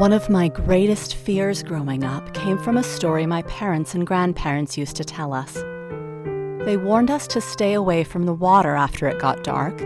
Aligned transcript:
One 0.00 0.14
of 0.14 0.30
my 0.30 0.48
greatest 0.48 1.14
fears 1.14 1.62
growing 1.62 2.04
up 2.04 2.32
came 2.32 2.56
from 2.56 2.78
a 2.78 2.82
story 2.82 3.26
my 3.26 3.42
parents 3.42 3.94
and 3.94 4.06
grandparents 4.06 4.78
used 4.78 4.96
to 4.96 5.04
tell 5.04 5.34
us. 5.34 5.52
They 6.64 6.78
warned 6.78 7.10
us 7.10 7.26
to 7.26 7.40
stay 7.42 7.74
away 7.74 8.04
from 8.04 8.24
the 8.24 8.32
water 8.32 8.74
after 8.74 9.08
it 9.08 9.18
got 9.18 9.44
dark 9.44 9.76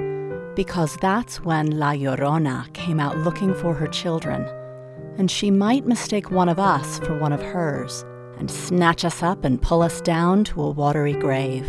because 0.55 0.97
that's 1.01 1.41
when 1.41 1.79
La 1.79 1.95
Llorona 1.95 2.73
came 2.75 3.01
out 3.01 3.19
looking 3.19 3.55
for 3.55 3.75
her 3.75 3.89
children, 3.89 4.47
and 5.19 5.29
she 5.29 5.51
might 5.51 5.85
mistake 5.85 6.31
one 6.31 6.49
of 6.49 6.61
us 6.61 7.01
for 7.01 7.19
one 7.19 7.33
of 7.33 7.43
hers 7.43 8.05
and 8.39 8.51
snatch 8.51 9.05
us 9.05 9.23
up 9.23 9.45
and 9.45 9.63
pull 9.63 9.83
us 9.83 10.01
down 10.01 10.45
to 10.45 10.63
a 10.63 10.71
watery 10.71 11.13
grave. 11.13 11.67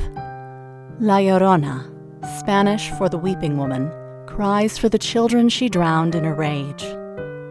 La 1.00 1.18
Llorona, 1.18 1.92
Spanish 2.40 2.90
for 2.92 3.10
the 3.10 3.18
weeping 3.18 3.58
woman, 3.58 3.92
cries 4.28 4.78
for 4.78 4.90
the 4.90 4.98
children 4.98 5.50
she 5.50 5.70
drowned 5.70 6.16
in 6.16 6.26
a 6.26 6.34
rage. 6.34 6.86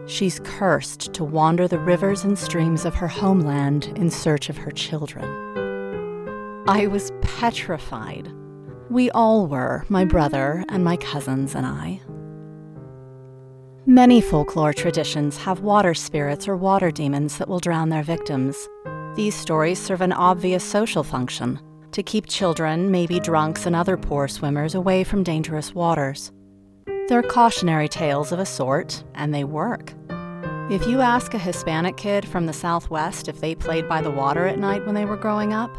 She's 0.07 0.39
cursed 0.43 1.13
to 1.13 1.23
wander 1.23 1.67
the 1.67 1.79
rivers 1.79 2.23
and 2.23 2.37
streams 2.37 2.85
of 2.85 2.95
her 2.95 3.07
homeland 3.07 3.91
in 3.95 4.09
search 4.09 4.49
of 4.49 4.57
her 4.57 4.71
children. 4.71 5.25
I 6.67 6.87
was 6.87 7.11
petrified. 7.21 8.31
We 8.89 9.09
all 9.11 9.47
were, 9.47 9.85
my 9.89 10.05
brother 10.05 10.63
and 10.69 10.83
my 10.83 10.97
cousins 10.97 11.55
and 11.55 11.65
I. 11.65 12.01
Many 13.87 14.19
folklore 14.19 14.73
traditions 14.73 15.37
have 15.37 15.59
water 15.59 15.93
spirits 15.93 16.47
or 16.47 16.57
water 16.57 16.89
demons 16.89 17.37
that 17.37 17.47
will 17.47 17.59
drown 17.59 17.89
their 17.89 18.01
victims. 18.01 18.67
These 19.15 19.35
stories 19.35 19.79
serve 19.79 20.01
an 20.01 20.11
obvious 20.11 20.61
social 20.61 21.01
function 21.01 21.61
to 21.93 22.03
keep 22.03 22.27
children, 22.27 22.91
maybe 22.91 23.21
drunks, 23.21 23.65
and 23.65 23.73
other 23.73 23.95
poor 23.95 24.27
swimmers 24.27 24.75
away 24.75 25.05
from 25.05 25.23
dangerous 25.23 25.73
waters. 25.73 26.33
They're 27.07 27.23
cautionary 27.23 27.87
tales 27.87 28.33
of 28.33 28.39
a 28.39 28.45
sort, 28.45 29.05
and 29.13 29.33
they 29.33 29.45
work. 29.45 29.93
If 30.69 30.85
you 30.85 30.99
ask 30.99 31.33
a 31.33 31.37
Hispanic 31.37 31.95
kid 31.95 32.27
from 32.27 32.45
the 32.45 32.51
Southwest 32.51 33.29
if 33.29 33.39
they 33.39 33.55
played 33.55 33.87
by 33.87 34.01
the 34.01 34.11
water 34.11 34.47
at 34.47 34.59
night 34.59 34.85
when 34.85 34.95
they 34.95 35.05
were 35.05 35.15
growing 35.15 35.53
up, 35.53 35.71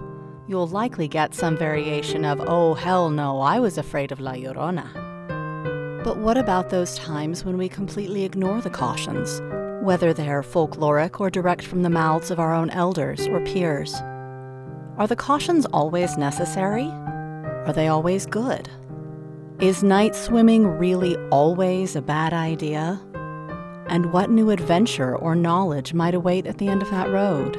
you'll 0.49 0.69
likely 0.69 1.07
get 1.07 1.35
some 1.35 1.59
variation 1.59 2.25
of, 2.25 2.41
oh, 2.41 2.73
hell 2.73 3.11
no, 3.11 3.41
I 3.41 3.59
was 3.59 3.77
afraid 3.77 4.13
of 4.13 4.21
La 4.21 4.33
Llorona. 4.33 6.03
But 6.03 6.17
what 6.17 6.39
about 6.39 6.71
those 6.71 6.97
times 6.97 7.45
when 7.45 7.59
we 7.59 7.69
completely 7.69 8.25
ignore 8.25 8.63
the 8.63 8.71
cautions, 8.71 9.43
whether 9.83 10.13
they're 10.13 10.43
folkloric 10.43 11.21
or 11.21 11.31
direct 11.31 11.65
from 11.65 11.83
the 11.83 11.91
mouths 11.91 12.31
of 12.31 12.41
our 12.41 12.55
own 12.55 12.71
elders 12.71 13.27
or 13.29 13.41
peers? 13.41 13.95
Are 14.99 15.07
the 15.07 15.17
cautions 15.17 15.67
always 15.67 16.17
necessary? 16.17 16.87
Are 17.67 17.73
they 17.73 17.89
always 17.89 18.27
good? 18.27 18.69
Is 19.61 19.83
night 19.83 20.15
swimming 20.15 20.67
really 20.67 21.17
always 21.31 21.97
a 21.97 22.03
bad 22.03 22.33
idea? 22.33 23.01
And 23.89 24.13
what 24.13 24.31
new 24.31 24.51
adventure 24.51 25.17
or 25.17 25.35
knowledge 25.35 25.95
might 25.95 26.15
await 26.15 26.47
at 26.47 26.59
the 26.59 26.69
end 26.69 26.83
of 26.83 26.91
that 26.91 27.11
road? 27.11 27.55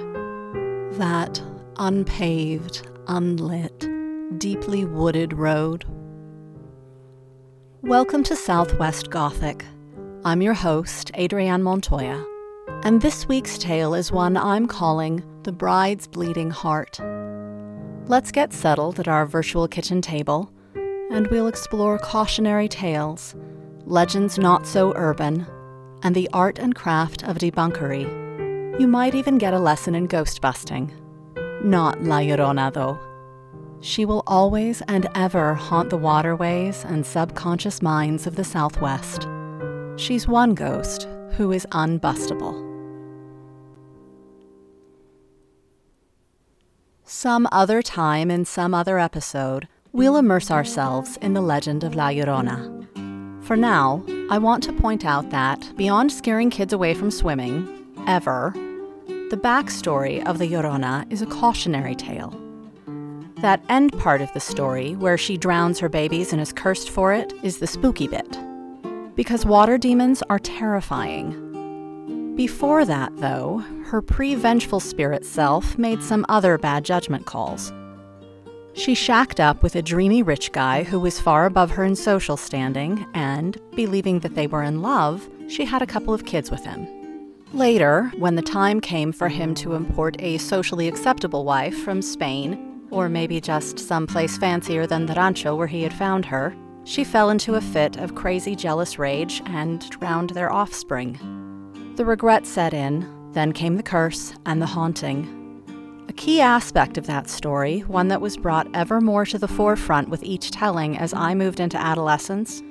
That 0.97 1.41
unpaved, 1.77 2.87
unlit, 3.07 3.87
deeply 4.39 4.85
wooded 4.85 5.33
road. 5.33 5.85
Welcome 7.81 8.23
to 8.23 8.35
Southwest 8.35 9.09
Gothic. 9.09 9.63
I'm 10.27 10.41
your 10.41 10.55
host, 10.55 11.09
Adrienne 11.17 11.63
Montoya, 11.63 12.21
and 12.83 13.01
this 13.01 13.29
week's 13.29 13.57
tale 13.57 13.93
is 13.93 14.11
one 14.11 14.35
I'm 14.35 14.67
calling 14.67 15.23
The 15.43 15.53
Bride's 15.53 16.05
Bleeding 16.05 16.51
Heart. 16.51 16.99
Let's 18.09 18.33
get 18.33 18.51
settled 18.51 18.99
at 18.99 19.07
our 19.07 19.25
virtual 19.25 19.69
kitchen 19.69 20.01
table 20.01 20.51
and 20.75 21.27
we'll 21.27 21.47
explore 21.47 21.97
cautionary 21.97 22.67
tales, 22.67 23.37
legends 23.85 24.37
not 24.37 24.67
so 24.67 24.91
urban, 24.97 25.47
and 26.03 26.13
the 26.13 26.29
art 26.33 26.59
and 26.59 26.75
craft 26.75 27.23
of 27.23 27.37
debunkery. 27.37 28.81
You 28.81 28.87
might 28.87 29.15
even 29.15 29.37
get 29.37 29.53
a 29.53 29.59
lesson 29.59 29.95
in 29.95 30.07
ghost 30.07 30.41
busting. 30.41 30.91
Not 31.63 32.03
La 32.03 32.17
Llorona, 32.17 32.73
though. 32.73 32.99
She 33.79 34.03
will 34.03 34.23
always 34.27 34.81
and 34.89 35.07
ever 35.15 35.53
haunt 35.53 35.89
the 35.89 35.95
waterways 35.95 36.83
and 36.83 37.05
subconscious 37.05 37.81
minds 37.81 38.27
of 38.27 38.35
the 38.35 38.43
Southwest. 38.43 39.25
She's 39.97 40.27
one 40.27 40.53
ghost 40.53 41.07
who 41.31 41.51
is 41.51 41.65
unbustable. 41.71 42.63
Some 47.03 47.47
other 47.51 47.81
time 47.81 48.29
in 48.29 48.45
some 48.45 48.75
other 48.75 48.99
episode, 48.99 49.67
we'll 49.93 50.17
immerse 50.17 50.51
ourselves 50.51 51.17
in 51.21 51.33
the 51.33 51.41
legend 51.41 51.83
of 51.83 51.95
La 51.95 52.09
Llorona. 52.09 52.85
For 53.43 53.57
now, 53.57 54.03
I 54.29 54.37
want 54.37 54.61
to 54.65 54.73
point 54.73 55.03
out 55.03 55.31
that, 55.31 55.71
beyond 55.77 56.11
scaring 56.11 56.51
kids 56.51 56.73
away 56.73 56.93
from 56.93 57.09
swimming, 57.09 57.67
ever, 58.05 58.51
the 59.29 59.39
backstory 59.41 60.23
of 60.27 60.37
the 60.37 60.47
Llorona 60.47 61.11
is 61.11 61.23
a 61.23 61.27
cautionary 61.27 61.95
tale. 61.95 62.39
That 63.41 63.63
end 63.67 63.97
part 63.97 64.21
of 64.21 64.31
the 64.33 64.39
story, 64.39 64.95
where 64.95 65.17
she 65.17 65.37
drowns 65.37 65.79
her 65.79 65.89
babies 65.89 66.33
and 66.33 66.41
is 66.41 66.53
cursed 66.53 66.89
for 66.91 67.13
it, 67.13 67.33
is 67.41 67.57
the 67.57 67.67
spooky 67.67 68.07
bit. 68.07 68.37
Because 69.17 69.47
water 69.47 69.79
demons 69.79 70.21
are 70.29 70.37
terrifying. 70.37 72.35
Before 72.35 72.85
that, 72.85 73.17
though, 73.17 73.63
her 73.85 73.99
pre 73.99 74.35
vengeful 74.35 74.79
spirit 74.79 75.25
self 75.25 75.75
made 75.75 76.03
some 76.03 76.23
other 76.29 76.59
bad 76.59 76.85
judgment 76.85 77.25
calls. 77.25 77.73
She 78.73 78.93
shacked 78.93 79.39
up 79.39 79.63
with 79.63 79.75
a 79.75 79.81
dreamy 79.81 80.21
rich 80.21 80.51
guy 80.51 80.83
who 80.83 80.99
was 80.99 81.19
far 81.19 81.47
above 81.47 81.71
her 81.71 81.83
in 81.83 81.95
social 81.95 82.37
standing, 82.37 83.07
and, 83.15 83.57
believing 83.75 84.19
that 84.19 84.35
they 84.35 84.45
were 84.45 84.61
in 84.61 84.83
love, 84.83 85.27
she 85.47 85.65
had 85.65 85.81
a 85.81 85.87
couple 85.87 86.13
of 86.13 86.25
kids 86.25 86.51
with 86.51 86.63
him. 86.63 86.87
Later, 87.53 88.11
when 88.19 88.35
the 88.35 88.43
time 88.43 88.79
came 88.79 89.11
for 89.11 89.29
him 89.29 89.55
to 89.55 89.73
import 89.73 90.15
a 90.19 90.37
socially 90.37 90.87
acceptable 90.87 91.43
wife 91.43 91.75
from 91.83 92.03
Spain, 92.03 92.83
or 92.91 93.09
maybe 93.09 93.41
just 93.41 93.79
someplace 93.79 94.37
fancier 94.37 94.85
than 94.85 95.07
the 95.07 95.15
rancho 95.15 95.55
where 95.55 95.65
he 95.65 95.81
had 95.81 95.93
found 95.93 96.25
her, 96.25 96.55
she 96.87 97.03
fell 97.03 97.29
into 97.29 97.55
a 97.55 97.61
fit 97.61 97.97
of 97.97 98.15
crazy 98.15 98.55
jealous 98.55 98.97
rage 98.97 99.41
and 99.45 99.89
drowned 99.89 100.29
their 100.29 100.51
offspring. 100.51 101.19
The 101.97 102.05
regret 102.05 102.47
set 102.47 102.73
in, 102.73 103.05
then 103.33 103.51
came 103.51 103.75
the 103.75 103.83
curse 103.83 104.33
and 104.45 104.61
the 104.61 104.67
haunting. 104.67 105.33
A 106.07 106.13
key 106.13 106.39
aspect 106.39 106.97
of 106.97 107.05
that 107.05 107.29
story, 107.29 107.81
one 107.81 108.07
that 108.07 108.21
was 108.21 108.37
brought 108.37 108.73
ever 108.73 109.01
more 109.01 109.25
to 109.25 109.37
the 109.37 109.49
forefront 109.49 110.07
with 110.07 110.23
each 110.23 110.49
telling 110.49 110.97
as 110.97 111.13
I 111.13 111.35
moved 111.35 111.59
into 111.59 111.77
adolescence, 111.77 112.63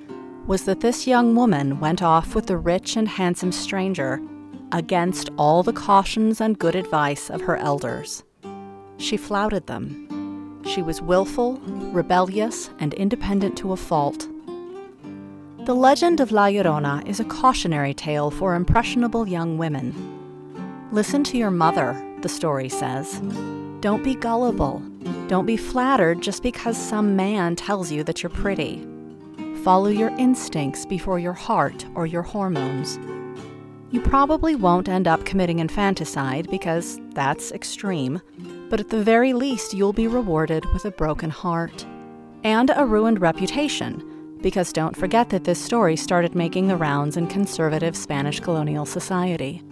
was 0.47 0.65
that 0.65 0.81
this 0.81 1.06
young 1.06 1.34
woman 1.34 1.78
went 1.78 2.03
off 2.03 2.34
with 2.34 2.47
the 2.47 2.56
rich 2.56 2.97
and 2.97 3.06
handsome 3.06 3.53
stranger 3.53 4.19
against 4.72 5.28
all 5.37 5.62
the 5.62 5.75
cautions 5.75 6.41
and 6.41 6.59
good 6.59 6.75
advice 6.75 7.28
of 7.28 7.43
her 7.43 7.59
elders. 7.59 8.25
She 8.97 9.19
flouted 9.19 9.66
them. 9.66 10.06
She 10.66 10.82
was 10.82 11.00
willful, 11.00 11.59
rebellious, 11.93 12.71
and 12.81 12.93
independent 12.94 13.56
to 13.59 13.72
a 13.72 13.77
fault. 13.77 14.28
The 15.65 15.75
legend 15.75 16.21
of 16.21 16.32
La 16.32 16.47
Llorona 16.47 17.06
is 17.06 17.21
a 17.21 17.25
cautionary 17.25 17.94
tale 17.94 18.31
for 18.31 18.54
impressionable 18.54 19.28
young 19.28 19.59
women. 19.59 19.94
Listen 20.93 21.25
to 21.25 21.38
your 21.38 21.50
mother, 21.50 22.00
the 22.21 22.28
story 22.28 22.69
says. 22.69 23.21
Don't 23.81 24.03
be 24.03 24.15
gullible. 24.15 24.81
Don't 25.28 25.47
be 25.47 25.56
flattered 25.56 26.21
just 26.21 26.43
because 26.43 26.76
some 26.76 27.16
man 27.16 27.56
tells 27.56 27.93
you 27.93 28.03
that 28.05 28.22
you're 28.22 28.31
pretty. 28.31 28.87
Follow 29.62 29.88
your 29.88 30.10
instincts 30.19 30.84
before 30.84 31.19
your 31.19 31.32
heart 31.32 31.84
or 31.94 32.06
your 32.06 32.22
hormones. 32.22 32.99
You 33.91 34.00
probably 34.00 34.55
won't 34.55 34.88
end 34.88 35.06
up 35.06 35.25
committing 35.25 35.60
infanticide 35.60 36.50
because 36.50 37.00
that's 37.10 37.53
extreme, 37.53 38.21
but 38.69 38.81
at 38.81 38.88
the 38.88 39.03
very 39.03 39.32
least, 39.32 39.75
you'll 39.75 39.93
be 39.93 40.09
rewarded 40.09 40.65
with 40.72 40.84
a 40.84 40.91
broken 40.91 41.31
heart 41.31 41.87
and 42.44 42.70
a 42.75 42.85
ruined 42.85 43.20
reputation. 43.20 44.38
Because 44.43 44.73
don't 44.73 44.96
forget 44.96 45.31
that 45.31 45.44
this 45.44 45.58
story 45.58 45.96
started 45.96 46.35
making 46.35 46.69
the 46.69 46.76
rounds 46.76 47.17
in 47.17 47.26
conservative 47.26 47.96
Spanish 47.96 48.41
colonial 48.41 48.87
society. 48.87 49.62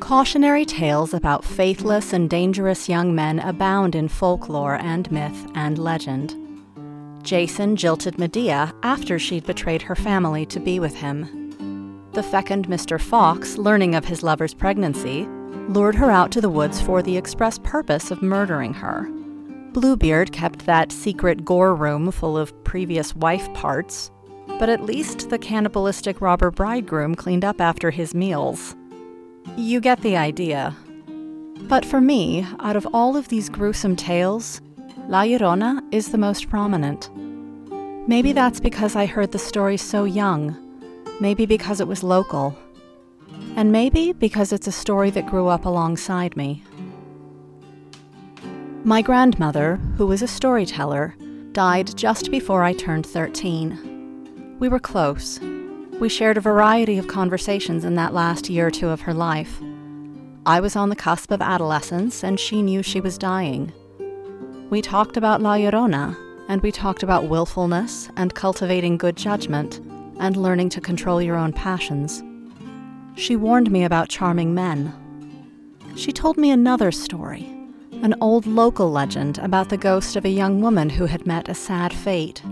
Cautionary 0.00 0.64
tales 0.64 1.14
about 1.14 1.44
faithless 1.44 2.12
and 2.12 2.28
dangerous 2.28 2.88
young 2.88 3.14
men 3.14 3.38
abound 3.38 3.94
in 3.94 4.08
folklore 4.08 4.74
and 4.74 5.10
myth 5.12 5.46
and 5.54 5.78
legend. 5.78 6.36
Jason 7.22 7.76
jilted 7.76 8.18
Medea 8.18 8.74
after 8.82 9.18
she'd 9.18 9.46
betrayed 9.46 9.82
her 9.82 9.94
family 9.94 10.44
to 10.46 10.58
be 10.58 10.80
with 10.80 10.96
him. 10.96 11.38
The 12.12 12.22
fecund 12.22 12.68
Mr. 12.68 13.00
Fox, 13.00 13.56
learning 13.56 13.94
of 13.94 14.04
his 14.04 14.24
lover's 14.24 14.54
pregnancy, 14.54 15.26
lured 15.68 15.94
her 15.94 16.10
out 16.10 16.30
to 16.32 16.40
the 16.40 16.50
woods 16.50 16.80
for 16.80 17.02
the 17.02 17.16
express 17.16 17.58
purpose 17.58 18.10
of 18.10 18.22
murdering 18.22 18.74
her. 18.74 19.08
Bluebeard 19.72 20.32
kept 20.32 20.66
that 20.66 20.92
secret 20.92 21.44
gore 21.44 21.74
room 21.74 22.10
full 22.10 22.36
of 22.36 22.52
previous 22.64 23.16
wife 23.16 23.52
parts, 23.54 24.10
but 24.58 24.68
at 24.68 24.84
least 24.84 25.30
the 25.30 25.38
cannibalistic 25.38 26.20
robber 26.20 26.50
bridegroom 26.50 27.14
cleaned 27.14 27.44
up 27.44 27.60
after 27.60 27.90
his 27.90 28.14
meals. 28.14 28.76
You 29.56 29.80
get 29.80 30.00
the 30.02 30.16
idea. 30.16 30.76
But 31.68 31.84
for 31.84 32.00
me, 32.00 32.46
out 32.60 32.76
of 32.76 32.86
all 32.92 33.16
of 33.16 33.28
these 33.28 33.48
gruesome 33.48 33.96
tales, 33.96 34.60
La 35.08 35.22
Llorona 35.22 35.82
is 35.92 36.10
the 36.10 36.18
most 36.18 36.50
prominent. 36.50 37.10
Maybe 38.06 38.32
that's 38.32 38.60
because 38.60 38.94
I 38.94 39.06
heard 39.06 39.32
the 39.32 39.38
story 39.38 39.76
so 39.76 40.04
young, 40.04 40.56
maybe 41.20 41.46
because 41.46 41.80
it 41.80 41.88
was 41.88 42.02
local, 42.02 42.56
and 43.56 43.72
maybe 43.72 44.12
because 44.12 44.52
it's 44.52 44.66
a 44.66 44.72
story 44.72 45.10
that 45.10 45.26
grew 45.26 45.48
up 45.48 45.64
alongside 45.64 46.36
me. 46.36 46.62
My 48.84 49.02
grandmother, 49.02 49.76
who 49.96 50.06
was 50.06 50.22
a 50.22 50.28
storyteller, 50.28 51.14
died 51.52 51.96
just 51.96 52.30
before 52.30 52.62
I 52.62 52.72
turned 52.72 53.06
13. 53.06 54.56
We 54.58 54.68
were 54.68 54.80
close. 54.80 55.38
We 56.00 56.08
shared 56.08 56.36
a 56.36 56.40
variety 56.40 56.98
of 56.98 57.06
conversations 57.06 57.84
in 57.84 57.94
that 57.94 58.14
last 58.14 58.48
year 58.50 58.66
or 58.66 58.70
two 58.70 58.88
of 58.88 59.02
her 59.02 59.14
life. 59.14 59.60
I 60.46 60.58
was 60.58 60.74
on 60.74 60.88
the 60.88 60.96
cusp 60.96 61.30
of 61.30 61.40
adolescence, 61.40 62.24
and 62.24 62.40
she 62.40 62.62
knew 62.62 62.82
she 62.82 63.00
was 63.00 63.18
dying. 63.18 63.72
We 64.70 64.82
talked 64.82 65.16
about 65.16 65.42
La 65.42 65.54
Llorona, 65.54 66.16
and 66.48 66.60
we 66.62 66.72
talked 66.72 67.04
about 67.04 67.28
willfulness 67.28 68.08
and 68.16 68.34
cultivating 68.34 68.96
good 68.96 69.16
judgment 69.16 69.80
and 70.18 70.36
learning 70.36 70.70
to 70.70 70.80
control 70.80 71.22
your 71.22 71.36
own 71.36 71.52
passions. 71.52 72.22
She 73.14 73.36
warned 73.36 73.70
me 73.70 73.84
about 73.84 74.08
charming 74.08 74.54
men. 74.54 74.92
She 75.96 76.12
told 76.12 76.36
me 76.38 76.50
another 76.50 76.90
story, 76.90 77.48
an 78.02 78.14
old 78.20 78.46
local 78.46 78.90
legend 78.90 79.38
about 79.38 79.68
the 79.68 79.76
ghost 79.76 80.16
of 80.16 80.24
a 80.24 80.30
young 80.30 80.60
woman 80.60 80.90
who 80.90 81.06
had 81.06 81.26
met 81.26 81.48
a 81.48 81.54
sad 81.54 81.92
fate. 81.92 82.42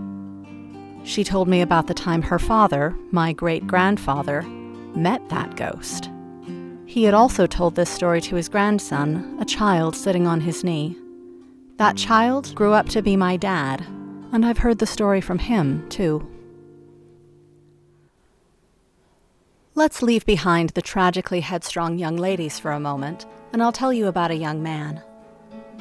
She 1.03 1.23
told 1.23 1.47
me 1.47 1.61
about 1.61 1.87
the 1.87 1.93
time 1.93 2.21
her 2.21 2.39
father, 2.39 2.95
my 3.11 3.33
great 3.33 3.65
grandfather, 3.65 4.43
met 4.95 5.27
that 5.29 5.55
ghost. 5.55 6.09
He 6.85 7.03
had 7.03 7.13
also 7.13 7.47
told 7.47 7.75
this 7.75 7.89
story 7.89 8.21
to 8.21 8.35
his 8.35 8.49
grandson, 8.49 9.37
a 9.39 9.45
child 9.45 9.95
sitting 9.95 10.27
on 10.27 10.41
his 10.41 10.63
knee. 10.63 10.95
That 11.77 11.97
child 11.97 12.53
grew 12.53 12.73
up 12.73 12.87
to 12.89 13.01
be 13.01 13.15
my 13.15 13.37
dad, 13.37 13.81
and 14.31 14.45
I've 14.45 14.59
heard 14.59 14.77
the 14.77 14.85
story 14.85 15.21
from 15.21 15.39
him, 15.39 15.87
too. 15.89 16.27
Let's 19.73 20.01
leave 20.01 20.25
behind 20.25 20.71
the 20.71 20.81
tragically 20.81 21.39
headstrong 21.39 21.97
young 21.97 22.17
ladies 22.17 22.59
for 22.59 22.73
a 22.73 22.79
moment, 22.79 23.25
and 23.53 23.63
I'll 23.63 23.71
tell 23.71 23.93
you 23.93 24.07
about 24.07 24.29
a 24.29 24.35
young 24.35 24.61
man. 24.61 25.01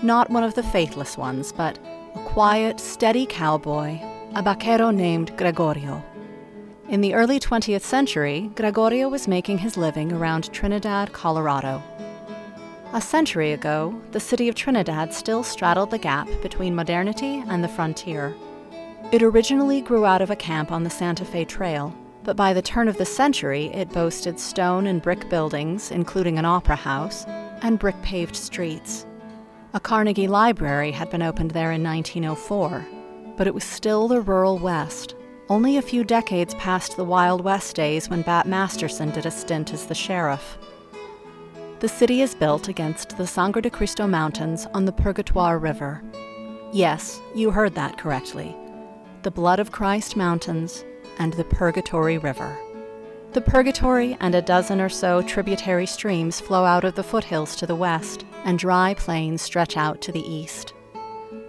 Not 0.00 0.31
one 0.31 0.44
of 0.44 0.54
the 0.54 0.62
faithless 0.62 1.19
ones, 1.19 1.50
but 1.50 1.76
a 2.14 2.20
quiet, 2.20 2.78
steady 2.78 3.26
cowboy, 3.26 3.98
a 4.37 4.42
vaquero 4.44 4.92
named 4.92 5.37
Gregorio. 5.37 6.04
In 6.88 7.00
the 7.00 7.14
early 7.14 7.40
20th 7.40 7.82
century, 7.82 8.48
Gregorio 8.54 9.08
was 9.08 9.26
making 9.26 9.58
his 9.58 9.76
living 9.76 10.12
around 10.12 10.52
Trinidad, 10.52 11.12
Colorado. 11.12 11.82
A 12.93 13.00
century 13.00 13.50
ago, 13.50 14.00
the 14.12 14.20
city 14.20 14.48
of 14.48 14.54
Trinidad 14.54 15.12
still 15.12 15.43
straddled 15.43 15.90
the 15.90 15.98
gap 15.98 16.28
between 16.43 16.76
modernity 16.76 17.43
and 17.48 17.64
the 17.64 17.69
frontier. 17.69 18.36
It 19.10 19.25
originally 19.25 19.81
grew 19.81 20.06
out 20.06 20.22
of 20.22 20.31
a 20.31 20.36
camp 20.36 20.70
on 20.70 20.84
the 20.84 20.90
Santa 20.90 21.25
Fe 21.25 21.44
Trail, 21.44 21.93
but 22.25 22.37
by 22.37 22.52
the 22.52 22.62
turn 22.62 22.88
of 22.88 22.99
the 22.99 23.05
century, 23.05 23.67
it 23.67 23.93
boasted 23.93 24.38
stone 24.38 24.87
and 24.87 25.02
brick 25.02 25.28
buildings, 25.28 25.90
including 25.90 26.38
an 26.38 26.44
opera 26.44 26.76
house, 26.76 27.25
and 27.62 27.78
brick 27.78 28.00
paved 28.02 28.37
streets. 28.37 29.06
A 29.72 29.81
Carnegie 29.81 30.28
Library 30.28 30.90
had 30.90 31.11
been 31.11 31.22
opened 31.22 31.52
there 31.52 31.72
in 31.72 31.82
1904, 31.82 32.87
but 33.37 33.46
it 33.46 33.55
was 33.55 33.64
still 33.64 34.08
the 34.08 34.20
rural 34.20 34.58
West, 34.58 35.14
only 35.49 35.76
a 35.76 35.82
few 35.82 36.05
decades 36.05 36.55
past 36.55 36.96
the 36.96 37.05
Wild 37.05 37.43
West 37.43 37.75
days 37.75 38.08
when 38.08 38.22
Bat 38.22 38.46
Masterson 38.46 39.11
did 39.11 39.26
a 39.26 39.31
stint 39.31 39.72
as 39.72 39.87
the 39.87 39.94
sheriff. 39.94 40.58
The 41.81 41.88
city 41.88 42.20
is 42.20 42.34
built 42.34 42.69
against 42.69 43.17
the 43.17 43.26
Sangre 43.26 43.62
de 43.62 43.70
Cristo 43.70 44.06
Mountains 44.06 44.67
on 44.75 44.84
the 44.84 44.93
Purgatoire 44.93 45.58
River. 45.58 46.02
Yes, 46.72 47.20
you 47.34 47.50
heard 47.50 47.75
that 47.75 47.96
correctly. 47.96 48.55
The 49.22 49.31
Blood 49.31 49.58
of 49.58 49.72
Christ 49.72 50.14
Mountains 50.14 50.84
and 51.20 51.34
the 51.34 51.44
Purgatory 51.44 52.19
River. 52.19 52.58
The 53.32 53.43
Purgatory 53.43 54.17
and 54.19 54.34
a 54.34 54.43
dozen 54.43 54.81
or 54.81 54.88
so 54.88 55.22
tributary 55.22 55.87
streams 55.87 56.40
flow 56.40 56.64
out 56.64 56.82
of 56.82 56.96
the 56.96 57.05
foothills 57.05 57.55
to 57.56 57.67
the 57.67 57.76
west, 57.76 58.25
and 58.44 58.58
dry 58.58 58.94
plains 58.94 59.40
stretch 59.40 59.76
out 59.76 60.00
to 60.00 60.11
the 60.11 60.26
east. 60.28 60.72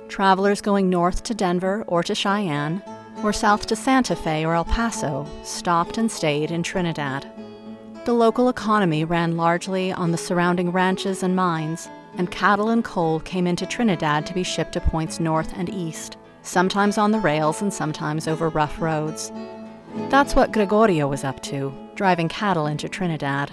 Travelers 0.10 0.62
going 0.62 0.90
north 0.90 1.24
to 1.24 1.34
Denver 1.34 1.84
or 1.88 2.04
to 2.04 2.14
Cheyenne 2.14 2.84
or 3.24 3.32
south 3.32 3.66
to 3.68 3.76
Santa 3.76 4.16
Fe 4.16 4.46
or 4.46 4.54
El 4.54 4.66
Paso 4.66 5.26
stopped 5.44 5.98
and 5.98 6.12
stayed 6.12 6.52
in 6.52 6.64
Trinidad. 6.64 7.26
The 8.04 8.14
local 8.14 8.50
economy 8.50 9.06
ran 9.06 9.38
largely 9.38 9.92
on 9.94 10.12
the 10.12 10.18
surrounding 10.18 10.72
ranches 10.72 11.24
and 11.24 11.36
mines, 11.36 11.88
and 12.18 12.30
cattle 12.30 12.70
and 12.70 12.84
coal 12.84 13.22
came 13.22 13.48
into 13.48 13.66
Trinidad 13.66 14.26
to 14.26 14.34
be 14.34 14.44
shipped 14.44 14.74
to 14.74 14.82
points 14.82 15.20
north 15.20 15.54
and 15.56 15.70
east, 15.70 16.18
sometimes 16.42 16.98
on 16.98 17.12
the 17.12 17.20
rails 17.20 17.62
and 17.62 17.74
sometimes 17.74 18.28
over 18.28 18.50
rough 18.50 18.82
roads. 18.82 19.32
That's 20.10 20.36
what 20.36 20.52
Gregorio 20.52 21.08
was 21.08 21.24
up 21.24 21.42
to, 21.44 21.74
driving 21.96 22.30
cattle 22.30 22.68
into 22.68 22.88
Trinidad. 22.88 23.52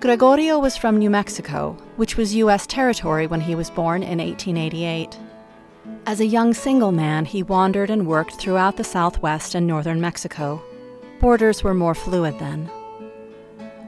Gregorio 0.00 0.58
was 0.58 0.76
from 0.76 0.98
New 0.98 1.10
Mexico, 1.10 1.76
which 1.96 2.16
was 2.16 2.34
U.S. 2.36 2.66
territory 2.66 3.26
when 3.26 3.40
he 3.40 3.54
was 3.54 3.70
born 3.70 4.02
in 4.02 4.18
1888. 4.18 5.18
As 6.06 6.20
a 6.20 6.26
young 6.26 6.54
single 6.54 6.92
man, 6.92 7.24
he 7.24 7.42
wandered 7.42 7.90
and 7.90 8.06
worked 8.06 8.34
throughout 8.34 8.76
the 8.76 8.84
southwest 8.84 9.54
and 9.54 9.66
northern 9.66 10.00
Mexico. 10.00 10.62
Borders 11.20 11.64
were 11.64 11.74
more 11.74 11.94
fluid 11.94 12.38
then. 12.38 12.70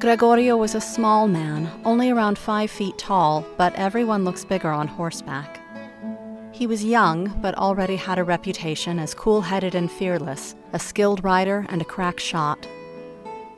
Gregorio 0.01 0.57
was 0.57 0.75
a 0.75 0.81
small 0.81 1.29
man, 1.29 1.71
only 1.85 2.11
around 2.11 2.39
five 2.39 2.71
feet 2.71 2.99
tall, 2.99 3.47
but 3.57 3.75
everyone 3.75 4.25
looks 4.25 4.45
bigger 4.45 4.71
on 4.71 4.89
horseback. 4.89 5.60
He 6.61 6.67
was 6.67 6.85
young, 6.85 7.39
but 7.41 7.55
already 7.55 7.97
had 7.97 8.19
a 8.19 8.23
reputation 8.23 8.99
as 8.99 9.15
cool 9.15 9.41
headed 9.41 9.75
and 9.75 9.91
fearless, 9.91 10.55
a 10.75 10.79
skilled 10.79 11.25
rider, 11.25 11.65
and 11.71 11.81
a 11.81 11.87
crack 11.87 12.21
shot. 12.21 12.69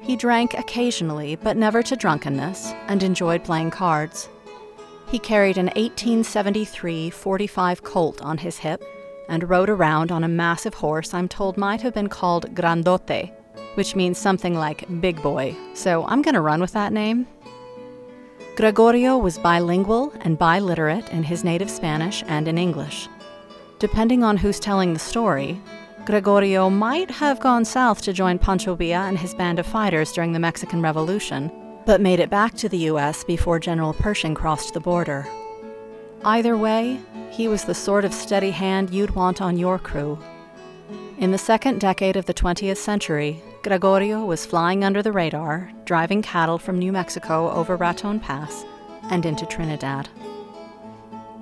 He 0.00 0.14
drank 0.14 0.54
occasionally, 0.54 1.34
but 1.34 1.56
never 1.56 1.82
to 1.82 1.96
drunkenness, 1.96 2.72
and 2.86 3.02
enjoyed 3.02 3.42
playing 3.42 3.72
cards. 3.72 4.28
He 5.08 5.18
carried 5.18 5.58
an 5.58 5.66
1873 5.74 7.10
45 7.10 7.82
Colt 7.82 8.22
on 8.22 8.38
his 8.38 8.58
hip 8.58 8.84
and 9.28 9.50
rode 9.50 9.68
around 9.68 10.12
on 10.12 10.22
a 10.22 10.28
massive 10.28 10.74
horse 10.74 11.12
I'm 11.12 11.26
told 11.26 11.56
might 11.56 11.82
have 11.82 11.94
been 11.94 12.08
called 12.08 12.54
Grandote, 12.54 13.32
which 13.74 13.96
means 13.96 14.16
something 14.16 14.54
like 14.54 15.00
big 15.00 15.20
boy, 15.20 15.56
so 15.74 16.04
I'm 16.06 16.22
going 16.22 16.36
to 16.36 16.40
run 16.40 16.60
with 16.60 16.74
that 16.74 16.92
name. 16.92 17.26
Gregorio 18.54 19.16
was 19.16 19.38
bilingual 19.38 20.12
and 20.20 20.38
biliterate 20.38 21.08
in 21.08 21.22
his 21.22 21.42
native 21.42 21.70
Spanish 21.70 22.22
and 22.26 22.46
in 22.46 22.58
English. 22.58 23.08
Depending 23.78 24.22
on 24.22 24.36
who's 24.36 24.60
telling 24.60 24.92
the 24.92 24.98
story, 24.98 25.58
Gregorio 26.04 26.68
might 26.68 27.10
have 27.10 27.40
gone 27.40 27.64
south 27.64 28.02
to 28.02 28.12
join 28.12 28.38
Pancho 28.38 28.74
Villa 28.74 29.06
and 29.08 29.18
his 29.18 29.34
band 29.34 29.58
of 29.58 29.64
fighters 29.66 30.12
during 30.12 30.32
the 30.32 30.38
Mexican 30.38 30.82
Revolution, 30.82 31.50
but 31.86 32.02
made 32.02 32.20
it 32.20 32.28
back 32.28 32.54
to 32.56 32.68
the 32.68 32.84
U.S. 32.92 33.24
before 33.24 33.58
General 33.58 33.94
Pershing 33.94 34.34
crossed 34.34 34.74
the 34.74 34.80
border. 34.80 35.26
Either 36.22 36.54
way, 36.54 37.00
he 37.30 37.48
was 37.48 37.64
the 37.64 37.74
sort 37.74 38.04
of 38.04 38.12
steady 38.12 38.50
hand 38.50 38.90
you'd 38.90 39.14
want 39.14 39.40
on 39.40 39.56
your 39.56 39.78
crew. 39.78 40.18
In 41.16 41.30
the 41.30 41.38
second 41.38 41.80
decade 41.80 42.16
of 42.16 42.26
the 42.26 42.34
20th 42.34 42.76
century, 42.76 43.42
Gregorio 43.62 44.24
was 44.24 44.44
flying 44.44 44.82
under 44.82 45.02
the 45.02 45.12
radar, 45.12 45.70
driving 45.84 46.20
cattle 46.20 46.58
from 46.58 46.80
New 46.80 46.90
Mexico 46.90 47.48
over 47.52 47.76
Raton 47.76 48.18
Pass 48.18 48.64
and 49.04 49.24
into 49.24 49.46
Trinidad. 49.46 50.08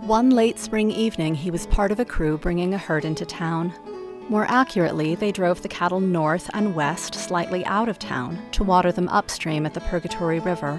One 0.02 0.28
late 0.28 0.58
spring 0.58 0.90
evening, 0.90 1.34
he 1.34 1.50
was 1.50 1.66
part 1.68 1.90
of 1.90 1.98
a 1.98 2.04
crew 2.04 2.36
bringing 2.36 2.74
a 2.74 2.78
herd 2.78 3.06
into 3.06 3.24
town. 3.24 3.72
More 4.28 4.44
accurately, 4.50 5.14
they 5.14 5.32
drove 5.32 5.62
the 5.62 5.68
cattle 5.68 6.00
north 6.00 6.50
and 6.52 6.74
west 6.74 7.14
slightly 7.14 7.64
out 7.64 7.88
of 7.88 7.98
town 7.98 8.38
to 8.52 8.64
water 8.64 8.92
them 8.92 9.08
upstream 9.08 9.64
at 9.64 9.72
the 9.72 9.80
Purgatory 9.80 10.40
River. 10.40 10.78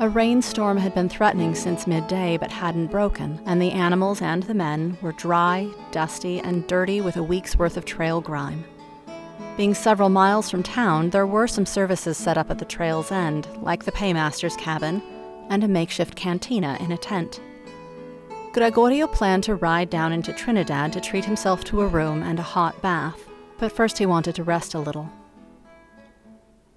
A 0.00 0.08
rainstorm 0.08 0.78
had 0.78 0.94
been 0.94 1.08
threatening 1.08 1.54
since 1.54 1.86
midday 1.86 2.38
but 2.38 2.50
hadn't 2.50 2.88
broken, 2.88 3.40
and 3.46 3.62
the 3.62 3.70
animals 3.70 4.20
and 4.20 4.42
the 4.42 4.54
men 4.54 4.98
were 5.00 5.12
dry, 5.12 5.70
dusty, 5.92 6.40
and 6.40 6.66
dirty 6.66 7.00
with 7.00 7.16
a 7.16 7.22
week's 7.22 7.56
worth 7.56 7.76
of 7.76 7.84
trail 7.84 8.20
grime. 8.20 8.64
Being 9.56 9.72
several 9.72 10.10
miles 10.10 10.50
from 10.50 10.62
town, 10.62 11.10
there 11.10 11.26
were 11.26 11.46
some 11.46 11.64
services 11.64 12.18
set 12.18 12.36
up 12.36 12.50
at 12.50 12.58
the 12.58 12.66
trail's 12.66 13.10
end, 13.10 13.48
like 13.62 13.84
the 13.84 13.92
paymaster's 13.92 14.54
cabin 14.56 15.02
and 15.48 15.64
a 15.64 15.68
makeshift 15.68 16.14
cantina 16.14 16.76
in 16.80 16.92
a 16.92 16.98
tent. 16.98 17.40
Gregorio 18.52 19.06
planned 19.06 19.44
to 19.44 19.54
ride 19.54 19.88
down 19.88 20.12
into 20.12 20.32
Trinidad 20.32 20.92
to 20.92 21.00
treat 21.00 21.24
himself 21.24 21.64
to 21.64 21.80
a 21.80 21.86
room 21.86 22.22
and 22.22 22.38
a 22.38 22.42
hot 22.42 22.82
bath, 22.82 23.18
but 23.58 23.72
first 23.72 23.96
he 23.96 24.04
wanted 24.04 24.34
to 24.34 24.42
rest 24.42 24.74
a 24.74 24.78
little. 24.78 25.10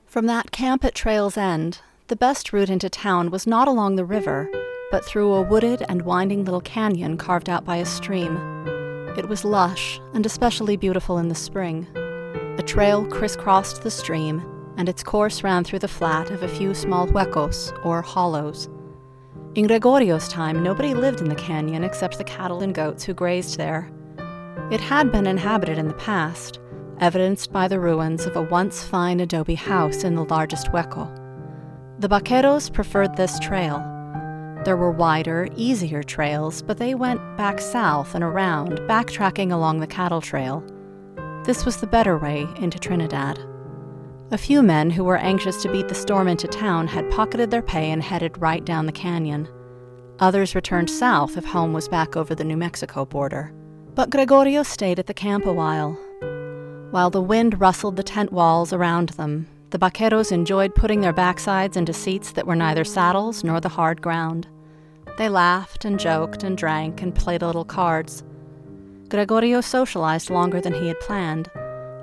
From 0.06 0.26
that 0.28 0.52
camp 0.52 0.86
at 0.86 0.96
Trail's 0.96 1.38
End, 1.38 1.80
the 2.08 2.16
best 2.16 2.54
route 2.54 2.70
into 2.70 2.90
town 2.90 3.30
was 3.30 3.46
not 3.46 3.68
along 3.68 3.98
the 3.98 4.06
river, 4.06 4.50
but 4.90 5.04
through 5.04 5.34
a 5.34 5.42
wooded 5.42 5.84
and 5.90 6.04
winding 6.04 6.46
little 6.46 6.62
canyon 6.62 7.18
carved 7.18 7.50
out 7.50 7.66
by 7.66 7.76
a 7.76 7.86
stream. 7.86 8.38
It 9.18 9.28
was 9.28 9.44
lush 9.44 10.00
and 10.14 10.26
especially 10.26 10.78
beautiful 10.78 11.18
in 11.18 11.28
the 11.28 11.36
spring. 11.36 11.86
A 12.60 12.62
trail 12.62 13.06
crisscrossed 13.06 13.84
the 13.84 13.90
stream, 13.90 14.44
and 14.76 14.90
its 14.90 15.02
course 15.02 15.44
ran 15.44 15.64
through 15.64 15.80
the 15.80 15.88
flat 15.88 16.30
of 16.30 16.44
a 16.44 16.48
few 16.50 16.74
small 16.74 17.08
huecos, 17.08 17.72
or 17.86 18.02
hollows. 18.02 18.68
In 19.56 19.66
Gregorio's 19.66 20.28
time, 20.28 20.62
nobody 20.62 20.94
lived 20.94 21.22
in 21.22 21.30
the 21.30 21.36
canyon 21.36 21.86
except 21.86 22.18
the 22.18 22.26
cattle 22.26 22.62
and 22.62 22.76
goats 22.76 23.06
who 23.06 23.14
grazed 23.14 23.58
there. 23.58 23.90
It 24.72 24.82
had 24.82 25.10
been 25.10 25.26
inhabited 25.26 25.78
in 25.78 25.88
the 25.88 25.94
past, 25.94 26.60
evidenced 27.00 27.54
by 27.54 27.70
the 27.70 27.80
ruins 27.80 28.26
of 28.26 28.36
a 28.36 28.42
once 28.42 28.84
fine 28.84 29.22
adobe 29.22 29.56
house 29.56 30.04
in 30.04 30.16
the 30.16 30.26
largest 30.26 30.68
hueco. 30.68 31.08
The 32.00 32.10
vaqueros 32.10 32.74
preferred 32.74 33.16
this 33.16 33.40
trail. 33.40 33.80
There 34.66 34.76
were 34.76 34.92
wider, 34.92 35.48
easier 35.56 36.04
trails, 36.04 36.62
but 36.62 36.78
they 36.78 36.94
went 36.94 37.22
back 37.38 37.62
south 37.62 38.16
and 38.16 38.24
around, 38.24 38.80
backtracking 38.80 39.54
along 39.54 39.80
the 39.80 39.88
cattle 39.88 40.20
trail. 40.20 40.62
This 41.46 41.66
was 41.66 41.78
the 41.78 41.88
better 41.88 42.18
way 42.18 42.48
into 42.58 42.78
Trinidad. 42.78 43.40
A 44.32 44.38
few 44.38 44.62
men 44.62 44.92
who 44.92 45.04
were 45.04 45.18
anxious 45.18 45.62
to 45.64 45.72
beat 45.72 45.88
the 45.88 45.96
storm 45.96 46.28
into 46.28 46.48
town 46.48 46.88
had 46.88 47.10
pocketed 47.10 47.50
their 47.50 47.62
pay 47.64 47.90
and 47.90 48.04
headed 48.04 48.38
right 48.38 48.64
down 48.64 48.86
the 48.86 48.92
canyon. 48.92 49.48
Others 50.20 50.54
returned 50.54 50.90
south 50.90 51.38
if 51.38 51.46
home 51.46 51.74
was 51.74 51.88
back 51.88 52.16
over 52.18 52.36
the 52.36 52.44
New 52.44 52.58
Mexico 52.58 53.06
border. 53.06 53.54
But 53.96 54.10
Gregorio 54.10 54.64
stayed 54.64 55.00
at 55.00 55.08
the 55.08 55.14
camp 55.14 55.46
a 55.46 55.54
while. 55.54 55.94
While 56.92 57.10
the 57.10 57.22
wind 57.22 57.60
rustled 57.60 57.96
the 57.96 58.04
tent 58.04 58.32
walls 58.32 58.74
around 58.74 59.10
them, 59.10 59.48
the 59.70 59.78
vaqueros 59.78 60.32
enjoyed 60.32 60.76
putting 60.76 61.02
their 61.02 61.14
backsides 61.14 61.78
into 61.78 61.94
seats 61.94 62.32
that 62.34 62.46
were 62.46 62.56
neither 62.56 62.84
saddles 62.84 63.44
nor 63.44 63.60
the 63.62 63.70
hard 63.70 64.02
ground. 64.02 64.48
They 65.18 65.30
laughed 65.30 65.86
and 65.86 66.00
joked 66.00 66.44
and 66.44 66.58
drank 66.58 67.02
and 67.02 67.16
played 67.16 67.42
a 67.42 67.48
little 67.48 67.66
cards. 67.66 68.24
Gregorio 69.10 69.60
socialized 69.60 70.30
longer 70.30 70.62
than 70.62 70.74
he 70.74 70.88
had 70.88 71.00
planned, 71.00 71.50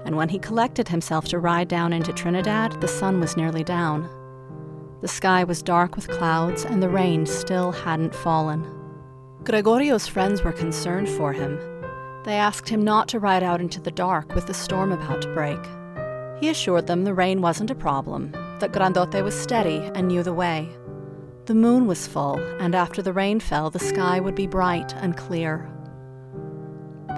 and 0.04 0.16
when 0.16 0.28
he 0.28 0.40
collected 0.40 0.88
himself 0.88 1.25
to 1.26 1.38
ride 1.38 1.68
down 1.68 1.92
into 1.92 2.12
Trinidad, 2.12 2.80
the 2.80 2.88
sun 2.88 3.20
was 3.20 3.36
nearly 3.36 3.62
down. 3.62 4.08
The 5.02 5.08
sky 5.08 5.44
was 5.44 5.62
dark 5.62 5.94
with 5.94 6.08
clouds, 6.08 6.64
and 6.64 6.82
the 6.82 6.88
rain 6.88 7.25
still 7.25 7.70
hadn't 7.70 8.12
fallen. 8.12 8.66
Gregorio's 9.44 10.08
friends 10.08 10.42
were 10.42 10.52
concerned 10.52 11.08
for 11.08 11.32
him. 11.32 11.60
They 12.25 12.34
asked 12.34 12.68
him 12.68 12.82
not 12.82 13.06
to 13.08 13.20
ride 13.20 13.44
out 13.44 13.60
into 13.60 13.80
the 13.80 13.92
dark 13.92 14.34
with 14.34 14.48
the 14.48 14.54
storm 14.54 14.90
about 14.90 15.22
to 15.22 15.32
break. 15.32 15.60
He 16.40 16.48
assured 16.48 16.88
them 16.88 17.04
the 17.04 17.14
rain 17.14 17.40
wasn't 17.40 17.70
a 17.70 17.76
problem, 17.76 18.32
that 18.58 18.72
Grandote 18.72 19.22
was 19.22 19.40
steady 19.40 19.78
and 19.94 20.08
knew 20.08 20.25
the 20.25 20.34
way. 20.34 20.76
The 21.44 21.54
moon 21.54 21.86
was 21.86 22.08
full, 22.08 22.40
and 22.58 22.75
after 22.75 23.00
the 23.00 23.12
rain 23.12 23.38
fell, 23.38 23.70
the 23.70 23.78
sky 23.78 24.18
would 24.18 24.34
be 24.34 24.48
bright 24.48 24.92
and 24.94 25.16
clear. 25.16 25.70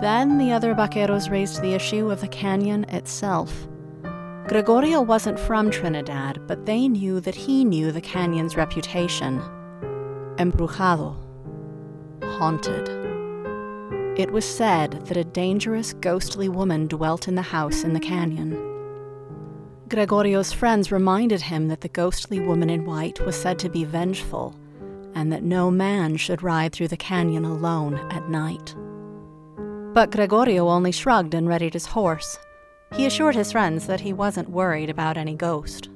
Then 0.01 0.39
the 0.39 0.53
other 0.53 0.75
vaqueros 0.75 1.29
raised 1.31 1.61
the 1.61 1.75
issue 1.75 2.11
of 2.11 2.21
the 2.21 2.29
canyon 2.29 2.85
itself. 2.85 3.67
Gregorio 4.47 5.03
wasn't 5.03 5.39
from 5.39 5.71
Trinidad, 5.71 6.47
but 6.47 6.65
they 6.65 6.89
knew 6.89 7.21
that 7.21 7.35
he 7.35 7.65
knew 7.65 7.91
the 7.91 8.01
canyon's 8.01 8.57
reputation. 8.57 9.41
Embrujado. 10.37 11.17
Haunted. 12.23 12.89
It 14.17 14.31
was 14.31 14.45
said 14.45 15.05
that 15.07 15.17
a 15.17 15.25
dangerous, 15.25 15.93
ghostly 15.93 16.49
woman 16.49 16.87
dwelt 16.87 17.29
in 17.29 17.35
the 17.35 17.43
house 17.43 17.83
in 17.83 17.93
the 17.93 18.01
canyon. 18.01 18.53
Gregorio's 19.89 20.53
friends 20.53 20.93
reminded 20.93 21.43
him 21.43 21.69
that 21.69 21.81
the 21.81 21.89
ghostly 21.89 22.41
woman 22.41 22.71
in 22.71 22.85
white 22.85 23.21
was 23.21 23.35
said 23.35 23.59
to 23.59 23.69
be 23.69 23.85
vengeful, 23.85 24.55
and 25.15 25.33
that 25.33 25.43
no 25.43 25.71
man 25.71 26.17
should 26.17 26.43
ride 26.43 26.73
through 26.73 26.89
the 26.89 26.97
canyon 26.97 27.45
alone 27.45 27.95
at 28.11 28.29
night. 28.29 28.75
But 29.99 30.13
Gregorio 30.13 30.69
only 30.69 30.93
shrugged 30.93 31.35
and 31.35 31.49
readied 31.49 31.73
his 31.73 31.87
horse. 31.87 32.39
He 32.95 33.05
assured 33.05 33.35
his 33.35 33.51
friends 33.51 33.89
that 33.89 34.03
he 34.03 34.13
wasn't 34.13 34.49
worried 34.49 34.91
about 34.91 35.17
any 35.17 35.35
ghost. 35.35 35.89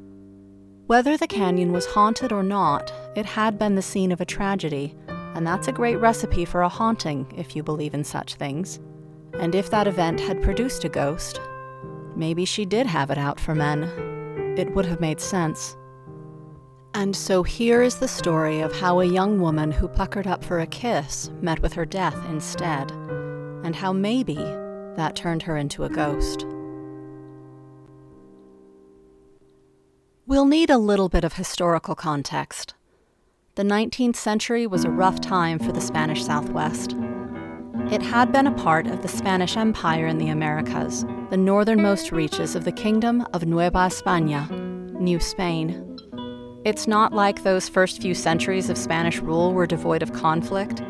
Whether 0.88 1.16
the 1.16 1.28
canyon 1.28 1.70
was 1.70 1.86
haunted 1.86 2.32
or 2.32 2.42
not, 2.42 2.92
it 3.14 3.24
had 3.24 3.60
been 3.60 3.76
the 3.76 3.80
scene 3.80 4.10
of 4.10 4.20
a 4.20 4.24
tragedy, 4.24 4.96
and 5.36 5.46
that's 5.46 5.68
a 5.68 5.72
great 5.72 6.00
recipe 6.00 6.44
for 6.44 6.62
a 6.62 6.68
haunting 6.68 7.32
if 7.36 7.54
you 7.54 7.62
believe 7.62 7.94
in 7.94 8.02
such 8.02 8.34
things. 8.34 8.80
And 9.34 9.54
if 9.54 9.70
that 9.70 9.86
event 9.86 10.18
had 10.18 10.42
produced 10.42 10.82
a 10.82 10.88
ghost, 10.88 11.40
Maybe 12.16 12.44
she 12.44 12.64
did 12.64 12.88
have 12.88 13.12
it 13.12 13.18
out 13.18 13.38
for 13.38 13.54
men. 13.54 13.84
It 14.58 14.74
would 14.74 14.86
have 14.86 15.00
made 15.00 15.20
sense. 15.20 15.76
And 16.94 17.14
so 17.14 17.44
here 17.44 17.82
is 17.82 17.94
the 17.94 18.08
story 18.08 18.62
of 18.62 18.72
how 18.72 18.98
a 18.98 19.04
young 19.04 19.40
woman 19.40 19.70
who 19.70 19.86
puckered 19.86 20.26
up 20.26 20.42
for 20.42 20.58
a 20.58 20.66
kiss 20.66 21.30
met 21.40 21.62
with 21.62 21.72
her 21.74 21.86
death 21.86 22.16
instead, 22.28 22.90
and 23.64 23.76
how 23.76 23.92
maybe 23.92 24.36
that 24.96 25.16
turned 25.16 25.42
her 25.42 25.56
into 25.56 25.84
a 25.84 25.88
ghost. 25.88 26.46
We'll 30.26 30.46
need 30.46 30.70
a 30.70 30.78
little 30.78 31.08
bit 31.08 31.24
of 31.24 31.34
historical 31.34 31.94
context. 31.94 32.74
The 33.54 33.64
19th 33.64 34.16
century 34.16 34.66
was 34.66 34.84
a 34.84 34.90
rough 34.90 35.20
time 35.20 35.58
for 35.58 35.72
the 35.72 35.80
Spanish 35.80 36.24
Southwest. 36.24 36.96
It 37.90 38.00
had 38.00 38.32
been 38.32 38.46
a 38.46 38.52
part 38.52 38.86
of 38.86 39.02
the 39.02 39.08
Spanish 39.08 39.56
Empire 39.56 40.06
in 40.06 40.18
the 40.18 40.28
Americas, 40.28 41.04
the 41.30 41.36
northernmost 41.36 42.12
reaches 42.12 42.54
of 42.54 42.64
the 42.64 42.72
Kingdom 42.72 43.26
of 43.34 43.44
Nueva 43.44 43.78
España, 43.78 44.48
New 44.98 45.20
Spain. 45.20 45.88
It's 46.64 46.86
not 46.86 47.12
like 47.12 47.42
those 47.42 47.68
first 47.68 48.00
few 48.00 48.14
centuries 48.14 48.70
of 48.70 48.78
Spanish 48.78 49.18
rule 49.18 49.52
were 49.52 49.66
devoid 49.66 50.02
of 50.02 50.12
conflict, 50.12 50.80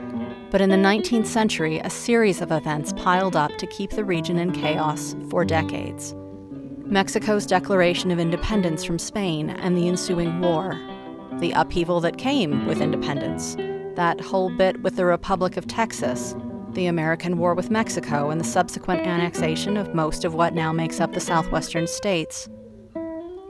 but 0.52 0.60
in 0.60 0.68
the 0.68 0.76
19th 0.76 1.26
century, 1.26 1.78
a 1.78 1.88
series 1.88 2.42
of 2.42 2.52
events 2.52 2.92
piled 2.92 3.34
up 3.34 3.56
to 3.56 3.66
keep 3.66 3.90
the 3.90 4.04
region 4.04 4.38
in 4.38 4.52
chaos 4.52 5.16
for 5.30 5.46
decades. 5.46 6.14
Mexico's 6.84 7.46
declaration 7.46 8.10
of 8.10 8.18
independence 8.18 8.84
from 8.84 8.98
Spain 8.98 9.48
and 9.48 9.78
the 9.78 9.88
ensuing 9.88 10.42
war, 10.42 10.78
the 11.38 11.52
upheaval 11.52 12.00
that 12.00 12.18
came 12.18 12.66
with 12.66 12.82
independence, 12.82 13.56
that 13.96 14.20
whole 14.20 14.50
bit 14.50 14.82
with 14.82 14.96
the 14.96 15.06
Republic 15.06 15.56
of 15.56 15.66
Texas, 15.66 16.36
the 16.72 16.84
American 16.84 17.38
War 17.38 17.54
with 17.54 17.70
Mexico, 17.70 18.28
and 18.28 18.38
the 18.38 18.44
subsequent 18.44 19.06
annexation 19.06 19.78
of 19.78 19.94
most 19.94 20.22
of 20.22 20.34
what 20.34 20.52
now 20.52 20.70
makes 20.70 21.00
up 21.00 21.14
the 21.14 21.20
southwestern 21.20 21.86
states. 21.86 22.46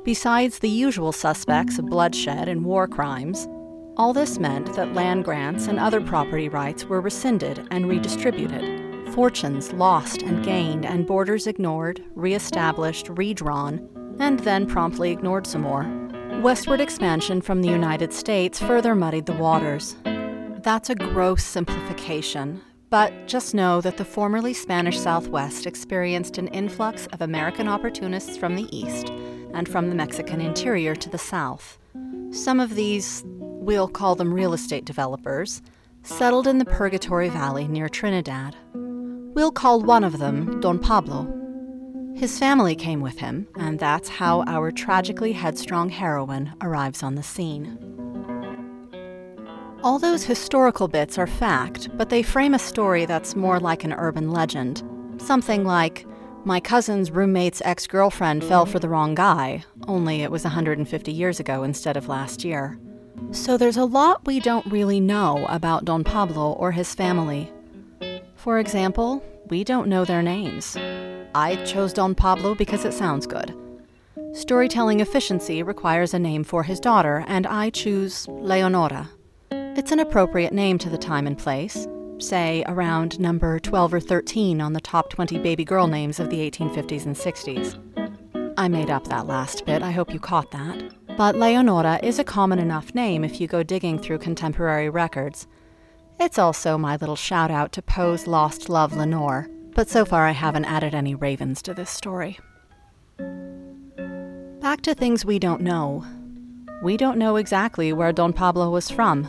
Besides 0.04 0.60
the 0.60 0.70
usual 0.70 1.10
suspects 1.10 1.80
of 1.80 1.86
bloodshed 1.86 2.46
and 2.46 2.64
war 2.64 2.86
crimes, 2.86 3.48
all 3.96 4.12
this 4.12 4.38
meant 4.38 4.74
that 4.74 4.94
land 4.94 5.24
grants 5.24 5.66
and 5.66 5.78
other 5.78 6.00
property 6.00 6.48
rights 6.48 6.84
were 6.84 7.00
rescinded 7.00 7.66
and 7.70 7.88
redistributed, 7.88 9.12
fortunes 9.12 9.72
lost 9.72 10.22
and 10.22 10.42
gained, 10.44 10.86
and 10.86 11.06
borders 11.06 11.46
ignored, 11.46 12.02
reestablished, 12.14 13.08
redrawn, 13.10 13.88
and 14.18 14.40
then 14.40 14.66
promptly 14.66 15.10
ignored 15.10 15.46
some 15.46 15.62
more. 15.62 15.86
Westward 16.40 16.80
expansion 16.80 17.42
from 17.42 17.60
the 17.60 17.68
United 17.68 18.12
States 18.12 18.58
further 18.58 18.94
muddied 18.94 19.26
the 19.26 19.34
waters. 19.34 19.96
That's 20.62 20.90
a 20.90 20.94
gross 20.94 21.44
simplification, 21.44 22.62
but 22.88 23.26
just 23.26 23.54
know 23.54 23.80
that 23.82 23.98
the 23.98 24.04
formerly 24.04 24.54
Spanish 24.54 24.98
Southwest 24.98 25.66
experienced 25.66 26.38
an 26.38 26.48
influx 26.48 27.06
of 27.08 27.20
American 27.20 27.68
opportunists 27.68 28.36
from 28.36 28.54
the 28.56 28.74
east 28.74 29.10
and 29.54 29.68
from 29.68 29.88
the 29.90 29.94
Mexican 29.94 30.40
interior 30.40 30.94
to 30.94 31.10
the 31.10 31.18
south. 31.18 31.78
Some 32.30 32.60
of 32.60 32.74
these, 32.74 33.22
we'll 33.26 33.88
call 33.88 34.14
them 34.14 34.32
real 34.32 34.54
estate 34.54 34.84
developers, 34.84 35.62
settled 36.02 36.46
in 36.46 36.58
the 36.58 36.64
Purgatory 36.64 37.28
Valley 37.28 37.68
near 37.68 37.88
Trinidad. 37.88 38.56
We'll 38.74 39.52
call 39.52 39.80
one 39.80 40.04
of 40.04 40.18
them 40.18 40.60
Don 40.60 40.78
Pablo. 40.78 41.32
His 42.14 42.38
family 42.38 42.74
came 42.74 43.00
with 43.00 43.18
him, 43.18 43.48
and 43.56 43.78
that's 43.78 44.08
how 44.08 44.42
our 44.46 44.70
tragically 44.70 45.32
headstrong 45.32 45.88
heroine 45.88 46.52
arrives 46.60 47.02
on 47.02 47.14
the 47.14 47.22
scene. 47.22 47.78
All 49.82 49.98
those 49.98 50.22
historical 50.24 50.86
bits 50.86 51.18
are 51.18 51.26
fact, 51.26 51.88
but 51.96 52.08
they 52.08 52.22
frame 52.22 52.54
a 52.54 52.58
story 52.58 53.04
that's 53.04 53.34
more 53.34 53.58
like 53.58 53.82
an 53.82 53.92
urban 53.94 54.30
legend. 54.30 54.82
Something 55.16 55.64
like, 55.64 56.06
my 56.44 56.60
cousin's 56.60 57.10
roommate's 57.10 57.62
ex 57.64 57.86
girlfriend 57.86 58.44
fell 58.44 58.66
for 58.66 58.78
the 58.78 58.88
wrong 58.88 59.14
guy, 59.14 59.64
only 59.86 60.22
it 60.22 60.30
was 60.30 60.44
150 60.44 61.12
years 61.12 61.40
ago 61.40 61.62
instead 61.62 61.96
of 61.96 62.08
last 62.08 62.44
year. 62.44 62.78
So 63.30 63.56
there's 63.56 63.76
a 63.76 63.84
lot 63.84 64.26
we 64.26 64.40
don't 64.40 64.66
really 64.66 65.00
know 65.00 65.46
about 65.48 65.84
Don 65.84 66.04
Pablo 66.04 66.52
or 66.52 66.72
his 66.72 66.94
family. 66.94 67.52
For 68.36 68.58
example, 68.58 69.24
we 69.48 69.64
don't 69.64 69.88
know 69.88 70.04
their 70.04 70.22
names. 70.22 70.76
I 71.34 71.62
chose 71.64 71.92
Don 71.92 72.14
Pablo 72.14 72.54
because 72.54 72.84
it 72.84 72.92
sounds 72.92 73.26
good. 73.26 73.54
Storytelling 74.32 75.00
efficiency 75.00 75.62
requires 75.62 76.14
a 76.14 76.18
name 76.18 76.44
for 76.44 76.62
his 76.62 76.80
daughter, 76.80 77.24
and 77.28 77.46
I 77.46 77.70
choose 77.70 78.26
Leonora 78.28 79.08
it's 79.74 79.90
an 79.90 80.00
appropriate 80.00 80.52
name 80.52 80.76
to 80.78 80.90
the 80.90 80.98
time 80.98 81.26
and 81.26 81.38
place, 81.38 81.88
say 82.22 82.64
around 82.66 83.20
number 83.20 83.58
12 83.58 83.94
or 83.94 84.00
13 84.00 84.60
on 84.60 84.72
the 84.72 84.80
top 84.80 85.10
20 85.10 85.38
baby 85.38 85.64
girl 85.64 85.86
names 85.86 86.20
of 86.20 86.30
the 86.30 86.50
1850s 86.50 87.04
and 87.04 87.16
60s. 87.16 88.54
I 88.56 88.68
made 88.68 88.90
up 88.90 89.08
that 89.08 89.26
last 89.26 89.66
bit, 89.66 89.82
I 89.82 89.90
hope 89.90 90.12
you 90.12 90.20
caught 90.20 90.50
that. 90.52 90.82
But 91.16 91.36
Leonora 91.36 92.00
is 92.02 92.18
a 92.18 92.24
common 92.24 92.58
enough 92.58 92.94
name 92.94 93.24
if 93.24 93.40
you 93.40 93.46
go 93.46 93.62
digging 93.62 93.98
through 93.98 94.18
contemporary 94.18 94.88
records. 94.88 95.46
It's 96.20 96.38
also 96.38 96.78
my 96.78 96.96
little 96.96 97.16
shout 97.16 97.50
out 97.50 97.72
to 97.72 97.82
Poe's 97.82 98.26
lost 98.26 98.68
love 98.68 98.94
Lenore, 98.96 99.48
but 99.74 99.88
so 99.88 100.04
far 100.04 100.26
I 100.26 100.32
haven't 100.32 100.66
added 100.66 100.94
any 100.94 101.14
ravens 101.14 101.60
to 101.62 101.74
this 101.74 101.90
story. 101.90 102.38
Back 104.60 104.82
to 104.82 104.94
things 104.94 105.24
we 105.24 105.38
don't 105.38 105.60
know. 105.60 106.04
We 106.82 106.96
don't 106.96 107.18
know 107.18 107.36
exactly 107.36 107.92
where 107.92 108.12
Don 108.12 108.32
Pablo 108.32 108.70
was 108.70 108.90
from, 108.90 109.28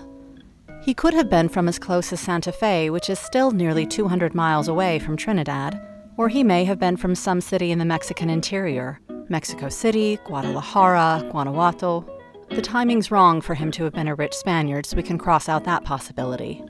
He 0.84 0.94
could 0.94 1.14
have 1.14 1.30
been 1.30 1.48
from 1.48 1.70
as 1.70 1.80
close 1.80 2.12
as 2.12 2.20
Santa 2.20 2.52
Fe, 2.52 2.90
which 2.90 3.10
is 3.10 3.18
still 3.18 3.52
nearly 3.52 3.86
200 3.86 4.36
miles 4.36 4.68
away 4.68 5.00
from 5.00 5.16
Trinidad, 5.16 5.80
or 6.18 6.28
he 6.28 6.44
may 6.44 6.66
have 6.66 6.78
been 6.78 6.98
from 6.98 7.16
some 7.16 7.40
city 7.40 7.72
in 7.72 7.80
the 7.80 7.86
Mexican 7.86 8.30
interior 8.30 9.00
Mexico 9.30 9.70
City, 9.70 10.20
Guadalajara, 10.26 11.26
Guanajuato. 11.32 12.06
The 12.50 12.62
timing's 12.62 13.10
wrong 13.12 13.40
for 13.40 13.56
him 13.56 13.72
to 13.72 13.86
have 13.86 13.94
been 13.94 14.10
a 14.10 14.16
rich 14.16 14.34
Spaniard, 14.34 14.86
so 14.86 14.98
we 14.98 15.04
can 15.04 15.18
cross 15.18 15.48
out 15.48 15.64
that 15.64 15.86
possibility. 15.86 16.62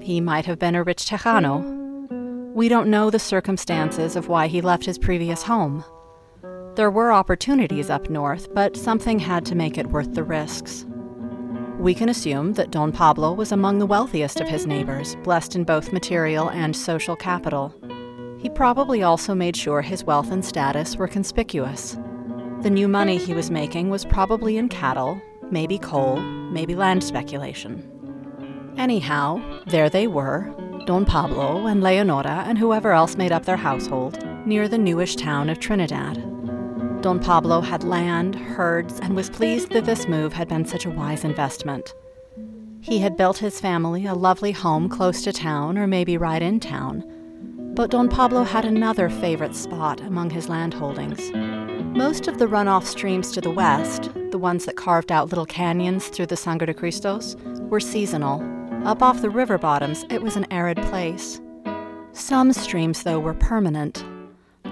He 0.00 0.22
might 0.22 0.46
have 0.46 0.58
been 0.58 0.74
a 0.74 0.82
rich 0.82 1.04
Tejano. 1.04 2.54
We 2.54 2.70
don't 2.70 2.88
know 2.88 3.10
the 3.10 3.18
circumstances 3.18 4.16
of 4.16 4.28
why 4.28 4.46
he 4.46 4.62
left 4.62 4.86
his 4.86 4.98
previous 4.98 5.42
home. 5.42 5.84
There 6.74 6.90
were 6.90 7.12
opportunities 7.12 7.90
up 7.90 8.08
north, 8.08 8.52
but 8.54 8.78
something 8.78 9.18
had 9.18 9.44
to 9.46 9.54
make 9.54 9.76
it 9.76 9.88
worth 9.88 10.14
the 10.14 10.24
risks. 10.24 10.86
We 11.78 11.94
can 11.94 12.08
assume 12.08 12.54
that 12.54 12.70
Don 12.70 12.90
Pablo 12.90 13.32
was 13.32 13.52
among 13.52 13.78
the 13.78 13.86
wealthiest 13.86 14.40
of 14.40 14.48
his 14.48 14.66
neighbors, 14.66 15.14
blessed 15.16 15.54
in 15.54 15.64
both 15.64 15.92
material 15.92 16.50
and 16.50 16.74
social 16.74 17.14
capital. 17.14 17.74
He 18.38 18.48
probably 18.48 19.02
also 19.02 19.34
made 19.34 19.56
sure 19.56 19.82
his 19.82 20.02
wealth 20.02 20.32
and 20.32 20.44
status 20.44 20.96
were 20.96 21.06
conspicuous. 21.06 21.98
The 22.62 22.70
new 22.70 22.88
money 22.88 23.18
he 23.18 23.34
was 23.34 23.50
making 23.50 23.90
was 23.90 24.04
probably 24.04 24.56
in 24.56 24.68
cattle, 24.68 25.20
maybe 25.50 25.78
coal, 25.78 26.16
maybe 26.16 26.74
land 26.74 27.04
speculation. 27.04 28.74
Anyhow, 28.78 29.40
there 29.66 29.90
they 29.90 30.06
were, 30.06 30.52
Don 30.86 31.04
Pablo 31.04 31.66
and 31.66 31.82
Leonora 31.82 32.44
and 32.46 32.56
whoever 32.56 32.92
else 32.92 33.16
made 33.16 33.32
up 33.32 33.44
their 33.44 33.56
household, 33.56 34.18
near 34.46 34.66
the 34.66 34.78
newish 34.78 35.16
town 35.16 35.50
of 35.50 35.60
Trinidad. 35.60 36.16
Don 37.02 37.20
Pablo 37.20 37.60
had 37.60 37.84
land, 37.84 38.34
herds, 38.34 38.98
and 39.00 39.14
was 39.14 39.30
pleased 39.30 39.70
that 39.70 39.84
this 39.84 40.08
move 40.08 40.32
had 40.32 40.48
been 40.48 40.64
such 40.64 40.86
a 40.86 40.90
wise 40.90 41.24
investment. 41.24 41.94
He 42.80 42.98
had 42.98 43.16
built 43.16 43.38
his 43.38 43.60
family 43.60 44.06
a 44.06 44.14
lovely 44.14 44.52
home 44.52 44.88
close 44.88 45.22
to 45.22 45.32
town 45.32 45.76
or 45.76 45.86
maybe 45.86 46.16
right 46.16 46.42
in 46.42 46.58
town. 46.58 47.04
But 47.74 47.90
Don 47.90 48.08
Pablo 48.08 48.44
had 48.44 48.64
another 48.64 49.10
favorite 49.10 49.54
spot 49.54 50.00
among 50.00 50.30
his 50.30 50.48
land 50.48 50.72
holdings. 50.72 51.30
Most 51.96 52.28
of 52.28 52.38
the 52.38 52.46
runoff 52.46 52.84
streams 52.84 53.30
to 53.32 53.40
the 53.40 53.50
west, 53.50 54.10
the 54.30 54.38
ones 54.38 54.64
that 54.64 54.76
carved 54.76 55.12
out 55.12 55.28
little 55.28 55.46
canyons 55.46 56.08
through 56.08 56.26
the 56.26 56.36
Sangre 56.36 56.66
de 56.66 56.74
Cristos, 56.74 57.36
were 57.68 57.80
seasonal. 57.80 58.42
Up 58.86 59.02
off 59.02 59.20
the 59.20 59.30
river 59.30 59.58
bottoms, 59.58 60.04
it 60.10 60.22
was 60.22 60.36
an 60.36 60.46
arid 60.50 60.80
place. 60.82 61.40
Some 62.12 62.52
streams, 62.52 63.02
though, 63.02 63.20
were 63.20 63.34
permanent, 63.34 64.04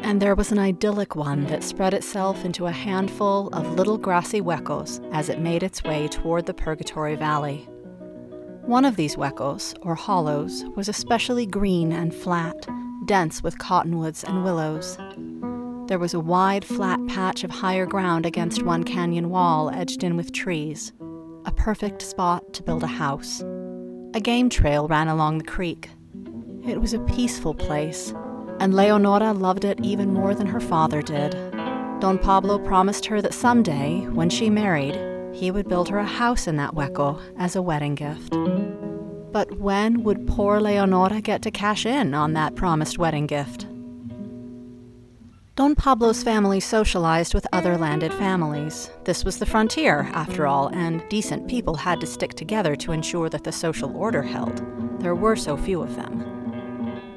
and 0.04 0.20
there 0.20 0.34
was 0.34 0.52
an 0.52 0.58
idyllic 0.58 1.16
one 1.16 1.44
that 1.46 1.64
spread 1.64 1.94
itself 1.94 2.44
into 2.44 2.66
a 2.66 2.72
handful 2.72 3.48
of 3.54 3.74
little 3.74 3.96
grassy 3.96 4.38
huecos 4.38 5.00
as 5.12 5.30
it 5.30 5.40
made 5.40 5.62
its 5.62 5.82
way 5.82 6.06
toward 6.08 6.44
the 6.44 6.52
Purgatory 6.52 7.16
Valley. 7.16 7.66
One 8.66 8.84
of 8.84 8.96
these 8.96 9.16
huecos, 9.16 9.74
or 9.80 9.94
hollows, 9.94 10.62
was 10.76 10.90
especially 10.90 11.46
green 11.46 11.90
and 11.90 12.14
flat, 12.14 12.68
dense 13.06 13.42
with 13.42 13.58
cottonwoods 13.58 14.24
and 14.24 14.44
willows. 14.44 14.98
There 15.88 15.98
was 15.98 16.12
a 16.12 16.20
wide, 16.20 16.66
flat 16.66 17.00
patch 17.08 17.42
of 17.42 17.50
higher 17.50 17.86
ground 17.86 18.26
against 18.26 18.62
one 18.62 18.84
canyon 18.84 19.30
wall 19.30 19.70
edged 19.70 20.04
in 20.04 20.18
with 20.18 20.32
trees, 20.32 20.92
a 21.46 21.52
perfect 21.52 22.02
spot 22.02 22.52
to 22.52 22.62
build 22.62 22.82
a 22.82 22.86
house. 22.86 23.40
A 24.12 24.20
game 24.20 24.50
trail 24.50 24.86
ran 24.86 25.08
along 25.08 25.38
the 25.38 25.44
creek. 25.44 25.88
It 26.62 26.78
was 26.78 26.92
a 26.92 27.00
peaceful 27.00 27.54
place, 27.54 28.12
and 28.60 28.74
Leonora 28.74 29.32
loved 29.32 29.64
it 29.64 29.80
even 29.82 30.12
more 30.12 30.34
than 30.34 30.46
her 30.46 30.60
father 30.60 31.02
did. 31.02 31.32
Don 32.00 32.18
Pablo 32.18 32.58
promised 32.58 33.06
her 33.06 33.22
that 33.22 33.34
someday, 33.34 34.00
when 34.08 34.28
she 34.28 34.50
married, 34.50 34.98
he 35.34 35.50
would 35.50 35.68
build 35.68 35.88
her 35.88 35.98
a 35.98 36.06
house 36.06 36.46
in 36.46 36.56
that 36.56 36.74
hueco 36.74 37.20
as 37.38 37.56
a 37.56 37.62
wedding 37.62 37.94
gift. 37.94 38.34
But 39.32 39.58
when 39.58 40.04
would 40.04 40.26
poor 40.26 40.60
Leonora 40.60 41.20
get 41.20 41.42
to 41.42 41.50
cash 41.50 41.86
in 41.86 42.14
on 42.14 42.34
that 42.34 42.54
promised 42.54 42.98
wedding 42.98 43.26
gift? 43.26 43.66
Don 45.56 45.76
Pablo's 45.76 46.22
family 46.22 46.58
socialized 46.58 47.32
with 47.32 47.46
other 47.52 47.78
landed 47.78 48.12
families. 48.14 48.90
This 49.04 49.24
was 49.24 49.38
the 49.38 49.46
frontier, 49.46 50.10
after 50.12 50.48
all, 50.48 50.66
and 50.68 51.02
decent 51.08 51.48
people 51.48 51.76
had 51.76 52.00
to 52.00 52.06
stick 52.06 52.34
together 52.34 52.74
to 52.76 52.90
ensure 52.90 53.28
that 53.28 53.44
the 53.44 53.52
social 53.52 53.96
order 53.96 54.22
held. 54.22 54.62
There 55.00 55.14
were 55.14 55.36
so 55.36 55.56
few 55.56 55.80
of 55.80 55.94
them. 55.94 56.33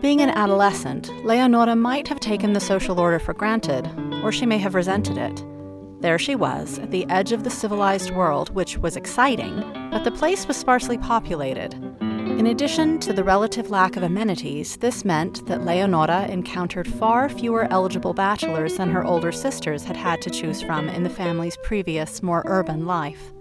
Being 0.01 0.21
an 0.21 0.29
adolescent, 0.29 1.09
Leonora 1.25 1.75
might 1.75 2.07
have 2.07 2.19
taken 2.19 2.53
the 2.53 2.59
social 2.59 2.99
order 2.99 3.17
for 3.17 3.33
granted, 3.33 3.89
or 4.23 4.31
she 4.31 4.45
may 4.45 4.59
have 4.59 4.75
resented 4.75 5.17
it. 5.17 5.43
There 6.01 6.19
she 6.19 6.35
was, 6.35 6.77
at 6.77 6.91
the 6.91 7.09
edge 7.09 7.31
of 7.31 7.43
the 7.43 7.49
civilized 7.49 8.11
world, 8.11 8.53
which 8.53 8.77
was 8.77 8.95
exciting, 8.95 9.59
but 9.89 10.03
the 10.03 10.11
place 10.11 10.47
was 10.47 10.55
sparsely 10.55 10.99
populated. 10.99 11.73
In 11.99 12.45
addition 12.45 12.99
to 12.99 13.11
the 13.11 13.23
relative 13.23 13.71
lack 13.71 13.95
of 13.97 14.03
amenities, 14.03 14.77
this 14.77 15.03
meant 15.03 15.43
that 15.47 15.65
Leonora 15.65 16.27
encountered 16.27 16.87
far 16.87 17.27
fewer 17.27 17.67
eligible 17.71 18.13
bachelors 18.13 18.77
than 18.77 18.91
her 18.91 19.03
older 19.03 19.31
sisters 19.31 19.83
had 19.83 19.97
had 19.97 20.21
to 20.21 20.29
choose 20.29 20.61
from 20.61 20.89
in 20.89 21.01
the 21.01 21.09
family's 21.09 21.57
previous, 21.63 22.21
more 22.21 22.43
urban 22.45 22.85
life. 22.85 23.33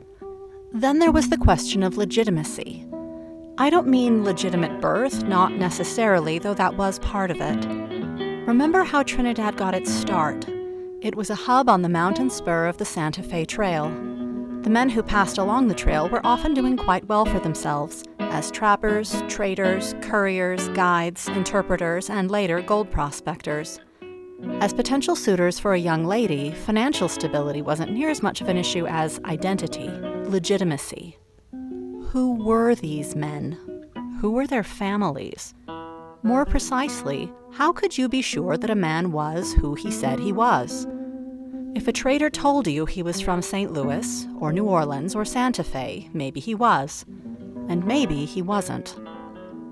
Then 0.73 1.01
there 1.01 1.13
was 1.13 1.29
the 1.29 1.37
question 1.37 1.83
of 1.83 1.99
legitimacy. 1.99 2.87
I 3.59 3.71
don't 3.71 3.87
mean 3.87 4.23
legitimate 4.23 4.83
birth, 4.83 5.25
not 5.25 5.53
necessarily, 5.53 6.39
though 6.39 6.53
that 6.55 6.77
was 6.77 6.99
part 6.99 7.31
of 7.31 7.39
it. 7.41 7.65
Remember 8.47 8.85
how 8.85 9.03
Trinidad 9.03 9.57
got 9.57 9.75
its 9.75 9.91
start? 9.91 10.47
It 11.01 11.15
was 11.15 11.31
a 11.31 11.35
hub 11.35 11.71
on 11.71 11.81
the 11.81 11.89
mountain 11.89 12.29
spur 12.29 12.67
of 12.67 12.77
the 12.77 12.85
Santa 12.85 13.23
Fe 13.23 13.47
Trail. 13.47 13.89
The 14.61 14.69
men 14.69 14.91
who 14.91 15.03
passed 15.03 15.39
along 15.39 15.69
the 15.69 15.75
trail 15.75 16.07
were 16.11 16.21
often 16.23 16.53
doing 16.53 16.77
quite 16.77 17.09
well 17.09 17.25
for 17.25 17.41
themselves 17.41 18.05
as 18.19 18.51
trappers, 18.51 19.23
traders, 19.27 19.95
couriers, 20.03 20.69
guides, 20.69 21.27
interpreters, 21.29 22.11
and 22.11 22.31
later 22.31 22.61
gold 22.61 22.91
prospectors. 22.91 23.81
As 24.61 24.75
potential 24.75 25.17
suitors 25.17 25.59
for 25.59 25.73
a 25.73 25.79
young 25.79 26.05
lady, 26.05 26.51
financial 26.51 27.09
stability 27.09 27.63
wasn't 27.63 27.93
near 27.93 28.11
as 28.11 28.23
much 28.23 28.43
of 28.43 28.49
an 28.49 28.59
issue 28.59 28.87
as 28.87 29.19
identity, 29.25 29.89
legitimacy. 30.29 31.17
Who 32.17 32.33
were 32.33 32.75
these 32.75 33.15
men? 33.15 33.59
Who 34.23 34.31
were 34.31 34.47
their 34.47 34.63
families? 34.63 35.53
More 36.23 36.47
precisely, 36.47 37.31
how 37.53 37.73
could 37.73 37.99
you 37.99 38.09
be 38.09 38.23
sure 38.23 38.57
that 38.57 38.71
a 38.71 38.75
man 38.75 39.13
was 39.13 39.53
who 39.53 39.75
he 39.75 39.91
said 39.91 40.19
he 40.19 40.33
was? 40.33 40.87
If 41.75 41.89
a 41.89 41.93
trader 41.93 42.31
told 42.31 42.69
you 42.69 42.87
he 42.87 43.03
was 43.03 43.21
from 43.21 43.43
St. 43.43 43.71
Louis, 43.71 44.27
or 44.41 44.51
New 44.51 44.65
Orleans, 44.65 45.15
or 45.15 45.27
Santa 45.27 45.63
Fe, 45.63 46.09
maybe 46.15 46.41
he 46.41 46.55
was. 46.55 47.05
And 47.69 47.85
maybe 47.85 48.25
he 48.25 48.41
wasn't. 48.41 48.99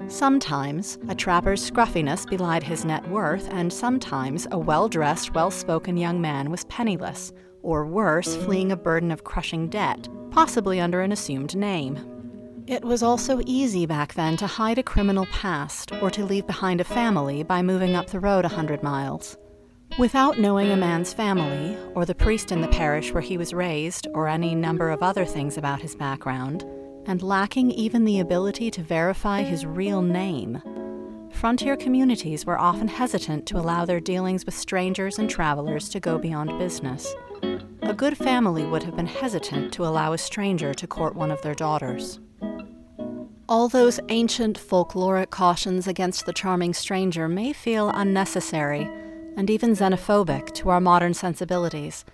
Sometimes 0.09 0.99
a 1.09 1.15
trapper's 1.15 1.65
scruffiness 1.65 2.27
belied 2.27 2.63
his 2.63 2.85
net 2.85 3.09
worth, 3.09 3.49
and 3.53 3.73
sometimes 3.73 4.47
a 4.51 4.59
well 4.59 4.91
dressed, 4.91 5.35
well 5.35 5.51
spoken 5.51 5.97
young 5.97 6.21
man 6.21 6.51
was 6.51 6.67
penniless, 6.67 7.33
or 7.63 7.87
worse, 7.87 8.37
fleeing 8.37 8.71
a 8.71 8.77
burden 8.77 9.11
of 9.11 9.25
crushing 9.25 9.71
debt, 9.71 10.11
possibly 10.31 10.79
under 10.79 11.01
an 11.01 11.11
assumed 11.11 11.57
name. 11.57 12.14
It 12.67 12.83
was 12.83 13.03
also 13.03 13.43
easy 13.45 13.85
back 13.85 14.15
then 14.15 14.39
to 14.39 14.47
hide 14.47 14.79
a 14.79 14.83
criminal 14.83 15.27
past 15.27 15.93
or 16.01 16.11
to 16.11 16.25
leave 16.25 16.47
behind 16.47 16.81
a 16.81 16.85
family 16.85 17.43
by 17.43 17.61
moving 17.61 17.95
up 17.95 18.07
the 18.07 18.21
road 18.21 18.47
a 18.47 18.49
hundred 18.49 18.83
miles. 18.83 19.37
Without 19.99 20.39
knowing 20.39 20.71
a 20.71 20.77
man's 20.77 21.13
family, 21.13 21.77
or 21.95 22.07
the 22.07 22.15
priest 22.15 22.53
in 22.53 22.63
the 22.63 22.69
parish 22.69 23.13
where 23.13 23.21
he 23.21 23.37
was 23.37 23.53
raised, 23.53 24.07
or 24.15 24.29
any 24.29 24.55
number 24.55 24.89
of 24.89 25.03
other 25.03 25.27
things 25.27 25.59
about 25.59 25.83
his 25.83 25.95
background, 25.95 26.65
and 27.05 27.23
lacking 27.23 27.71
even 27.71 28.05
the 28.05 28.21
ability 28.21 28.71
to 28.71 28.83
verify 28.83 29.43
his 29.43 29.67
real 29.67 30.01
name, 30.01 30.63
frontier 31.33 31.77
communities 31.77 32.47
were 32.47 32.59
often 32.59 32.89
hesitant 32.89 33.45
to 33.45 33.59
allow 33.59 33.85
their 33.85 34.01
dealings 34.01 34.47
with 34.47 34.55
strangers 34.55 35.19
and 35.19 35.29
travelers 35.29 35.91
to 35.91 36.01
go 36.01 36.17
beyond 36.17 36.59
business. 36.59 37.15
A 37.83 37.93
good 37.93 38.17
family 38.17 38.65
would 38.65 38.83
have 38.85 38.97
been 38.97 39.07
hesitant 39.07 39.71
to 39.75 39.85
allow 39.85 40.15
a 40.15 40.19
stranger 40.19 40.73
to 40.73 40.87
court 40.87 41.15
one 41.15 41.31
of 41.31 41.43
their 41.43 41.55
daughters. 41.55 42.21
All 43.47 43.69
those 43.69 44.01
ancient 44.09 44.59
folkloric 44.59 45.29
cautions 45.29 45.87
against 45.87 46.25
the 46.25 46.33
charming 46.33 46.73
stranger 46.73 47.29
may 47.29 47.53
feel 47.53 47.91
unnecessary 47.91 48.89
and 49.37 49.51
even 49.51 49.73
xenophobic 49.73 50.55
to 50.55 50.71
our 50.71 50.81
modern 50.81 51.13
sensibilities. 51.13 52.07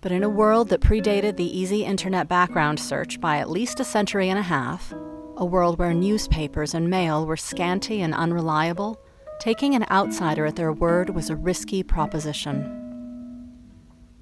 But 0.00 0.10
in 0.10 0.24
a 0.24 0.28
world 0.28 0.68
that 0.70 0.80
predated 0.80 1.36
the 1.36 1.58
easy 1.58 1.84
internet 1.84 2.26
background 2.26 2.80
search 2.80 3.20
by 3.20 3.38
at 3.38 3.48
least 3.48 3.78
a 3.78 3.84
century 3.84 4.28
and 4.30 4.38
a 4.38 4.42
half, 4.42 4.92
a 5.36 5.44
world 5.44 5.78
where 5.78 5.94
newspapers 5.94 6.74
and 6.74 6.90
mail 6.90 7.24
were 7.24 7.36
scanty 7.36 8.00
and 8.00 8.12
unreliable, 8.12 9.00
taking 9.38 9.76
an 9.76 9.86
outsider 9.92 10.44
at 10.44 10.56
their 10.56 10.72
word 10.72 11.10
was 11.10 11.30
a 11.30 11.36
risky 11.36 11.84
proposition. 11.84 12.74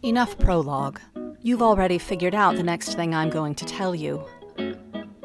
Enough 0.02 0.38
prologue. 0.38 1.00
You've 1.40 1.62
already 1.62 1.96
figured 1.96 2.34
out 2.34 2.56
the 2.56 2.62
next 2.62 2.92
thing 2.92 3.14
I'm 3.14 3.30
going 3.30 3.54
to 3.54 3.64
tell 3.64 3.94
you 3.94 4.26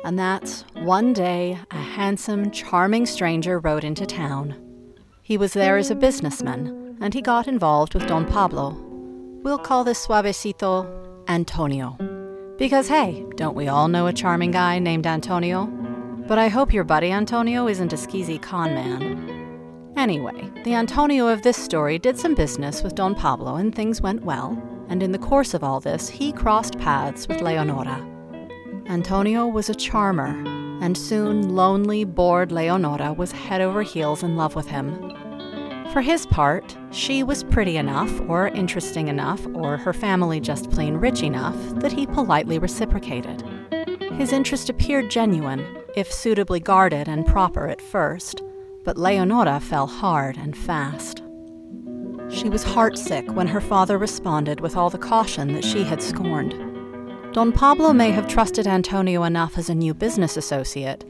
and 0.03 0.17
that's 0.17 0.65
one 0.73 1.13
day 1.13 1.59
a 1.71 1.77
handsome, 1.77 2.51
charming 2.51 3.05
stranger 3.05 3.59
rode 3.59 3.83
into 3.83 4.05
town. 4.05 4.55
He 5.21 5.37
was 5.37 5.53
there 5.53 5.77
as 5.77 5.91
a 5.91 5.95
businessman, 5.95 6.97
and 6.99 7.13
he 7.13 7.21
got 7.21 7.47
involved 7.47 7.93
with 7.93 8.07
Don 8.07 8.25
Pablo. 8.25 8.71
We'll 9.43 9.57
call 9.57 9.83
this 9.83 10.05
suavecito 10.05 10.87
Antonio. 11.27 11.97
Because 12.57 12.87
hey, 12.87 13.25
don't 13.35 13.55
we 13.55 13.67
all 13.67 13.87
know 13.87 14.07
a 14.07 14.13
charming 14.13 14.51
guy 14.51 14.79
named 14.79 15.07
Antonio? 15.07 15.65
But 16.27 16.37
I 16.37 16.47
hope 16.47 16.73
your 16.73 16.83
buddy 16.83 17.11
Antonio 17.11 17.67
isn't 17.67 17.93
a 17.93 17.95
skeezy 17.95 18.41
con 18.41 18.73
man. 18.73 19.93
Anyway, 19.97 20.51
the 20.63 20.73
Antonio 20.73 21.27
of 21.27 21.41
this 21.41 21.57
story 21.57 21.99
did 21.99 22.17
some 22.17 22.35
business 22.35 22.83
with 22.83 22.95
Don 22.95 23.13
Pablo 23.15 23.55
and 23.55 23.73
things 23.73 24.01
went 24.01 24.23
well, 24.23 24.61
and 24.89 25.03
in 25.03 25.11
the 25.11 25.17
course 25.17 25.53
of 25.53 25.63
all 25.63 25.79
this, 25.79 26.09
he 26.09 26.31
crossed 26.31 26.77
paths 26.77 27.27
with 27.27 27.41
Leonora. 27.41 28.10
Antonio 28.87 29.47
was 29.47 29.69
a 29.69 29.75
charmer, 29.75 30.29
and 30.81 30.97
soon 30.97 31.55
lonely, 31.55 32.03
bored 32.03 32.51
Leonora 32.51 33.13
was 33.13 33.31
head 33.31 33.61
over 33.61 33.83
heels 33.83 34.23
in 34.23 34.35
love 34.35 34.55
with 34.55 34.67
him. 34.67 35.13
For 35.93 36.01
his 36.01 36.25
part, 36.25 36.77
she 36.91 37.21
was 37.21 37.43
pretty 37.43 37.77
enough, 37.77 38.11
or 38.21 38.47
interesting 38.47 39.07
enough, 39.07 39.45
or 39.53 39.77
her 39.77 39.93
family 39.93 40.39
just 40.39 40.71
plain 40.71 40.95
rich 40.95 41.21
enough 41.21 41.55
that 41.75 41.91
he 41.91 42.07
politely 42.07 42.59
reciprocated. 42.59 43.43
His 44.13 44.31
interest 44.31 44.69
appeared 44.69 45.11
genuine, 45.11 45.65
if 45.95 46.11
suitably 46.11 46.59
guarded 46.59 47.07
and 47.07 47.25
proper 47.25 47.67
at 47.67 47.81
first, 47.81 48.41
but 48.83 48.97
Leonora 48.97 49.59
fell 49.59 49.87
hard 49.87 50.37
and 50.37 50.57
fast. 50.57 51.21
She 52.29 52.49
was 52.49 52.63
heartsick 52.63 53.29
when 53.33 53.47
her 53.47 53.61
father 53.61 53.97
responded 53.97 54.61
with 54.61 54.77
all 54.77 54.89
the 54.89 54.97
caution 54.97 55.53
that 55.53 55.65
she 55.65 55.83
had 55.83 56.01
scorned. 56.01 56.70
Don 57.33 57.53
Pablo 57.53 57.93
may 57.93 58.11
have 58.11 58.27
trusted 58.27 58.67
Antonio 58.67 59.23
enough 59.23 59.57
as 59.57 59.69
a 59.69 59.75
new 59.75 59.93
business 59.93 60.35
associate, 60.35 61.05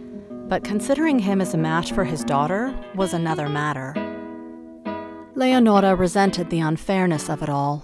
but 0.48 0.64
considering 0.64 1.18
him 1.18 1.42
as 1.42 1.56
a 1.56 1.58
match 1.58 1.94
for 1.94 2.04
his 2.04 2.24
daughter 2.24 2.72
was 2.94 3.16
another 3.16 3.50
matter. 3.50 3.96
Leonora 5.34 5.96
resented 5.96 6.52
the 6.52 6.60
unfairness 6.60 7.28
of 7.28 7.42
it 7.42 7.50
all. 7.50 7.80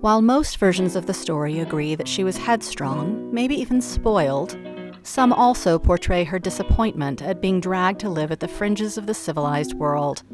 While 0.00 0.22
most 0.22 0.56
versions 0.56 0.96
of 0.96 1.06
the 1.06 1.14
story 1.14 1.60
agree 1.60 1.94
that 1.94 2.08
she 2.08 2.24
was 2.24 2.36
headstrong, 2.36 3.32
maybe 3.32 3.54
even 3.54 3.80
spoiled, 3.80 4.58
some 5.04 5.32
also 5.32 5.78
portray 5.78 6.24
her 6.24 6.40
disappointment 6.40 7.22
at 7.22 7.40
being 7.40 7.60
dragged 7.60 8.00
to 8.00 8.08
live 8.08 8.32
at 8.32 8.40
the 8.40 8.48
fringes 8.48 8.98
of 8.98 9.06
the 9.06 9.14
civilized 9.14 9.74
world. 9.74 10.24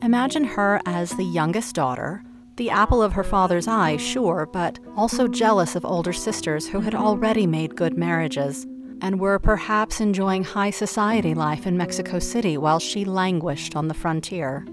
Imagine 0.00 0.44
her 0.44 0.80
as 0.86 1.10
the 1.10 1.24
youngest 1.24 1.74
daughter, 1.74 2.24
the 2.56 2.70
apple 2.70 3.02
of 3.02 3.12
her 3.14 3.24
father's 3.24 3.66
eye, 3.66 3.96
sure, 3.96 4.48
but 4.52 4.78
also 4.96 5.26
jealous 5.26 5.74
of 5.74 5.84
older 5.84 6.12
sisters 6.12 6.68
who 6.68 6.80
had 6.80 6.94
already 6.94 7.46
made 7.46 7.76
good 7.76 7.96
marriages 7.96 8.66
and 9.00 9.18
were 9.18 9.38
perhaps 9.38 10.00
enjoying 10.00 10.44
high 10.44 10.70
society 10.70 11.34
life 11.34 11.66
in 11.66 11.76
Mexico 11.76 12.18
City 12.18 12.56
while 12.56 12.78
she 12.78 13.04
languished 13.04 13.74
on 13.74 13.88
the 13.88 13.94
frontier. 13.94 14.66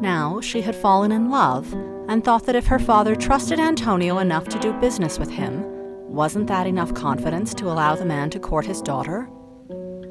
Now 0.00 0.40
she 0.40 0.60
had 0.60 0.74
fallen 0.74 1.12
in 1.12 1.30
love 1.30 1.72
and 2.08 2.24
thought 2.24 2.46
that 2.46 2.56
if 2.56 2.66
her 2.66 2.78
father 2.78 3.14
trusted 3.14 3.60
Antonio 3.60 4.18
enough 4.18 4.48
to 4.48 4.58
do 4.58 4.72
business 4.74 5.18
with 5.18 5.30
him, 5.30 5.62
wasn't 6.08 6.48
that 6.48 6.66
enough 6.66 6.94
confidence 6.94 7.54
to 7.54 7.66
allow 7.66 7.94
the 7.94 8.04
man 8.04 8.30
to 8.30 8.40
court 8.40 8.66
his 8.66 8.82
daughter? 8.82 9.28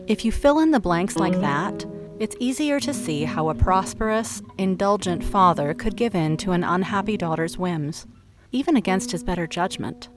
If 0.07 0.25
you 0.25 0.31
fill 0.31 0.59
in 0.59 0.71
the 0.71 0.79
blanks 0.79 1.15
like 1.15 1.39
that, 1.41 1.85
it's 2.23 2.37
easier 2.39 2.79
to 2.79 2.93
see 2.93 3.25
how 3.25 3.49
a 3.49 3.53
prosperous, 3.53 4.41
indulgent 4.57 5.21
father 5.21 5.73
could 5.73 5.97
give 5.97 6.15
in 6.15 6.37
to 6.37 6.53
an 6.53 6.63
unhappy 6.63 7.17
daughter's 7.17 7.57
whims, 7.57 8.07
even 8.53 8.77
against 8.77 9.11
his 9.11 9.25
better 9.25 9.45
judgment. 9.45 10.07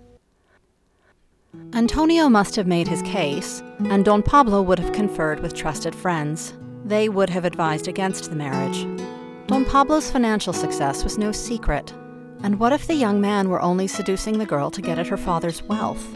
Antonio 1.73 2.29
must 2.29 2.55
have 2.55 2.69
made 2.69 2.87
his 2.87 3.03
case, 3.03 3.61
and 3.87 4.05
Don 4.05 4.23
Pablo 4.23 4.63
would 4.63 4.79
have 4.79 4.93
conferred 4.93 5.41
with 5.41 5.53
trusted 5.53 5.97
friends. 5.97 6.55
They 6.85 7.09
would 7.09 7.29
have 7.31 7.45
advised 7.45 7.89
against 7.89 8.31
the 8.31 8.37
marriage. 8.37 8.87
Don 9.49 9.65
Pablo's 9.65 10.09
financial 10.09 10.53
success 10.53 11.03
was 11.03 11.19
no 11.19 11.33
secret, 11.33 11.93
and 12.45 12.61
what 12.61 12.73
if 12.73 12.87
the 12.87 12.95
young 12.95 13.21
man 13.21 13.49
were 13.49 13.61
only 13.61 13.89
seducing 13.89 14.39
the 14.39 14.47
girl 14.47 14.71
to 14.71 14.81
get 14.81 15.01
at 15.01 15.09
her 15.09 15.17
father's 15.17 15.61
wealth? 15.65 16.07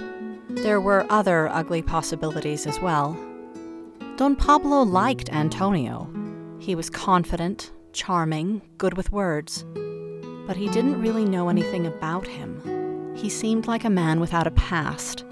There 0.50 0.80
were 0.80 1.04
other 1.10 1.48
ugly 1.48 1.82
possibilities 1.82 2.64
as 2.68 2.78
well. 2.78 3.18
Don 4.20 4.36
Pablo 4.36 4.82
liked 4.82 5.32
Antonio. 5.32 6.06
He 6.58 6.74
was 6.74 6.90
confident, 6.90 7.72
charming, 7.94 8.60
good 8.76 8.94
with 8.94 9.10
words. 9.10 9.64
But 10.46 10.58
he 10.58 10.68
didn't 10.68 11.00
really 11.00 11.24
know 11.24 11.48
anything 11.48 11.86
about 11.86 12.26
him. 12.26 13.14
He 13.16 13.30
seemed 13.30 13.66
like 13.66 13.82
a 13.82 13.88
man 13.88 14.20
without 14.20 14.46
a 14.46 14.50
past. 14.50 15.24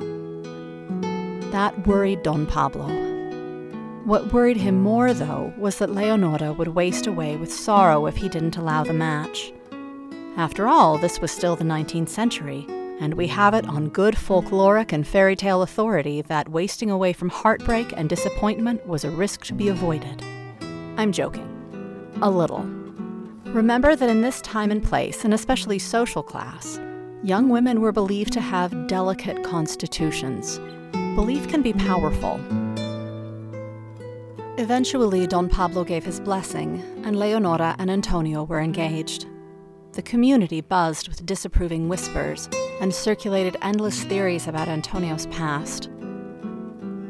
That 1.52 1.86
worried 1.86 2.22
Don 2.22 2.46
Pablo. 2.46 2.88
What 4.06 4.32
worried 4.32 4.56
him 4.56 4.80
more, 4.80 5.12
though, 5.12 5.52
was 5.58 5.76
that 5.76 5.94
Leonora 5.94 6.54
would 6.54 6.68
waste 6.68 7.06
away 7.06 7.36
with 7.36 7.52
sorrow 7.52 8.06
if 8.06 8.16
he 8.16 8.30
didn't 8.30 8.56
allow 8.56 8.84
the 8.84 8.94
match. 8.94 9.52
After 10.38 10.66
all, 10.66 10.96
this 10.96 11.20
was 11.20 11.30
still 11.30 11.56
the 11.56 11.62
19th 11.62 12.08
century, 12.08 12.66
and 13.00 13.14
we 13.14 13.26
have 13.28 13.54
it 13.54 13.66
on 13.66 13.88
good 13.88 14.14
folkloric 14.14 14.92
and 14.92 15.06
fairy 15.06 15.36
tale 15.36 15.62
authority 15.62 16.22
that 16.22 16.48
wasting 16.48 16.90
away 16.90 17.12
from 17.12 17.28
heartbreak 17.28 17.92
and 17.96 18.08
disappointment 18.08 18.86
was 18.86 19.04
a 19.04 19.10
risk 19.10 19.44
to 19.44 19.54
be 19.54 19.68
avoided. 19.68 20.22
I'm 20.96 21.12
joking. 21.12 21.48
A 22.22 22.30
little. 22.30 22.62
Remember 23.46 23.96
that 23.96 24.10
in 24.10 24.20
this 24.20 24.40
time 24.40 24.70
and 24.70 24.82
place, 24.82 25.24
and 25.24 25.32
especially 25.32 25.78
social 25.78 26.22
class, 26.22 26.80
young 27.22 27.48
women 27.48 27.80
were 27.80 27.92
believed 27.92 28.32
to 28.34 28.40
have 28.40 28.86
delicate 28.86 29.42
constitutions. 29.44 30.58
Belief 31.14 31.48
can 31.48 31.62
be 31.62 31.72
powerful, 31.72 32.40
Eventually, 34.58 35.24
Don 35.24 35.48
Pablo 35.48 35.84
gave 35.84 36.04
his 36.04 36.18
blessing, 36.18 36.82
and 37.04 37.16
Leonora 37.16 37.76
and 37.78 37.88
Antonio 37.88 38.42
were 38.42 38.58
engaged. 38.58 39.26
The 39.92 40.02
community 40.02 40.60
buzzed 40.60 41.06
with 41.06 41.24
disapproving 41.24 41.88
whispers 41.88 42.48
and 42.80 42.94
circulated 42.94 43.56
endless 43.62 44.02
theories 44.04 44.46
about 44.46 44.68
Antonio's 44.68 45.26
past. 45.26 45.90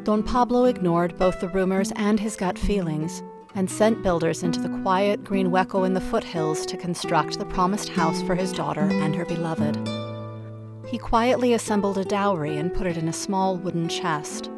Don 0.04 0.22
Pablo 0.22 0.64
ignored 0.64 1.18
both 1.18 1.40
the 1.40 1.48
rumors 1.48 1.92
and 1.96 2.18
his 2.18 2.36
gut 2.36 2.58
feelings 2.58 3.22
and 3.54 3.70
sent 3.70 4.02
builders 4.02 4.42
into 4.42 4.60
the 4.60 4.80
quiet 4.82 5.24
green 5.24 5.50
hueco 5.50 5.84
in 5.84 5.94
the 5.94 6.00
foothills 6.00 6.64
to 6.66 6.76
construct 6.76 7.38
the 7.38 7.44
promised 7.46 7.88
house 7.88 8.22
for 8.22 8.34
his 8.34 8.52
daughter 8.52 8.82
and 8.82 9.14
her 9.14 9.24
beloved. 9.24 9.76
He 10.88 10.96
quietly 10.96 11.52
assembled 11.52 11.98
a 11.98 12.04
dowry 12.04 12.56
and 12.56 12.72
put 12.72 12.86
it 12.86 12.96
in 12.96 13.08
a 13.08 13.12
small 13.12 13.56
wooden 13.56 13.88
chest. 13.88 14.50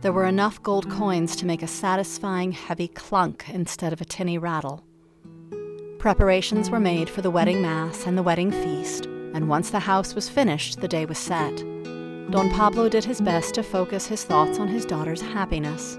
There 0.00 0.12
were 0.12 0.24
enough 0.24 0.62
gold 0.62 0.88
coins 0.88 1.36
to 1.36 1.46
make 1.46 1.62
a 1.62 1.66
satisfying 1.66 2.52
heavy 2.52 2.88
clunk 2.88 3.44
instead 3.52 3.92
of 3.92 4.00
a 4.00 4.06
tinny 4.06 4.38
rattle. 4.38 4.82
Preparations 5.98 6.70
were 6.70 6.80
made 6.80 7.10
for 7.10 7.20
the 7.20 7.30
wedding 7.30 7.60
mass 7.60 8.06
and 8.06 8.16
the 8.16 8.22
wedding 8.22 8.50
feast, 8.50 9.06
and 9.34 9.48
once 9.48 9.70
the 9.70 9.80
house 9.80 10.14
was 10.14 10.28
finished, 10.28 10.80
the 10.80 10.88
day 10.88 11.06
was 11.06 11.18
set. 11.18 11.56
Don 12.30 12.50
Pablo 12.50 12.88
did 12.88 13.04
his 13.04 13.20
best 13.20 13.54
to 13.54 13.62
focus 13.62 14.06
his 14.06 14.24
thoughts 14.24 14.58
on 14.58 14.68
his 14.68 14.84
daughter's 14.84 15.20
happiness. 15.20 15.96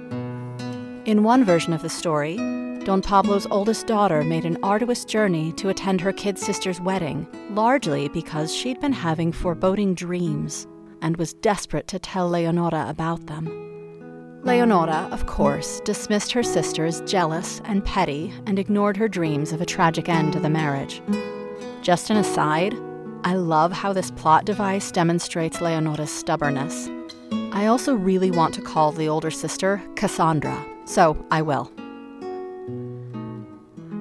In 1.05 1.23
one 1.23 1.43
version 1.43 1.73
of 1.73 1.81
the 1.81 1.89
story, 1.89 2.37
Don 2.85 3.01
Pablo's 3.01 3.47
oldest 3.51 3.85
daughter 3.85 4.23
made 4.23 4.45
an 4.45 4.57
arduous 4.63 5.05
journey 5.05 5.51
to 5.53 5.69
attend 5.69 6.01
her 6.01 6.13
kid 6.13 6.39
sister's 6.39 6.81
wedding, 6.81 7.27
largely 7.51 8.07
because 8.09 8.55
she'd 8.55 8.79
been 8.79 8.93
having 8.93 9.31
foreboding 9.31 9.93
dreams 9.93 10.67
and 11.01 11.17
was 11.17 11.33
desperate 11.33 11.87
to 11.87 11.99
tell 11.99 12.29
Leonora 12.29 12.85
about 12.87 13.27
them. 13.27 13.57
Leonora, 14.43 15.07
of 15.11 15.27
course, 15.27 15.79
dismissed 15.81 16.31
her 16.31 16.41
sister 16.41 16.85
as 16.85 17.01
jealous 17.01 17.61
and 17.65 17.85
petty 17.85 18.33
and 18.47 18.57
ignored 18.57 18.97
her 18.97 19.07
dreams 19.07 19.51
of 19.51 19.61
a 19.61 19.65
tragic 19.65 20.09
end 20.09 20.33
to 20.33 20.39
the 20.39 20.49
marriage. 20.49 21.01
Just 21.83 22.09
an 22.09 22.17
aside, 22.17 22.75
I 23.23 23.35
love 23.35 23.71
how 23.71 23.93
this 23.93 24.09
plot 24.09 24.45
device 24.45 24.91
demonstrates 24.91 25.61
Leonora's 25.61 26.11
stubbornness. 26.11 26.89
I 27.51 27.67
also 27.67 27.93
really 27.93 28.31
want 28.31 28.53
to 28.55 28.61
call 28.61 28.91
the 28.91 29.07
older 29.07 29.29
sister 29.29 29.81
Cassandra, 29.95 30.65
so 30.85 31.23
I 31.29 31.43
will. 31.43 31.71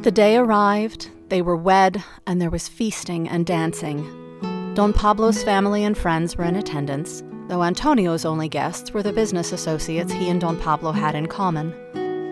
The 0.01 0.11
day 0.11 0.39
arrived, 0.39 1.11
they 1.29 1.43
were 1.43 1.57
wed, 1.57 2.03
and 2.27 2.41
there 2.41 2.49
was 2.49 2.67
feasting 2.67 3.29
and 3.29 3.45
dancing. 3.45 4.73
Don 4.75 4.95
Pablo's 4.95 5.43
family 5.43 5.85
and 5.85 5.99
friends 5.99 6.39
were 6.39 6.45
in 6.45 6.57
attendance, 6.57 7.23
though 7.49 7.63
Antonio's 7.63 8.25
only 8.25 8.49
guests 8.49 8.93
were 8.93 9.03
the 9.03 9.13
business 9.13 9.53
associates 9.53 10.13
he 10.13 10.31
and 10.31 10.41
Don 10.41 10.59
Pablo 10.59 10.93
had 10.93 11.15
in 11.15 11.27
common. 11.27 11.75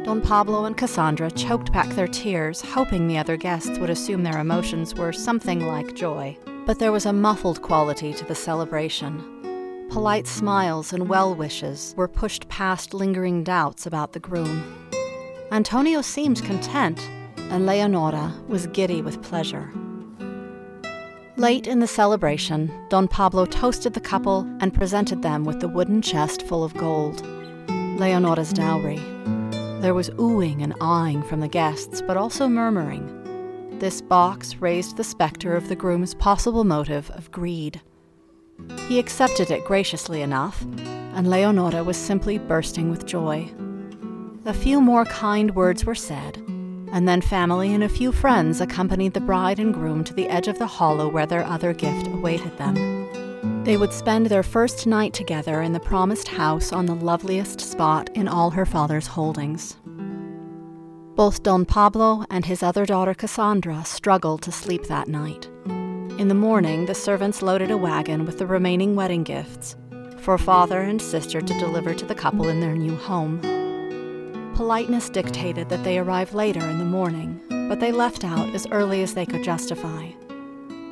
Don 0.04 0.22
Pablo 0.22 0.64
and 0.64 0.74
Cassandra 0.74 1.30
choked 1.30 1.70
back 1.70 1.88
their 1.90 2.08
tears, 2.08 2.62
hoping 2.62 3.06
the 3.06 3.18
other 3.18 3.36
guests 3.36 3.78
would 3.78 3.90
assume 3.90 4.22
their 4.22 4.40
emotions 4.40 4.94
were 4.94 5.12
something 5.12 5.66
like 5.66 5.94
joy. 5.94 6.34
But 6.68 6.80
there 6.80 6.92
was 6.92 7.06
a 7.06 7.14
muffled 7.14 7.62
quality 7.62 8.12
to 8.12 8.26
the 8.26 8.34
celebration. 8.34 9.88
Polite 9.88 10.26
smiles 10.26 10.92
and 10.92 11.08
well 11.08 11.34
wishes 11.34 11.94
were 11.96 12.06
pushed 12.06 12.46
past 12.50 12.92
lingering 12.92 13.42
doubts 13.42 13.86
about 13.86 14.12
the 14.12 14.20
groom. 14.20 14.62
Antonio 15.50 16.02
seemed 16.02 16.44
content, 16.44 17.08
and 17.38 17.64
Leonora 17.64 18.34
was 18.48 18.66
giddy 18.66 19.00
with 19.00 19.22
pleasure. 19.22 19.72
Late 21.38 21.66
in 21.66 21.80
the 21.80 21.86
celebration, 21.86 22.70
Don 22.90 23.08
Pablo 23.08 23.46
toasted 23.46 23.94
the 23.94 24.00
couple 24.00 24.40
and 24.60 24.74
presented 24.74 25.22
them 25.22 25.44
with 25.46 25.60
the 25.60 25.68
wooden 25.68 26.02
chest 26.02 26.42
full 26.42 26.62
of 26.62 26.74
gold, 26.74 27.22
Leonora's 27.98 28.52
dowry. 28.52 29.00
There 29.80 29.94
was 29.94 30.10
oohing 30.10 30.62
and 30.62 30.74
awing 30.82 31.22
from 31.22 31.40
the 31.40 31.48
guests, 31.48 32.02
but 32.02 32.18
also 32.18 32.46
murmuring. 32.46 33.17
This 33.78 34.00
box 34.00 34.56
raised 34.56 34.96
the 34.96 35.04
specter 35.04 35.54
of 35.54 35.68
the 35.68 35.76
groom's 35.76 36.12
possible 36.12 36.64
motive 36.64 37.10
of 37.12 37.30
greed. 37.30 37.80
He 38.88 38.98
accepted 38.98 39.52
it 39.52 39.64
graciously 39.64 40.20
enough, 40.20 40.62
and 41.14 41.30
Leonora 41.30 41.84
was 41.84 41.96
simply 41.96 42.38
bursting 42.38 42.90
with 42.90 43.06
joy. 43.06 43.48
A 44.46 44.52
few 44.52 44.80
more 44.80 45.04
kind 45.04 45.54
words 45.54 45.84
were 45.84 45.94
said, 45.94 46.38
and 46.90 47.06
then 47.06 47.20
family 47.20 47.72
and 47.72 47.84
a 47.84 47.88
few 47.88 48.10
friends 48.10 48.60
accompanied 48.60 49.14
the 49.14 49.20
bride 49.20 49.60
and 49.60 49.72
groom 49.72 50.02
to 50.04 50.14
the 50.14 50.28
edge 50.28 50.48
of 50.48 50.58
the 50.58 50.66
hollow 50.66 51.08
where 51.08 51.26
their 51.26 51.44
other 51.44 51.72
gift 51.72 52.08
awaited 52.08 52.58
them. 52.58 53.62
They 53.62 53.76
would 53.76 53.92
spend 53.92 54.26
their 54.26 54.42
first 54.42 54.88
night 54.88 55.12
together 55.12 55.62
in 55.62 55.72
the 55.72 55.78
promised 55.78 56.26
house 56.26 56.72
on 56.72 56.86
the 56.86 56.96
loveliest 56.96 57.60
spot 57.60 58.10
in 58.16 58.26
all 58.26 58.50
her 58.50 58.66
father's 58.66 59.06
holdings. 59.06 59.76
Both 61.18 61.42
Don 61.42 61.64
Pablo 61.64 62.24
and 62.30 62.44
his 62.44 62.62
other 62.62 62.86
daughter 62.86 63.12
Cassandra 63.12 63.84
struggled 63.84 64.40
to 64.42 64.52
sleep 64.52 64.84
that 64.84 65.08
night. 65.08 65.50
In 65.66 66.28
the 66.28 66.34
morning, 66.36 66.86
the 66.86 66.94
servants 66.94 67.42
loaded 67.42 67.72
a 67.72 67.76
wagon 67.76 68.24
with 68.24 68.38
the 68.38 68.46
remaining 68.46 68.94
wedding 68.94 69.24
gifts 69.24 69.74
for 70.18 70.38
father 70.38 70.80
and 70.80 71.02
sister 71.02 71.40
to 71.40 71.58
deliver 71.58 71.92
to 71.92 72.06
the 72.06 72.14
couple 72.14 72.48
in 72.48 72.60
their 72.60 72.76
new 72.76 72.94
home. 72.94 73.40
Politeness 74.54 75.10
dictated 75.10 75.68
that 75.70 75.82
they 75.82 75.98
arrive 75.98 76.34
later 76.34 76.60
in 76.60 76.78
the 76.78 76.84
morning, 76.84 77.42
but 77.68 77.80
they 77.80 77.90
left 77.90 78.22
out 78.22 78.54
as 78.54 78.68
early 78.68 79.02
as 79.02 79.14
they 79.14 79.26
could 79.26 79.42
justify. 79.42 80.10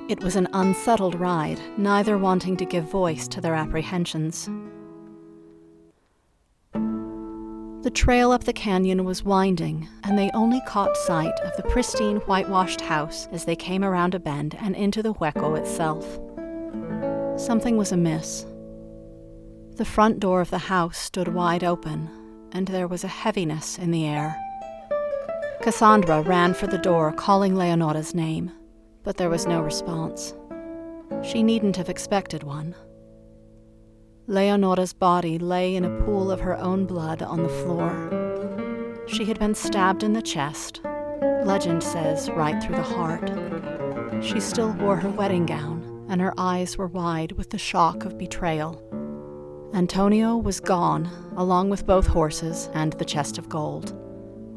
It 0.08 0.24
was 0.24 0.34
an 0.34 0.48
unsettled 0.52 1.14
ride, 1.20 1.60
neither 1.78 2.18
wanting 2.18 2.56
to 2.56 2.64
give 2.64 2.90
voice 2.90 3.28
to 3.28 3.40
their 3.40 3.54
apprehensions. 3.54 4.50
The 7.86 7.92
trail 7.92 8.32
up 8.32 8.42
the 8.42 8.52
canyon 8.52 9.04
was 9.04 9.22
winding, 9.22 9.88
and 10.02 10.18
they 10.18 10.28
only 10.34 10.60
caught 10.66 10.96
sight 10.96 11.38
of 11.44 11.56
the 11.56 11.62
pristine 11.62 12.16
whitewashed 12.16 12.80
house 12.80 13.28
as 13.30 13.44
they 13.44 13.54
came 13.54 13.84
around 13.84 14.12
a 14.12 14.18
bend 14.18 14.56
and 14.58 14.74
into 14.74 15.04
the 15.04 15.14
Hueco 15.14 15.56
itself. 15.56 16.04
Something 17.40 17.76
was 17.76 17.92
amiss. 17.92 18.44
The 19.76 19.84
front 19.84 20.18
door 20.18 20.40
of 20.40 20.50
the 20.50 20.58
house 20.58 20.98
stood 20.98 21.28
wide 21.28 21.62
open, 21.62 22.10
and 22.50 22.66
there 22.66 22.88
was 22.88 23.04
a 23.04 23.18
heaviness 23.22 23.78
in 23.78 23.92
the 23.92 24.04
air. 24.04 24.36
Cassandra 25.62 26.22
ran 26.22 26.54
for 26.54 26.66
the 26.66 26.78
door, 26.78 27.12
calling 27.12 27.54
Leonora's 27.54 28.16
name, 28.16 28.50
but 29.04 29.16
there 29.16 29.30
was 29.30 29.46
no 29.46 29.60
response. 29.60 30.34
She 31.22 31.40
needn't 31.40 31.76
have 31.76 31.88
expected 31.88 32.42
one. 32.42 32.74
Leonora's 34.28 34.92
body 34.92 35.38
lay 35.38 35.76
in 35.76 35.84
a 35.84 36.04
pool 36.04 36.32
of 36.32 36.40
her 36.40 36.56
own 36.58 36.84
blood 36.84 37.22
on 37.22 37.44
the 37.44 37.48
floor. 37.48 39.04
She 39.06 39.24
had 39.24 39.38
been 39.38 39.54
stabbed 39.54 40.02
in 40.02 40.14
the 40.14 40.22
chest, 40.22 40.80
legend 41.44 41.84
says 41.84 42.28
right 42.30 42.60
through 42.60 42.74
the 42.74 42.82
heart. 42.82 43.30
She 44.24 44.40
still 44.40 44.72
wore 44.72 44.96
her 44.96 45.10
wedding 45.10 45.46
gown, 45.46 46.06
and 46.08 46.20
her 46.20 46.34
eyes 46.36 46.76
were 46.76 46.88
wide 46.88 47.32
with 47.32 47.50
the 47.50 47.58
shock 47.58 48.04
of 48.04 48.18
betrayal. 48.18 48.82
Antonio 49.74 50.36
was 50.36 50.58
gone, 50.58 51.08
along 51.36 51.70
with 51.70 51.86
both 51.86 52.08
horses 52.08 52.68
and 52.74 52.94
the 52.94 53.04
chest 53.04 53.38
of 53.38 53.48
gold. 53.48 53.94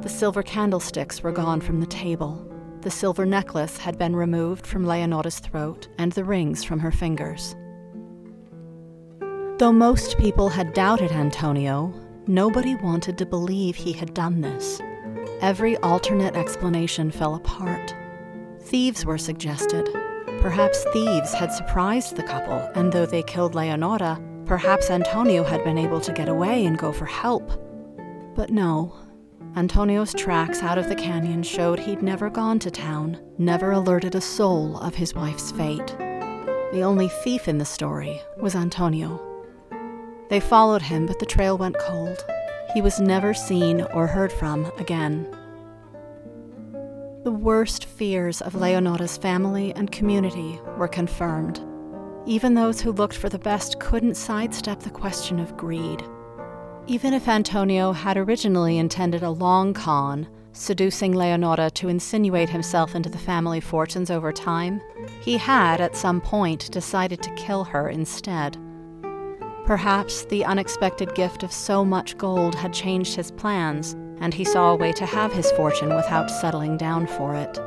The 0.02 0.10
silver 0.10 0.42
candlesticks 0.42 1.22
were 1.22 1.32
gone 1.32 1.62
from 1.62 1.80
the 1.80 1.86
table. 1.86 2.44
The 2.82 2.90
silver 2.90 3.26
necklace 3.26 3.78
had 3.78 4.00
been 4.00 4.16
removed 4.16 4.66
from 4.66 4.86
Leonora's 4.86 5.38
throat, 5.38 5.90
and 6.00 6.12
the 6.14 6.24
rings 6.24 6.64
from 6.64 6.80
her 6.80 6.92
fingers. 6.92 7.56
Though 9.60 9.74
most 9.74 10.18
people 10.18 10.48
had 10.48 10.72
doubted 10.72 11.12
Antonio, 11.12 11.94
nobody 12.28 12.76
wanted 12.76 13.18
to 13.18 13.26
believe 13.26 13.76
he 13.76 13.92
had 13.92 14.14
done 14.14 14.40
this. 14.40 14.80
Every 15.42 15.76
alternate 15.80 16.38
explanation 16.38 17.12
fell 17.12 17.36
apart. 17.36 17.94
Thieves 18.62 19.06
were 19.06 19.18
suggested. 19.18 19.90
Perhaps 20.40 20.86
thieves 20.94 21.34
had 21.34 21.52
surprised 21.52 22.16
the 22.16 22.24
couple, 22.24 22.72
and 22.74 22.90
though 22.90 23.06
they 23.06 23.22
killed 23.22 23.54
Leonora, 23.54 24.24
perhaps 24.46 24.90
Antonio 24.90 25.44
had 25.44 25.66
been 25.66 25.78
able 25.78 26.00
to 26.00 26.14
get 26.14 26.30
away 26.30 26.66
and 26.66 26.78
go 26.78 26.94
for 26.94 27.06
help. 27.06 27.52
But 28.36 28.52
no. 28.52 28.96
Antonio's 29.58 30.14
tracks 30.14 30.64
out 30.64 30.78
of 30.78 30.88
the 30.88 30.96
canyon 30.96 31.44
showed 31.44 31.80
he'd 31.80 32.02
never 32.02 32.30
gone 32.30 32.60
to 32.60 32.72
town, 32.72 33.20
never 33.38 33.74
alerted 33.74 34.16
a 34.16 34.22
soul 34.22 34.78
of 34.78 34.96
his 34.96 35.14
wife's 35.14 35.52
fate. 35.52 35.98
The 36.72 36.84
only 36.84 37.10
thief 37.10 37.50
in 37.50 37.58
the 37.58 37.66
story 37.66 38.22
was 38.40 38.56
Antonio. 38.56 39.26
They 40.30 40.40
followed 40.40 40.84
him, 40.84 41.08
but 41.08 41.20
the 41.20 41.26
trail 41.26 41.58
went 41.58 41.78
cold. 41.80 42.24
He 42.74 42.82
was 42.82 43.00
never 43.00 43.34
seen 43.34 43.82
or 43.94 44.06
heard 44.06 44.32
from 44.32 44.72
again. 44.78 45.28
The 47.24 47.32
worst 47.32 47.86
fears 47.86 48.40
of 48.42 48.54
Leonora's 48.54 49.18
family 49.18 49.74
and 49.76 49.92
community 49.92 50.60
were 50.78 50.88
confirmed. 50.88 51.60
Even 52.28 52.54
those 52.54 52.80
who 52.80 52.92
looked 52.92 53.18
for 53.18 53.28
the 53.28 53.40
best 53.40 53.80
couldn't 53.80 54.16
sidestep 54.16 54.82
the 54.82 54.90
question 54.92 55.40
of 55.40 55.58
greed. 55.58 56.04
Even 56.86 57.14
if 57.14 57.28
Antonio 57.28 57.92
had 57.92 58.16
originally 58.16 58.78
intended 58.78 59.24
a 59.24 59.30
long 59.32 59.74
con, 59.74 60.28
seducing 60.54 61.14
Leonora 61.14 61.72
to 61.72 61.90
insinuate 61.90 62.50
himself 62.50 62.96
into 62.96 63.10
the 63.10 63.18
family 63.18 63.60
fortunes 63.60 64.12
over 64.12 64.32
time, 64.32 64.80
he 65.22 65.38
had 65.38 65.82
at 65.82 65.96
some 65.96 66.22
point 66.22 66.72
decided 66.72 67.22
to 67.24 67.36
kill 67.36 67.64
her 67.64 67.90
instead. 67.90 68.58
Perhaps 69.70 70.24
the 70.24 70.44
unexpected 70.46 71.14
gift 71.14 71.44
of 71.44 71.52
so 71.52 71.86
much 71.86 72.18
gold 72.18 72.56
had 72.56 72.74
changed 72.74 73.16
his 73.16 73.30
plans, 73.30 73.94
and 74.20 74.34
he 74.34 74.44
saw 74.44 74.72
a 74.72 74.76
way 74.76 74.92
to 74.94 75.06
have 75.06 75.32
his 75.32 75.52
fortune 75.52 75.96
without 75.96 76.32
settling 76.32 76.76
down 76.76 77.06
for 77.06 77.36
it. 77.36 77.60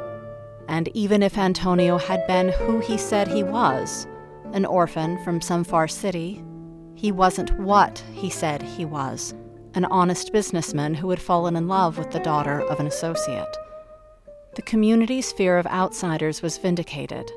And 0.67 0.89
even 0.95 1.23
if 1.23 1.39
Antonio 1.39 1.99
had 1.99 2.27
been 2.27 2.49
who 2.49 2.81
he 2.81 2.99
said 2.99 3.29
he 3.29 3.45
was, 3.45 4.09
an 4.53 4.65
orphan 4.65 5.23
from 5.23 5.41
some 5.41 5.63
far 5.63 5.87
city, 5.87 6.43
he 6.97 7.13
wasn't 7.13 7.57
what 7.61 8.03
he 8.13 8.31
said 8.31 8.63
he 8.63 8.85
was 8.85 9.33
an 9.75 9.85
honest 9.85 10.33
businessman 10.33 10.95
who 10.95 11.09
had 11.09 11.23
fallen 11.23 11.55
in 11.55 11.69
love 11.69 11.99
with 11.99 12.11
the 12.11 12.19
daughter 12.19 12.63
of 12.63 12.81
an 12.81 12.89
associate. 12.89 13.57
The 14.57 14.63
community's 14.63 15.31
fear 15.31 15.57
of 15.57 15.69
outsiders 15.69 16.43
was 16.43 16.59
vindicated, 16.59 17.31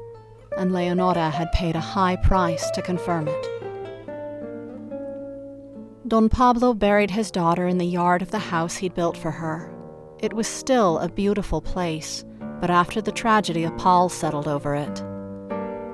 and 0.57 0.73
Leonora 0.73 1.29
had 1.29 1.51
paid 1.51 1.75
a 1.75 1.79
high 1.79 2.15
price 2.15 2.67
to 2.71 2.81
confirm 2.81 3.27
it. 3.27 3.54
Don 6.07 6.29
Pablo 6.29 6.75
buried 6.75 7.09
his 7.09 7.31
daughter 7.31 7.65
in 7.65 7.79
the 7.79 7.85
yard 7.85 8.21
of 8.21 8.29
the 8.29 8.37
house 8.37 8.75
he'd 8.75 8.93
built 8.93 9.17
for 9.17 9.31
her. 9.31 9.73
It 10.21 10.33
was 10.33 10.45
still 10.45 10.99
a 10.99 11.09
beautiful 11.09 11.61
place, 11.61 12.23
but 12.61 12.69
after 12.69 13.01
the 13.01 13.11
tragedy, 13.11 13.63
a 13.63 13.71
pall 13.71 14.07
settled 14.07 14.47
over 14.47 14.75
it. 14.75 15.03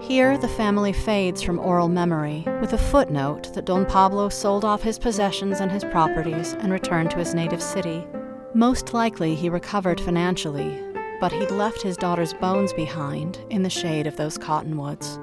Here, 0.02 0.38
the 0.38 0.50
family 0.50 0.91
fades 0.91 1.41
from 1.41 1.60
oral 1.60 1.88
memory, 1.88 2.43
with 2.60 2.74
a 2.74 2.78
footnote 2.78 3.54
that 3.54 3.63
Don 3.63 3.86
Pablo 3.86 4.28
sold 4.28 4.65
off 4.65 4.82
his 4.82 5.00
possessions 5.00 5.62
and 5.62 5.71
his 5.71 5.86
properties 5.86 6.58
and 6.60 6.74
returned 6.74 7.12
to 7.12 7.19
his 7.19 7.34
native 7.34 7.63
city. 7.63 8.06
Most 8.54 8.93
likely, 8.93 9.34
he 9.34 9.47
recovered 9.47 10.02
financially, 10.02 10.78
but 11.21 11.32
he'd 11.32 11.52
left 11.52 11.82
his 11.82 11.95
daughter's 11.95 12.34
bones 12.34 12.74
behind 12.74 13.39
in 13.50 13.63
the 13.63 13.69
shade 13.69 14.08
of 14.08 14.17
those 14.17 14.38
cottonwoods. 14.38 15.21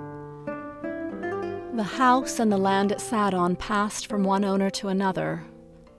The 1.79 1.85
house 1.85 2.41
and 2.41 2.51
the 2.51 2.59
land 2.59 2.91
it 2.91 3.01
sat 3.01 3.35
on 3.35 3.55
passed 3.55 4.09
from 4.09 4.25
one 4.25 4.45
owner 4.45 4.69
to 4.69 4.89
another, 4.89 5.45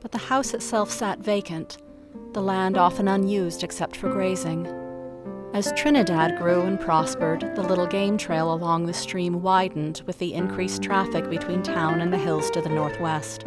but 0.01 0.11
the 0.11 0.17
house 0.17 0.53
itself 0.53 0.91
sat 0.91 1.19
vacant, 1.19 1.77
the 2.33 2.41
land 2.41 2.77
often 2.77 3.07
unused 3.07 3.63
except 3.63 3.95
for 3.95 4.11
grazing. 4.11 4.67
As 5.53 5.71
Trinidad 5.77 6.37
grew 6.37 6.63
and 6.63 6.77
prospered, 6.77 7.55
the 7.55 7.63
little 7.63 7.87
game 7.87 8.17
trail 8.17 8.53
along 8.53 8.87
the 8.87 8.93
stream 8.93 9.41
widened 9.41 10.01
with 10.05 10.19
the 10.19 10.33
increased 10.33 10.83
traffic 10.83 11.29
between 11.29 11.63
town 11.63 12.01
and 12.01 12.11
the 12.11 12.17
hills 12.17 12.49
to 12.49 12.61
the 12.61 12.67
northwest. 12.67 13.45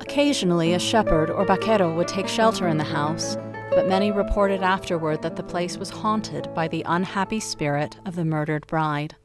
Occasionally, 0.00 0.72
a 0.72 0.78
shepherd 0.78 1.28
or 1.28 1.44
vaquero 1.44 1.94
would 1.94 2.08
take 2.08 2.28
shelter 2.28 2.66
in 2.66 2.78
the 2.78 2.84
house, 2.84 3.36
but 3.68 3.86
many 3.86 4.10
reported 4.10 4.62
afterward 4.62 5.20
that 5.20 5.36
the 5.36 5.42
place 5.42 5.76
was 5.76 5.90
haunted 5.90 6.48
by 6.54 6.66
the 6.66 6.82
unhappy 6.86 7.40
spirit 7.40 7.98
of 8.06 8.16
the 8.16 8.24
murdered 8.24 8.66
bride. 8.66 9.16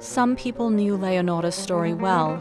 Some 0.00 0.34
people 0.34 0.70
knew 0.70 0.96
Leonora's 0.96 1.54
story 1.54 1.92
well, 1.92 2.38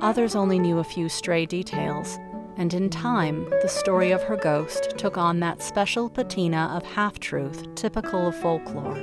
others 0.00 0.36
only 0.36 0.60
knew 0.60 0.78
a 0.78 0.84
few 0.84 1.08
stray 1.08 1.44
details, 1.44 2.20
and 2.56 2.72
in 2.72 2.88
time, 2.88 3.50
the 3.62 3.68
story 3.68 4.12
of 4.12 4.22
her 4.22 4.36
ghost 4.36 4.94
took 4.96 5.18
on 5.18 5.40
that 5.40 5.60
special 5.60 6.08
patina 6.08 6.72
of 6.72 6.84
half 6.84 7.18
truth 7.18 7.66
typical 7.74 8.28
of 8.28 8.36
folklore. 8.36 8.96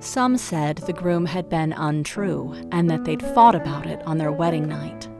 Some 0.00 0.38
said 0.38 0.78
the 0.78 0.94
groom 0.94 1.26
had 1.26 1.50
been 1.50 1.74
untrue 1.74 2.54
and 2.72 2.88
that 2.88 3.04
they'd 3.04 3.22
fought 3.34 3.54
about 3.54 3.84
it 3.84 4.00
on 4.06 4.16
their 4.16 4.32
wedding 4.32 4.66
night. 4.66 5.10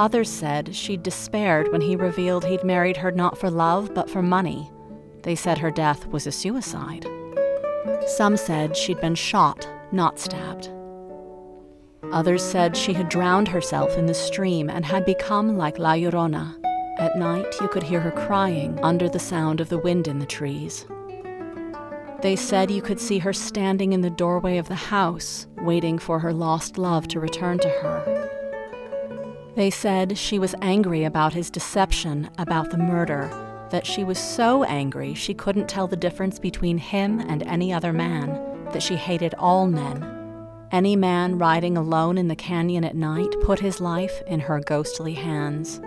Others 0.00 0.28
said 0.28 0.74
she'd 0.74 1.04
despaired 1.04 1.70
when 1.70 1.82
he 1.82 1.94
revealed 1.94 2.44
he'd 2.44 2.64
married 2.64 2.96
her 2.96 3.12
not 3.12 3.38
for 3.38 3.48
love 3.48 3.94
but 3.94 4.10
for 4.10 4.22
money. 4.22 4.72
They 5.22 5.36
said 5.36 5.58
her 5.58 5.70
death 5.70 6.08
was 6.08 6.26
a 6.26 6.32
suicide. 6.32 7.06
Some 8.08 8.36
said 8.36 8.76
she'd 8.76 9.00
been 9.00 9.14
shot 9.14 9.68
not 9.92 10.18
stabbed. 10.18 10.70
Others 12.12 12.42
said 12.42 12.76
she 12.76 12.92
had 12.92 13.08
drowned 13.08 13.48
herself 13.48 13.96
in 13.98 14.06
the 14.06 14.14
stream 14.14 14.70
and 14.70 14.84
had 14.84 15.04
become 15.04 15.56
like 15.56 15.78
La 15.78 15.94
Llorona. 15.94 16.54
At 16.98 17.16
night, 17.16 17.54
you 17.60 17.68
could 17.68 17.82
hear 17.82 18.00
her 18.00 18.10
crying 18.10 18.78
under 18.82 19.08
the 19.08 19.18
sound 19.18 19.60
of 19.60 19.68
the 19.68 19.78
wind 19.78 20.08
in 20.08 20.18
the 20.18 20.26
trees. 20.26 20.86
They 22.22 22.34
said 22.34 22.70
you 22.70 22.82
could 22.82 22.98
see 22.98 23.18
her 23.18 23.32
standing 23.32 23.92
in 23.92 24.00
the 24.00 24.10
doorway 24.10 24.58
of 24.58 24.68
the 24.68 24.74
house, 24.74 25.46
waiting 25.58 25.98
for 25.98 26.18
her 26.18 26.32
lost 26.32 26.76
love 26.76 27.06
to 27.08 27.20
return 27.20 27.58
to 27.60 27.68
her. 27.68 28.28
They 29.54 29.70
said 29.70 30.18
she 30.18 30.38
was 30.38 30.54
angry 30.62 31.04
about 31.04 31.34
his 31.34 31.50
deception 31.50 32.30
about 32.38 32.70
the 32.70 32.78
murder, 32.78 33.28
that 33.70 33.86
she 33.86 34.02
was 34.02 34.18
so 34.18 34.64
angry 34.64 35.14
she 35.14 35.34
couldn't 35.34 35.68
tell 35.68 35.86
the 35.86 35.96
difference 35.96 36.38
between 36.38 36.78
him 36.78 37.20
and 37.20 37.42
any 37.42 37.72
other 37.72 37.92
man, 37.92 38.47
that 38.72 38.82
she 38.82 38.96
hated 38.96 39.34
all 39.34 39.66
men. 39.66 40.14
Any 40.70 40.96
man 40.96 41.38
riding 41.38 41.76
alone 41.76 42.18
in 42.18 42.28
the 42.28 42.36
canyon 42.36 42.84
at 42.84 42.94
night 42.96 43.34
put 43.42 43.60
his 43.60 43.80
life 43.80 44.22
in 44.26 44.40
her 44.40 44.60
ghostly 44.60 45.14
hands. 45.14 45.80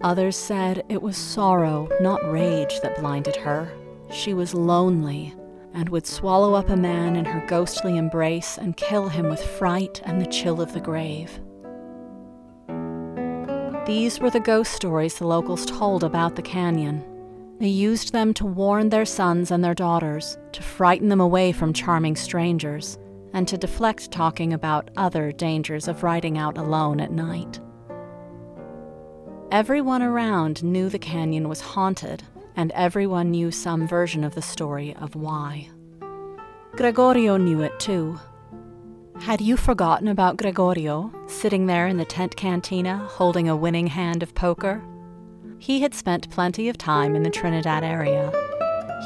Others 0.00 0.36
said 0.36 0.84
it 0.88 1.00
was 1.00 1.16
sorrow, 1.16 1.88
not 2.00 2.20
rage, 2.30 2.80
that 2.80 2.98
blinded 2.98 3.36
her. 3.36 3.72
She 4.10 4.34
was 4.34 4.54
lonely 4.54 5.34
and 5.72 5.88
would 5.88 6.06
swallow 6.06 6.54
up 6.54 6.68
a 6.68 6.76
man 6.76 7.16
in 7.16 7.24
her 7.24 7.44
ghostly 7.46 7.96
embrace 7.96 8.58
and 8.58 8.76
kill 8.76 9.08
him 9.08 9.28
with 9.28 9.42
fright 9.42 10.02
and 10.04 10.20
the 10.20 10.26
chill 10.26 10.60
of 10.60 10.72
the 10.72 10.80
grave. 10.80 11.40
These 13.86 14.18
were 14.18 14.30
the 14.30 14.40
ghost 14.40 14.72
stories 14.72 15.18
the 15.18 15.26
locals 15.26 15.66
told 15.66 16.04
about 16.04 16.36
the 16.36 16.42
canyon. 16.42 17.04
They 17.60 17.68
used 17.68 18.12
them 18.12 18.34
to 18.34 18.46
warn 18.46 18.88
their 18.88 19.04
sons 19.04 19.50
and 19.50 19.62
their 19.62 19.74
daughters, 19.74 20.36
to 20.52 20.62
frighten 20.62 21.08
them 21.08 21.20
away 21.20 21.52
from 21.52 21.72
charming 21.72 22.16
strangers, 22.16 22.98
and 23.32 23.46
to 23.48 23.56
deflect 23.56 24.10
talking 24.10 24.52
about 24.52 24.90
other 24.96 25.30
dangers 25.32 25.88
of 25.88 26.02
riding 26.02 26.36
out 26.36 26.58
alone 26.58 27.00
at 27.00 27.12
night. 27.12 27.60
Everyone 29.52 30.02
around 30.02 30.64
knew 30.64 30.88
the 30.88 30.98
canyon 30.98 31.48
was 31.48 31.60
haunted, 31.60 32.24
and 32.56 32.72
everyone 32.72 33.30
knew 33.30 33.50
some 33.50 33.86
version 33.86 34.24
of 34.24 34.34
the 34.34 34.42
story 34.42 34.94
of 34.96 35.14
why. 35.14 35.68
Gregorio 36.72 37.36
knew 37.36 37.62
it 37.62 37.78
too. 37.78 38.18
Had 39.20 39.40
you 39.40 39.56
forgotten 39.56 40.08
about 40.08 40.36
Gregorio, 40.36 41.12
sitting 41.28 41.66
there 41.66 41.86
in 41.86 41.98
the 41.98 42.04
tent 42.04 42.34
cantina 42.36 42.98
holding 42.98 43.48
a 43.48 43.56
winning 43.56 43.86
hand 43.86 44.24
of 44.24 44.34
poker? 44.34 44.82
He 45.64 45.80
had 45.80 45.94
spent 45.94 46.28
plenty 46.28 46.68
of 46.68 46.76
time 46.76 47.16
in 47.16 47.22
the 47.22 47.30
Trinidad 47.30 47.84
area. 47.84 48.30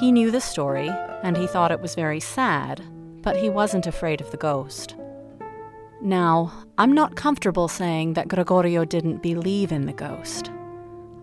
He 0.01 0.11
knew 0.11 0.33
the 0.33 0.40
story, 0.40 0.88
and 1.23 1.37
he 1.37 1.47
thought 1.47 1.71
it 1.71 1.81
was 1.81 1.94
very 1.94 2.18
sad, 2.18 2.83
but 3.23 3.37
he 3.37 3.49
wasn't 3.49 3.87
afraid 3.87 4.21
of 4.21 4.33
the 4.33 4.38
ghost. 4.38 4.97
Now, 6.03 6.53
I'm 6.77 6.90
not 6.90 7.14
comfortable 7.14 7.68
saying 7.68 8.14
that 8.14 8.27
Gregorio 8.27 8.85
didn't 8.85 9.23
believe 9.23 9.71
in 9.71 9.87
the 9.87 9.92
ghost. 9.92 10.51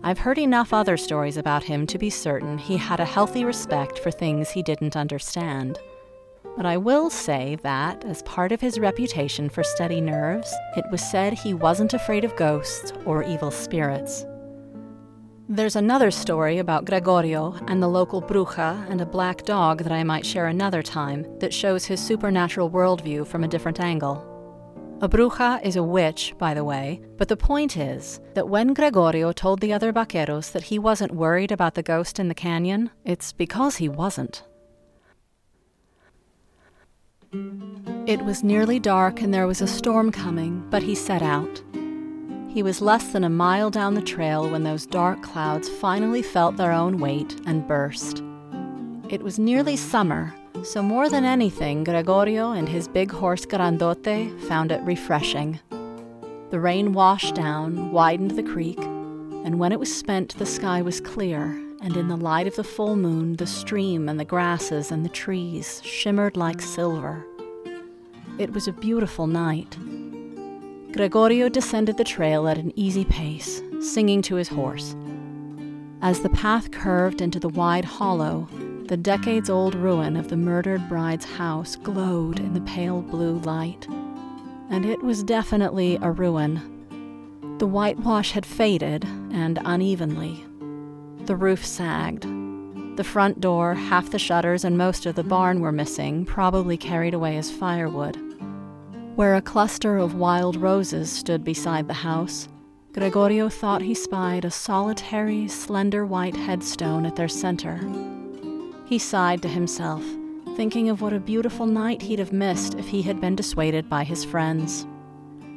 I've 0.02 0.20
heard 0.20 0.38
enough 0.38 0.72
other 0.72 0.96
stories 0.96 1.36
about 1.36 1.64
him 1.64 1.86
to 1.88 1.98
be 1.98 2.08
certain 2.08 2.56
he 2.56 2.78
had 2.78 3.00
a 3.00 3.04
healthy 3.04 3.44
respect 3.44 3.98
for 3.98 4.10
things 4.10 4.48
he 4.48 4.62
didn't 4.62 4.96
understand. 4.96 5.78
But 6.56 6.64
I 6.64 6.78
will 6.78 7.10
say 7.10 7.58
that, 7.62 8.06
as 8.06 8.22
part 8.22 8.52
of 8.52 8.62
his 8.62 8.80
reputation 8.80 9.50
for 9.50 9.62
steady 9.62 10.00
nerves, 10.00 10.50
it 10.78 10.86
was 10.90 11.02
said 11.02 11.34
he 11.34 11.52
wasn't 11.52 11.92
afraid 11.92 12.24
of 12.24 12.36
ghosts 12.36 12.94
or 13.04 13.22
evil 13.22 13.50
spirits. 13.50 14.24
There's 15.48 15.76
another 15.76 16.10
story 16.10 16.58
about 16.58 16.86
Gregorio 16.86 17.56
and 17.68 17.80
the 17.80 17.86
local 17.86 18.20
bruja 18.20 18.84
and 18.90 19.00
a 19.00 19.06
black 19.06 19.44
dog 19.44 19.84
that 19.84 19.92
I 19.92 20.02
might 20.02 20.26
share 20.26 20.48
another 20.48 20.82
time 20.82 21.24
that 21.38 21.54
shows 21.54 21.84
his 21.84 22.00
supernatural 22.00 22.68
worldview 22.68 23.28
from 23.28 23.44
a 23.44 23.48
different 23.48 23.78
angle. 23.78 24.24
A 25.02 25.08
bruja 25.08 25.64
is 25.64 25.76
a 25.76 25.84
witch, 25.84 26.34
by 26.36 26.52
the 26.52 26.64
way, 26.64 27.00
but 27.16 27.28
the 27.28 27.36
point 27.36 27.76
is 27.76 28.20
that 28.34 28.48
when 28.48 28.74
Gregorio 28.74 29.30
told 29.30 29.60
the 29.60 29.72
other 29.72 29.92
vaqueros 29.92 30.50
that 30.50 30.64
he 30.64 30.80
wasn't 30.80 31.14
worried 31.14 31.52
about 31.52 31.74
the 31.74 31.82
ghost 31.82 32.18
in 32.18 32.26
the 32.26 32.34
canyon, 32.34 32.90
it's 33.04 33.32
because 33.32 33.76
he 33.76 33.88
wasn't. 33.88 34.42
It 38.08 38.24
was 38.24 38.42
nearly 38.42 38.80
dark 38.80 39.22
and 39.22 39.32
there 39.32 39.46
was 39.46 39.60
a 39.60 39.68
storm 39.68 40.10
coming, 40.10 40.66
but 40.70 40.82
he 40.82 40.96
set 40.96 41.22
out. 41.22 41.62
He 42.56 42.62
was 42.62 42.80
less 42.80 43.12
than 43.12 43.22
a 43.22 43.28
mile 43.28 43.68
down 43.68 43.92
the 43.92 44.00
trail 44.00 44.48
when 44.48 44.62
those 44.62 44.86
dark 44.86 45.22
clouds 45.22 45.68
finally 45.68 46.22
felt 46.22 46.56
their 46.56 46.72
own 46.72 46.96
weight 46.96 47.38
and 47.44 47.68
burst. 47.68 48.22
It 49.10 49.22
was 49.22 49.38
nearly 49.38 49.76
summer, 49.76 50.34
so 50.64 50.80
more 50.80 51.10
than 51.10 51.26
anything, 51.26 51.84
Gregorio 51.84 52.52
and 52.52 52.66
his 52.66 52.88
big 52.88 53.10
horse 53.10 53.44
Grandote 53.44 54.40
found 54.48 54.72
it 54.72 54.80
refreshing. 54.84 55.60
The 56.48 56.58
rain 56.58 56.94
washed 56.94 57.34
down, 57.34 57.92
widened 57.92 58.30
the 58.30 58.42
creek, 58.42 58.78
and 58.78 59.58
when 59.58 59.70
it 59.70 59.78
was 59.78 59.94
spent, 59.94 60.38
the 60.38 60.46
sky 60.46 60.80
was 60.80 60.98
clear 60.98 61.62
and 61.82 61.94
in 61.94 62.08
the 62.08 62.16
light 62.16 62.46
of 62.46 62.56
the 62.56 62.64
full 62.64 62.96
moon, 62.96 63.36
the 63.36 63.46
stream 63.46 64.08
and 64.08 64.18
the 64.18 64.24
grasses 64.24 64.90
and 64.90 65.04
the 65.04 65.10
trees 65.10 65.82
shimmered 65.84 66.38
like 66.38 66.62
silver. 66.62 67.22
It 68.38 68.54
was 68.54 68.66
a 68.66 68.72
beautiful 68.72 69.26
night. 69.26 69.76
Gregorio 70.96 71.50
descended 71.50 71.98
the 71.98 72.04
trail 72.04 72.48
at 72.48 72.56
an 72.56 72.72
easy 72.74 73.04
pace, 73.04 73.60
singing 73.80 74.22
to 74.22 74.36
his 74.36 74.48
horse. 74.48 74.96
As 76.00 76.20
the 76.20 76.30
path 76.30 76.70
curved 76.70 77.20
into 77.20 77.38
the 77.38 77.50
wide 77.50 77.84
hollow, 77.84 78.48
the 78.86 78.96
decades 78.96 79.50
old 79.50 79.74
ruin 79.74 80.16
of 80.16 80.28
the 80.28 80.38
murdered 80.38 80.88
bride's 80.88 81.26
house 81.26 81.76
glowed 81.76 82.40
in 82.40 82.54
the 82.54 82.62
pale 82.62 83.02
blue 83.02 83.38
light. 83.40 83.86
And 84.70 84.86
it 84.86 85.02
was 85.02 85.22
definitely 85.22 85.98
a 86.00 86.10
ruin. 86.10 86.62
The 87.58 87.66
whitewash 87.66 88.32
had 88.32 88.46
faded, 88.46 89.04
and 89.04 89.58
unevenly, 89.66 90.46
the 91.26 91.36
roof 91.36 91.62
sagged. 91.62 92.22
The 92.96 93.04
front 93.04 93.42
door, 93.42 93.74
half 93.74 94.10
the 94.10 94.18
shutters, 94.18 94.64
and 94.64 94.78
most 94.78 95.04
of 95.04 95.14
the 95.14 95.24
barn 95.24 95.60
were 95.60 95.72
missing, 95.72 96.24
probably 96.24 96.78
carried 96.78 97.12
away 97.12 97.36
as 97.36 97.50
firewood. 97.50 98.18
Where 99.16 99.34
a 99.34 99.40
cluster 99.40 99.96
of 99.96 100.14
wild 100.14 100.56
roses 100.56 101.10
stood 101.10 101.42
beside 101.42 101.88
the 101.88 101.94
house, 101.94 102.48
Gregorio 102.92 103.48
thought 103.48 103.80
he 103.80 103.94
spied 103.94 104.44
a 104.44 104.50
solitary, 104.50 105.48
slender 105.48 106.04
white 106.04 106.36
headstone 106.36 107.06
at 107.06 107.16
their 107.16 107.26
center. 107.26 107.80
He 108.84 108.98
sighed 108.98 109.40
to 109.40 109.48
himself, 109.48 110.04
thinking 110.54 110.90
of 110.90 111.00
what 111.00 111.14
a 111.14 111.18
beautiful 111.18 111.64
night 111.64 112.02
he'd 112.02 112.18
have 112.18 112.34
missed 112.34 112.74
if 112.74 112.88
he 112.88 113.00
had 113.00 113.18
been 113.18 113.34
dissuaded 113.34 113.88
by 113.88 114.04
his 114.04 114.22
friends. 114.22 114.86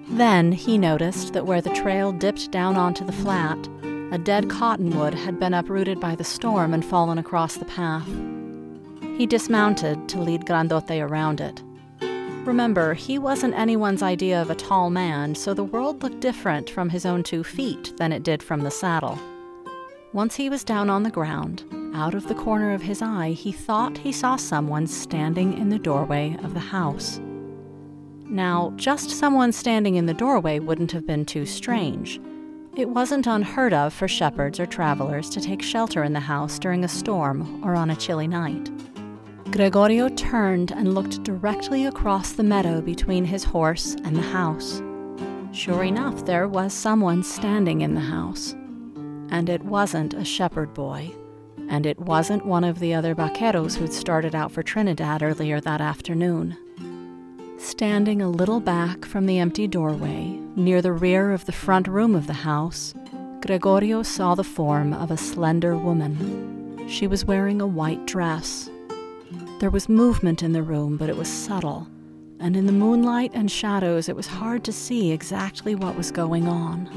Then 0.08 0.54
he 0.54 0.78
noticed 0.78 1.34
that 1.34 1.46
where 1.46 1.62
the 1.62 1.70
trail 1.72 2.14
dipped 2.14 2.52
down 2.52 2.78
onto 2.78 3.04
the 3.04 3.12
flat, 3.12 3.58
a 4.14 4.18
dead 4.18 4.50
cottonwood 4.50 5.14
had 5.14 5.38
been 5.38 5.54
uprooted 5.54 6.00
by 6.00 6.16
the 6.16 6.24
storm 6.24 6.74
and 6.74 6.86
fallen 6.86 7.18
across 7.18 7.58
the 7.58 7.66
path. 7.66 8.08
He 9.18 9.26
dismounted 9.26 10.08
to 10.08 10.22
lead 10.22 10.46
Grandote 10.46 11.02
around 11.02 11.42
it. 11.42 11.62
Remember, 12.50 12.96
he 12.96 13.20
wasn't 13.20 13.54
anyone's 13.54 14.02
idea 14.02 14.42
of 14.42 14.50
a 14.50 14.56
tall 14.56 14.90
man, 14.90 15.36
so 15.36 15.54
the 15.54 15.64
world 15.64 16.02
looked 16.02 16.20
different 16.20 16.68
from 16.68 16.90
his 16.90 17.06
own 17.06 17.22
two 17.22 17.44
feet 17.44 17.94
than 17.98 18.12
it 18.12 18.24
did 18.24 18.42
from 18.42 18.62
the 18.62 18.72
saddle. 18.72 19.20
Once 20.14 20.36
he 20.36 20.50
was 20.50 20.64
down 20.64 20.90
on 20.90 21.04
the 21.04 21.12
ground, 21.12 21.64
out 21.94 22.16
of 22.16 22.28
the 22.28 22.34
corner 22.34 22.74
of 22.74 22.82
his 22.82 23.04
eye, 23.04 23.34
he 23.34 23.52
thought 23.52 24.00
he 24.00 24.12
saw 24.12 24.36
someone 24.36 24.88
standing 24.88 25.60
in 25.60 25.70
the 25.70 25.78
doorway 25.78 26.36
of 26.42 26.56
the 26.56 26.60
house. 26.60 27.22
Now, 28.26 28.74
just 28.78 29.12
someone 29.12 29.52
standing 29.52 29.94
in 29.94 30.08
the 30.08 30.16
doorway 30.16 30.58
wouldn't 30.58 30.92
have 30.92 31.06
been 31.06 31.26
too 31.26 31.46
strange. 31.46 32.20
It 32.76 32.90
wasn't 32.90 33.28
unheard 33.28 33.74
of 33.76 33.94
for 33.94 34.08
shepherds 34.08 34.60
or 34.60 34.66
travelers 34.66 35.30
to 35.30 35.40
take 35.40 35.62
shelter 35.62 36.04
in 36.04 36.14
the 36.14 36.20
house 36.20 36.58
during 36.58 36.84
a 36.84 36.88
storm 36.88 37.64
or 37.64 37.76
on 37.76 37.92
a 37.92 37.96
chilly 37.96 38.28
night. 38.28 38.72
Gregorio 39.52 40.10
turned 40.10 40.72
and 40.72 40.94
looked 40.94 41.24
directly 41.24 41.88
across 41.88 42.34
the 42.34 42.44
meadow 42.44 42.82
between 42.82 43.26
his 43.26 43.44
horse 43.44 43.96
and 44.04 44.16
the 44.16 44.22
house. 44.22 44.82
Sure 45.52 45.84
enough, 45.84 46.24
there 46.26 46.48
was 46.48 46.72
someone 46.72 47.24
standing 47.24 47.82
in 47.82 47.96
the 47.96 48.00
house. 48.00 48.54
And 49.32 49.50
it 49.50 49.64
wasn't 49.64 50.14
a 50.14 50.24
shepherd 50.24 50.74
boy, 50.76 51.12
and 51.68 51.88
it 51.88 52.00
wasn't 52.00 52.46
one 52.46 52.64
of 52.64 52.80
the 52.80 52.94
other 52.94 53.16
vaqueros 53.16 53.76
who'd 53.76 53.92
started 53.92 54.36
out 54.36 54.52
for 54.52 54.62
Trinidad 54.62 55.24
earlier 55.24 55.60
that 55.62 55.82
afternoon. 55.82 56.56
Standing 57.58 58.22
a 58.22 58.30
little 58.30 58.60
back 58.60 59.04
from 59.04 59.26
the 59.26 59.40
empty 59.40 59.68
doorway, 59.68 60.40
near 60.56 60.82
the 60.82 60.94
rear 60.94 61.32
of 61.34 61.46
the 61.46 61.52
front 61.52 61.88
room 61.88 62.14
of 62.14 62.28
the 62.28 62.34
house, 62.34 62.94
Gregorio 63.42 64.04
saw 64.04 64.36
the 64.36 64.44
form 64.44 64.94
of 64.94 65.10
a 65.10 65.18
slender 65.18 65.76
woman. 65.76 66.88
She 66.88 67.08
was 67.08 67.26
wearing 67.26 67.62
a 67.62 67.68
white 67.68 68.06
dress. 68.06 68.70
There 69.60 69.70
was 69.70 69.90
movement 69.90 70.42
in 70.42 70.54
the 70.54 70.64
room, 70.64 70.96
but 70.96 71.10
it 71.10 71.18
was 71.18 71.28
subtle, 71.28 71.86
and 72.40 72.56
in 72.56 72.66
the 72.66 72.72
moonlight 72.72 73.32
and 73.34 73.52
shadows 73.52 74.08
it 74.08 74.16
was 74.16 74.26
hard 74.26 74.64
to 74.64 74.72
see 74.72 75.12
exactly 75.12 75.76
what 75.76 75.98
was 75.98 76.12
going 76.12 76.48
on. 76.48 76.88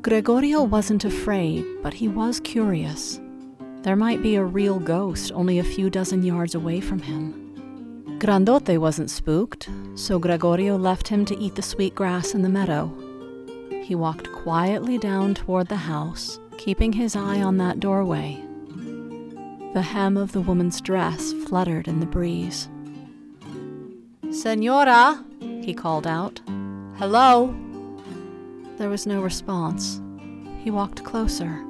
Gregorio 0.00 0.62
wasn't 0.62 1.04
afraid, 1.04 1.62
but 1.82 1.92
he 1.92 2.08
was 2.08 2.40
curious. 2.40 3.20
There 3.82 3.96
might 3.96 4.22
be 4.22 4.36
a 4.36 4.44
real 4.44 4.78
ghost 4.78 5.30
only 5.34 5.58
a 5.58 5.64
few 5.64 5.90
dozen 5.90 6.22
yards 6.22 6.54
away 6.54 6.80
from 6.80 7.00
him. 7.00 8.16
Grandote 8.18 8.78
wasn't 8.78 9.10
spooked, 9.10 9.68
so 9.96 10.18
Gregorio 10.18 10.78
left 10.78 11.06
him 11.06 11.26
to 11.26 11.38
eat 11.38 11.54
the 11.54 11.60
sweet 11.60 11.94
grass 11.94 12.32
in 12.34 12.40
the 12.40 12.48
meadow. 12.48 12.90
He 13.82 13.94
walked 13.94 14.32
quietly 14.32 14.96
down 14.96 15.34
toward 15.34 15.68
the 15.68 15.76
house, 15.76 16.40
keeping 16.56 16.94
his 16.94 17.14
eye 17.14 17.42
on 17.42 17.58
that 17.58 17.78
doorway. 17.78 18.42
The 19.72 19.82
hem 19.82 20.16
of 20.16 20.32
the 20.32 20.40
woman's 20.40 20.80
dress 20.80 21.32
fluttered 21.46 21.86
in 21.86 22.00
the 22.00 22.06
breeze. 22.06 22.68
Senora, 24.30 25.24
he 25.40 25.74
called 25.74 26.06
out. 26.06 26.40
Hello? 26.96 27.54
there 28.78 28.88
was 28.88 29.06
no 29.06 29.20
response. 29.20 30.00
He 30.64 30.70
walked 30.70 31.04
closer. 31.04 31.62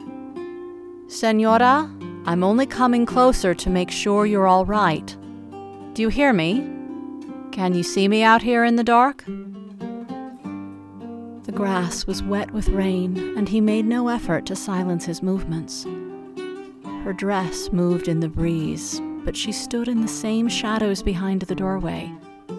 Senora, 1.09 1.91
I'm 2.25 2.45
only 2.45 2.67
coming 2.67 3.05
closer 3.05 3.53
to 3.53 3.69
make 3.69 3.91
sure 3.91 4.27
you're 4.27 4.47
all 4.47 4.65
right. 4.65 5.17
Do 5.93 6.03
you 6.03 6.09
hear 6.09 6.33
me? 6.33 6.71
Can 7.51 7.75
you 7.75 7.83
see 7.83 8.07
me 8.07 8.23
out 8.23 8.43
here 8.43 8.65
in 8.65 8.77
the 8.77 8.85
dark? 8.85 9.25
The 11.45 11.53
grass 11.53 12.07
was 12.07 12.23
wet 12.23 12.53
with 12.53 12.69
rain, 12.69 13.37
and 13.37 13.49
he 13.49 13.61
made 13.61 13.87
no 13.87 14.07
effort 14.07 14.47
to 14.47 14.55
silence 14.55 15.05
his 15.05 15.21
movements. 15.21 15.85
Her 17.05 17.13
dress 17.13 17.73
moved 17.73 18.09
in 18.09 18.21
the 18.21 18.29
breeze, 18.29 19.01
but 19.25 19.37
she 19.37 19.53
stood 19.53 19.89
in 19.89 20.03
the 20.03 20.09
same 20.09 20.49
shadows 20.49 21.03
behind 21.03 21.43
the 21.43 21.55
doorway, 21.55 22.13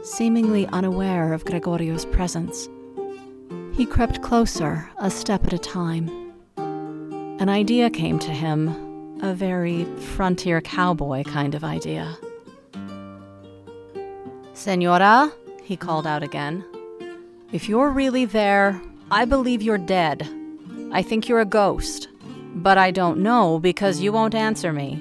seemingly 0.03 0.67
unaware 0.67 1.33
of 1.33 1.45
Gregorio's 1.45 2.05
presence. 2.05 2.67
He 3.73 3.85
crept 3.85 4.21
closer, 4.21 4.89
a 4.97 5.09
step 5.09 5.45
at 5.45 5.53
a 5.53 5.59
time. 5.59 6.09
An 6.57 7.49
idea 7.49 7.89
came 7.89 8.19
to 8.19 8.31
him, 8.31 9.19
a 9.21 9.33
very 9.33 9.85
frontier 10.15 10.59
cowboy 10.59 11.23
kind 11.23 11.55
of 11.55 11.63
idea. 11.63 12.17
Senora, 14.53 15.31
he 15.63 15.77
called 15.77 16.05
out 16.05 16.23
again. 16.23 16.65
If 17.51 17.69
you're 17.69 17.89
really 17.89 18.25
there, 18.25 18.81
I 19.09 19.25
believe 19.25 19.61
you're 19.61 19.77
dead. 19.77 20.27
I 20.91 21.01
think 21.01 21.29
you're 21.29 21.41
a 21.41 21.45
ghost. 21.45 22.07
But 22.55 22.77
I 22.77 22.91
don't 22.91 23.19
know 23.19 23.59
because 23.59 24.01
you 24.01 24.11
won't 24.11 24.35
answer 24.35 24.73
me. 24.73 24.99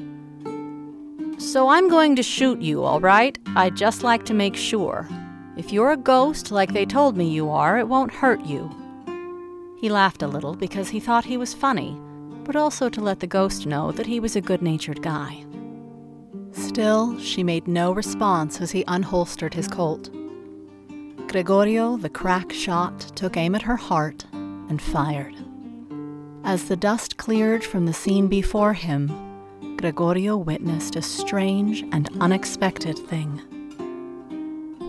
So 1.38 1.68
I'm 1.68 1.88
going 1.88 2.16
to 2.16 2.22
shoot 2.22 2.60
you, 2.60 2.84
all 2.84 3.00
right? 3.00 3.38
I'd 3.56 3.76
just 3.76 4.02
like 4.02 4.24
to 4.26 4.34
make 4.34 4.56
sure. 4.56 5.08
If 5.56 5.72
you're 5.72 5.92
a 5.92 5.96
ghost 5.96 6.50
like 6.50 6.72
they 6.72 6.86
told 6.86 7.16
me 7.16 7.28
you 7.28 7.50
are, 7.50 7.78
it 7.78 7.88
won't 7.88 8.12
hurt 8.12 8.44
you. 8.44 8.70
He 9.80 9.88
laughed 9.88 10.22
a 10.22 10.28
little 10.28 10.54
because 10.54 10.90
he 10.90 11.00
thought 11.00 11.24
he 11.24 11.36
was 11.36 11.54
funny, 11.54 11.98
but 12.44 12.56
also 12.56 12.88
to 12.90 13.00
let 13.00 13.20
the 13.20 13.26
ghost 13.26 13.66
know 13.66 13.90
that 13.92 14.06
he 14.06 14.20
was 14.20 14.36
a 14.36 14.40
good 14.40 14.60
natured 14.60 15.02
guy. 15.02 15.44
Still, 16.52 17.18
she 17.18 17.42
made 17.42 17.66
no 17.66 17.92
response 17.92 18.60
as 18.60 18.70
he 18.70 18.84
unholstered 18.84 19.54
his 19.54 19.68
Colt. 19.68 20.10
Gregorio, 21.28 21.96
the 21.96 22.10
crack 22.10 22.52
shot, 22.52 22.98
took 23.16 23.36
aim 23.36 23.54
at 23.54 23.62
her 23.62 23.76
heart 23.76 24.26
and 24.32 24.82
fired. 24.82 25.34
As 26.44 26.64
the 26.64 26.76
dust 26.76 27.16
cleared 27.16 27.62
from 27.62 27.86
the 27.86 27.92
scene 27.92 28.26
before 28.26 28.72
him, 28.72 29.10
Gregorio 29.76 30.36
witnessed 30.36 30.96
a 30.96 31.02
strange 31.02 31.82
and 31.92 32.08
unexpected 32.20 32.98
thing. 32.98 33.38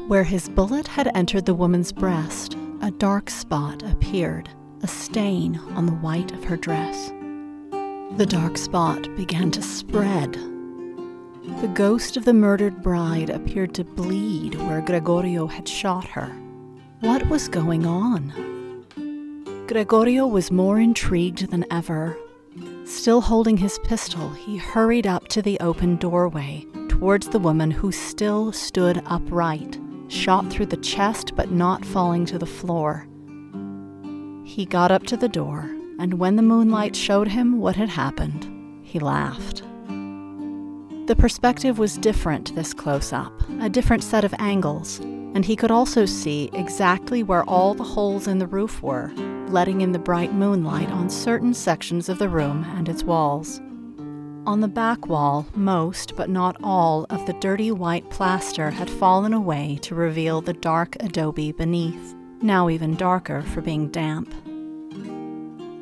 Where 0.08 0.24
his 0.24 0.50
bullet 0.50 0.88
had 0.88 1.12
entered 1.16 1.46
the 1.46 1.54
woman's 1.54 1.92
breast, 1.92 2.58
a 2.82 2.92
dark 2.92 3.30
spot 3.30 3.84
appeared, 3.84 4.50
a 4.82 4.88
stain 4.88 5.60
on 5.76 5.86
the 5.86 5.94
white 5.94 6.32
of 6.32 6.44
her 6.46 6.58
dress. 6.58 7.10
The 8.18 8.28
dark 8.28 8.58
spot 8.58 9.14
began 9.16 9.52
to 9.52 9.62
spread. 9.62 10.34
The 11.62 11.72
ghost 11.74 12.18
of 12.18 12.26
the 12.26 12.34
murdered 12.34 12.82
bride 12.82 13.30
appeared 13.30 13.74
to 13.76 13.84
bleed 13.84 14.56
where 14.56 14.82
Gregorio 14.82 15.48
had 15.48 15.68
shot 15.68 16.08
her. 16.08 16.28
What 17.02 17.28
was 17.28 17.48
going 17.48 17.86
on? 17.86 18.51
Gregorio 19.72 20.28
was 20.28 20.52
more 20.52 20.82
intrigued 20.82 21.50
than 21.50 21.66
ever. 21.72 22.18
Still 22.84 23.22
holding 23.22 23.56
his 23.56 23.80
pistol, 23.86 24.30
he 24.32 24.58
hurried 24.58 25.08
up 25.08 25.30
to 25.30 25.42
the 25.42 25.58
open 25.62 25.96
doorway 25.96 26.68
towards 26.90 27.30
the 27.30 27.40
woman 27.40 27.72
who 27.72 27.90
still 27.90 28.52
stood 28.52 29.02
upright, 29.06 29.80
shot 30.10 30.52
through 30.52 30.66
the 30.66 30.76
chest 30.76 31.38
but 31.38 31.52
not 31.52 31.86
falling 31.86 32.26
to 32.26 32.38
the 32.38 32.46
floor. 32.46 33.08
He 34.44 34.66
got 34.66 34.92
up 34.92 35.04
to 35.04 35.16
the 35.16 35.30
door, 35.30 35.74
and 36.00 36.16
when 36.16 36.36
the 36.36 36.42
moonlight 36.42 36.94
showed 36.94 37.30
him 37.30 37.58
what 37.58 37.78
had 37.78 37.88
happened, 37.88 38.46
he 38.84 39.00
laughed. 39.00 39.64
The 41.08 41.16
perspective 41.18 41.80
was 41.80 41.98
different 41.98 42.54
this 42.56 42.74
close 42.74 43.14
up, 43.14 43.32
a 43.62 43.70
different 43.70 44.04
set 44.04 44.26
of 44.26 44.36
angles, 44.38 45.00
and 45.34 45.46
he 45.46 45.56
could 45.56 45.72
also 45.72 46.06
see 46.06 46.50
exactly 46.54 47.24
where 47.24 47.44
all 47.44 47.74
the 47.74 47.84
holes 47.84 48.28
in 48.28 48.40
the 48.40 48.48
roof 48.48 48.82
were, 48.82 49.12
letting 49.48 49.82
in 49.82 49.92
the 49.92 50.00
bright 50.00 50.34
moonlight 50.34 50.90
on 50.90 51.10
certain 51.10 51.54
sections 51.54 52.10
of 52.10 52.20
the 52.20 52.30
room 52.30 52.66
and 52.76 52.90
its 52.90 53.04
walls. 53.04 53.62
On 54.46 54.60
the 54.60 54.68
back 54.68 55.08
wall, 55.08 55.46
most, 55.56 56.16
but 56.16 56.30
not 56.30 56.58
all, 56.64 57.06
of 57.10 57.26
the 57.26 57.34
dirty 57.34 57.72
white 57.72 58.10
plaster 58.10 58.72
had 58.72 58.90
fallen 58.90 59.34
away 59.34 59.78
to 59.84 59.96
reveal 59.96 60.42
the 60.42 60.54
dark 60.54 60.98
adobe 61.00 61.52
beneath, 61.52 62.16
now 62.42 62.68
even 62.68 62.96
darker 62.96 63.44
for 63.44 63.62
being 63.62 63.88
damp. 63.90 64.34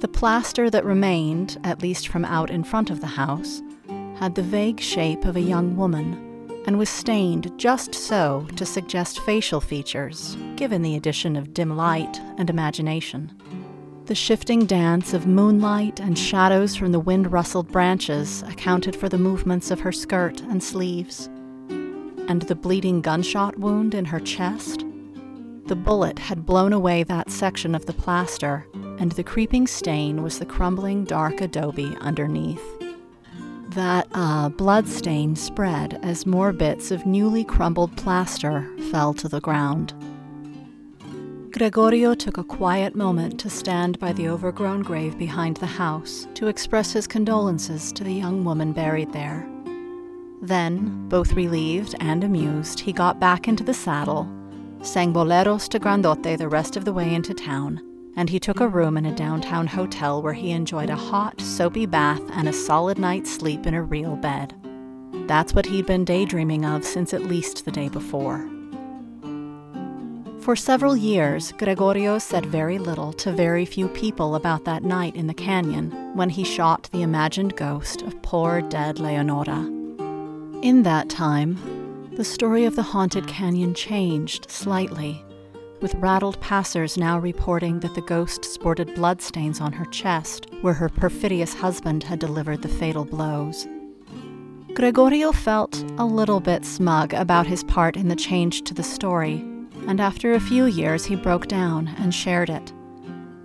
The 0.02 0.10
plaster 0.10 0.70
that 0.70 0.86
remained, 0.86 1.58
at 1.64 1.82
least 1.82 2.08
from 2.08 2.26
out 2.26 2.52
in 2.52 2.64
front 2.64 2.90
of 2.90 3.02
the 3.02 3.08
house, 3.08 3.62
had 4.18 4.36
the 4.36 4.44
vague 4.44 4.82
shape 4.82 5.26
of 5.26 5.36
a 5.38 5.42
young 5.42 5.76
woman 5.76 6.29
and 6.70 6.78
was 6.78 6.88
stained 6.88 7.52
just 7.58 7.96
so 7.96 8.48
to 8.56 8.64
suggest 8.64 9.22
facial 9.22 9.60
features, 9.60 10.38
given 10.56 10.84
the 10.84 10.96
addition 10.96 11.36
of 11.36 11.52
dim 11.52 11.76
light 11.76 12.22
and 12.38 12.48
imagination. 12.48 13.36
The 14.06 14.14
shifting 14.14 14.68
dance 14.68 15.16
of 15.16 15.26
moonlight 15.26 16.00
and 16.00 16.16
shadows 16.16 16.76
from 16.76 16.92
the 16.92 17.00
wind 17.00 17.32
rustled 17.32 17.72
branches 17.72 18.44
accounted 18.44 18.96
for 18.96 19.10
the 19.10 19.18
movements 19.18 19.72
of 19.72 19.80
her 19.80 19.92
skirt 19.92 20.42
and 20.42 20.62
sleeves. 20.62 21.26
And 22.28 22.44
the 22.44 22.54
bleeding 22.54 23.02
gunshot 23.02 23.58
wound 23.58 23.96
in 23.96 24.06
her 24.06 24.20
chest? 24.20 24.86
The 25.66 25.76
bullet 25.76 26.20
had 26.20 26.46
blown 26.46 26.72
away 26.72 27.02
that 27.02 27.32
section 27.32 27.74
of 27.74 27.88
the 27.88 27.94
plaster, 27.94 28.68
and 29.00 29.12
the 29.14 29.24
creeping 29.24 29.66
stain 29.66 30.22
was 30.22 30.38
the 30.38 30.46
crumbling 30.46 31.04
dark 31.04 31.42
adobe 31.42 31.98
underneath. 32.00 32.79
That 33.70 34.08
uh, 34.14 34.50
blood 34.50 34.88
stain 34.88 35.36
spread 35.36 36.00
as 36.02 36.26
more 36.26 36.52
bits 36.52 36.90
of 36.90 37.06
newly 37.06 37.44
crumbled 37.44 37.96
plaster 37.96 38.68
fell 38.90 39.14
to 39.14 39.30
the 39.30 39.42
ground. 39.42 39.94
Gregorio 41.52 42.16
took 42.16 42.38
a 42.38 42.44
quiet 42.44 42.96
moment 42.96 43.40
to 43.42 43.50
stand 43.50 44.00
by 44.00 44.12
the 44.12 44.28
overgrown 44.28 44.82
grave 44.82 45.20
behind 45.20 45.58
the 45.58 45.68
house 45.68 46.28
to 46.34 46.48
express 46.48 46.94
his 46.94 47.06
condolences 47.06 47.92
to 47.92 48.04
the 48.04 48.14
young 48.14 48.44
woman 48.44 48.74
buried 48.74 49.14
there. 49.14 49.48
Then, 50.42 51.08
both 51.08 51.34
relieved 51.34 51.94
and 52.00 52.24
amused, 52.24 52.80
he 52.80 52.92
got 52.92 53.20
back 53.20 53.48
into 53.48 53.64
the 53.64 53.74
saddle, 53.74 54.28
sang 54.82 55.14
boleros 55.14 55.68
to 55.70 55.80
Grandote 55.80 56.38
the 56.38 56.48
rest 56.48 56.76
of 56.76 56.86
the 56.86 56.94
way 56.94 57.14
into 57.14 57.36
town, 57.36 57.82
and 58.20 58.30
he 58.30 58.38
took 58.38 58.60
a 58.60 58.68
room 58.68 58.98
in 58.98 59.06
a 59.06 59.16
downtown 59.16 59.66
hotel 59.66 60.22
where 60.22 60.34
he 60.34 60.52
enjoyed 60.52 60.90
a 60.90 60.96
hot, 60.96 61.40
soapy 61.40 61.86
bath 61.86 62.22
and 62.34 62.50
a 62.50 62.54
solid 62.54 63.00
night's 63.00 63.34
sleep 63.34 63.66
in 63.66 63.74
a 63.74 63.82
real 63.82 64.18
bed. 64.18 64.54
That's 65.26 65.54
what 65.54 65.66
he'd 65.66 65.86
been 65.86 66.04
daydreaming 66.04 66.66
of 66.66 66.84
since 66.84 67.14
at 67.14 67.24
least 67.24 67.64
the 67.64 67.72
day 67.72 67.88
before. 67.88 68.46
For 70.42 70.58
several 70.58 70.98
years, 70.98 71.54
Gregorio 71.54 72.18
said 72.18 72.46
very 72.46 72.78
little 72.78 73.14
to 73.14 73.32
very 73.32 73.64
few 73.64 73.88
people 73.88 74.36
about 74.36 74.66
that 74.66 74.84
night 74.84 75.16
in 75.16 75.28
the 75.28 75.34
canyon 75.34 75.90
when 76.14 76.30
he 76.30 76.44
shot 76.44 76.90
the 76.92 77.04
imagined 77.04 77.56
ghost 77.56 78.02
of 78.02 78.22
poor 78.22 78.62
dead 78.62 79.00
Leonora. 79.00 79.62
In 80.62 80.84
that 80.84 81.10
time, 81.10 81.58
the 82.18 82.26
story 82.26 82.66
of 82.66 82.76
the 82.76 82.84
haunted 82.84 83.30
canyon 83.30 83.74
changed 83.74 84.52
slightly, 84.52 85.24
with 85.82 85.96
rattled 85.96 86.40
passers 86.42 86.98
now 86.98 87.20
reporting 87.20 87.80
that 87.80 87.96
the 87.96 88.02
ghost 88.02 88.46
sported 88.46 88.94
bloodstains 88.96 89.62
on 89.62 89.74
her 89.74 89.86
chest 89.86 90.48
where 90.62 90.74
her 90.74 90.90
perfidious 90.90 91.54
husband 91.54 92.04
had 92.04 92.20
delivered 92.20 92.62
the 92.62 92.68
fatal 92.68 93.06
blows. 93.06 93.68
Gregorio 94.74 95.32
felt 95.32 95.84
a 95.98 96.06
little 96.06 96.40
bit 96.40 96.66
smug 96.66 97.14
about 97.14 97.48
his 97.48 97.64
part 97.64 97.98
in 97.98 98.08
the 98.08 98.16
change 98.16 98.64
to 98.64 98.74
the 98.74 98.84
story 98.84 99.44
and 99.88 100.00
after 100.00 100.34
a 100.34 100.40
few 100.40 100.66
years 100.66 101.06
he 101.06 101.16
broke 101.16 101.48
down 101.48 101.88
and 101.98 102.14
shared 102.14 102.50
it. 102.50 102.74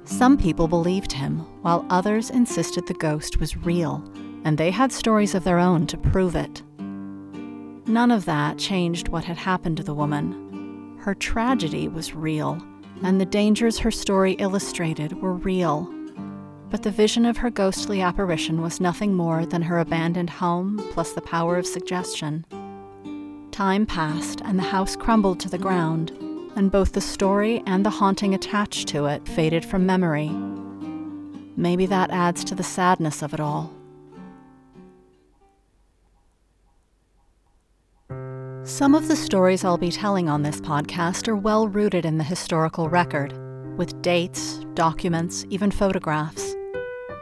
Some 0.04 0.36
people 0.36 0.68
believed 0.68 1.12
him, 1.12 1.38
while 1.62 1.86
others 1.88 2.28
insisted 2.30 2.86
the 2.86 2.94
ghost 2.94 3.40
was 3.40 3.56
real, 3.56 4.04
and 4.44 4.58
they 4.58 4.70
had 4.70 4.92
stories 4.92 5.34
of 5.34 5.44
their 5.44 5.58
own 5.58 5.86
to 5.86 5.96
prove 5.96 6.36
it. 6.36 6.62
None 7.86 8.10
of 8.10 8.26
that 8.26 8.58
changed 8.58 9.08
what 9.08 9.24
had 9.24 9.38
happened 9.38 9.78
to 9.78 9.82
the 9.82 9.94
woman. 9.94 10.43
Her 11.04 11.14
tragedy 11.14 11.86
was 11.86 12.14
real, 12.14 12.56
and 13.02 13.20
the 13.20 13.26
dangers 13.26 13.80
her 13.80 13.90
story 13.90 14.32
illustrated 14.38 15.20
were 15.20 15.34
real. 15.34 15.86
But 16.70 16.82
the 16.82 16.90
vision 16.90 17.26
of 17.26 17.36
her 17.36 17.50
ghostly 17.50 18.00
apparition 18.00 18.62
was 18.62 18.80
nothing 18.80 19.12
more 19.12 19.44
than 19.44 19.60
her 19.60 19.78
abandoned 19.78 20.30
home 20.30 20.82
plus 20.92 21.12
the 21.12 21.20
power 21.20 21.58
of 21.58 21.66
suggestion. 21.66 22.46
Time 23.50 23.84
passed, 23.84 24.40
and 24.46 24.58
the 24.58 24.62
house 24.62 24.96
crumbled 24.96 25.40
to 25.40 25.50
the 25.50 25.58
ground, 25.58 26.10
and 26.56 26.70
both 26.70 26.92
the 26.92 27.02
story 27.02 27.62
and 27.66 27.84
the 27.84 27.90
haunting 27.90 28.32
attached 28.32 28.88
to 28.88 29.04
it 29.04 29.28
faded 29.28 29.62
from 29.62 29.84
memory. 29.84 30.30
Maybe 31.54 31.84
that 31.84 32.12
adds 32.12 32.44
to 32.44 32.54
the 32.54 32.62
sadness 32.62 33.20
of 33.20 33.34
it 33.34 33.40
all. 33.40 33.70
Some 38.64 38.94
of 38.94 39.08
the 39.08 39.16
stories 39.16 39.62
I'll 39.62 39.76
be 39.76 39.90
telling 39.90 40.30
on 40.30 40.42
this 40.42 40.58
podcast 40.58 41.28
are 41.28 41.36
well 41.36 41.68
rooted 41.68 42.06
in 42.06 42.16
the 42.16 42.24
historical 42.24 42.88
record. 42.88 43.38
with 43.76 44.00
dates, 44.00 44.60
documents, 44.72 45.44
even 45.50 45.70
photographs. 45.70 46.54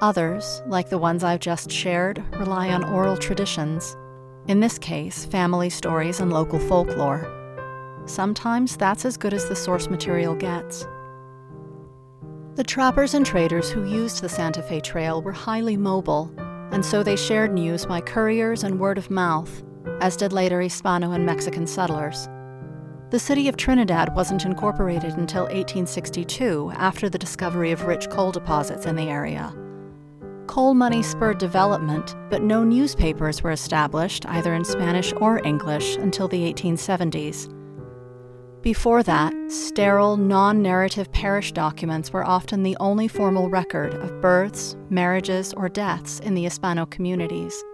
Others, 0.03 0.63
like 0.67 0.89
the 0.89 0.99
ones 0.99 1.25
I've 1.25 1.41
just 1.41 1.71
shared, 1.71 2.23
rely 2.37 2.69
on 2.69 2.85
oral 2.85 3.17
traditions, 3.17 3.97
in 4.47 4.61
this 4.61 4.79
case, 4.79 5.25
family 5.25 5.71
stories 5.71 6.21
and 6.21 6.33
local 6.33 6.61
folklore. 6.61 7.27
Sometimes 8.07 8.77
that's 8.77 9.05
as 9.05 9.17
good 9.17 9.35
as 9.35 9.49
the 9.49 9.57
source 9.57 9.89
material 9.89 10.35
gets. 10.37 10.87
The 12.55 12.65
trappers 12.65 13.15
and 13.15 13.25
traders 13.25 13.71
who 13.71 13.85
used 13.85 14.21
the 14.21 14.29
Santa 14.29 14.63
Fe 14.63 14.81
Trail 14.81 15.23
were 15.23 15.33
highly 15.33 15.77
mobile, 15.77 16.31
and 16.71 16.85
so 16.85 17.03
they 17.03 17.17
shared 17.17 17.53
news 17.53 17.87
by 17.87 18.01
couriers 18.01 18.63
and 18.63 18.79
word 18.79 18.99
of 18.99 19.11
mouth, 19.11 19.63
as 20.01 20.17
did 20.17 20.33
later 20.33 20.61
Hispano 20.61 21.13
and 21.13 21.25
Mexican 21.27 21.67
settlers. 21.67 22.29
The 23.11 23.19
city 23.19 23.47
of 23.49 23.57
Trinidad 23.57 24.15
wasn't 24.17 24.45
incorporated 24.45 25.19
until 25.19 25.43
1862 25.43 26.73
after 26.77 27.09
the 27.09 27.19
discovery 27.19 27.71
of 27.71 27.85
rich 27.85 28.09
coal 28.09 28.33
deposits 28.33 28.87
in 28.87 28.97
the 28.97 29.11
area. 29.11 29.55
Coal 30.47 30.75
money 30.75 31.03
spurred 31.03 31.39
development, 31.39 32.17
but 32.31 32.43
no 32.43 32.65
newspapers 32.65 33.43
were 33.43 33.51
established, 33.51 34.27
either 34.27 34.55
in 34.55 34.65
Spanish 34.65 35.13
or 35.15 35.47
English, 35.47 35.97
until 35.97 36.27
the 36.27 36.53
1870s. 36.53 37.53
Before 38.63 39.03
that, 39.03 39.35
sterile, 39.49 40.17
non 40.17 40.63
narrative 40.63 41.11
parish 41.11 41.53
documents 41.53 42.13
were 42.13 42.25
often 42.25 42.63
the 42.63 42.77
only 42.81 43.09
formal 43.09 43.51
record 43.51 43.93
of 43.95 44.21
births, 44.21 44.77
marriages, 44.89 45.53
or 45.55 45.69
deaths 45.69 46.21
in 46.21 46.35
the 46.35 46.45
Hispano 46.45 46.87
communities, 46.87 47.65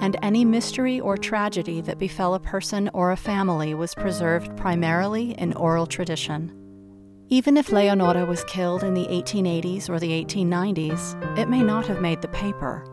and 0.00 0.16
any 0.22 0.44
mystery 0.44 1.00
or 1.00 1.16
tragedy 1.16 1.80
that 1.80 1.98
befell 1.98 2.34
a 2.34 2.40
person 2.40 2.90
or 2.92 3.12
a 3.12 3.16
family 3.16 3.74
was 3.74 3.94
preserved 3.94 4.56
primarily 4.56 5.32
in 5.38 5.52
oral 5.54 5.86
tradition. 5.86 6.52
Even 7.28 7.56
if 7.56 7.72
Leonora 7.72 8.24
was 8.24 8.44
killed 8.44 8.84
in 8.84 8.94
the 8.94 9.06
1880s 9.06 9.88
or 9.88 9.98
the 9.98 10.24
1890s, 10.24 11.38
it 11.38 11.48
may 11.48 11.62
not 11.62 11.86
have 11.86 12.00
made 12.00 12.22
the 12.22 12.28
paper. 12.28 12.84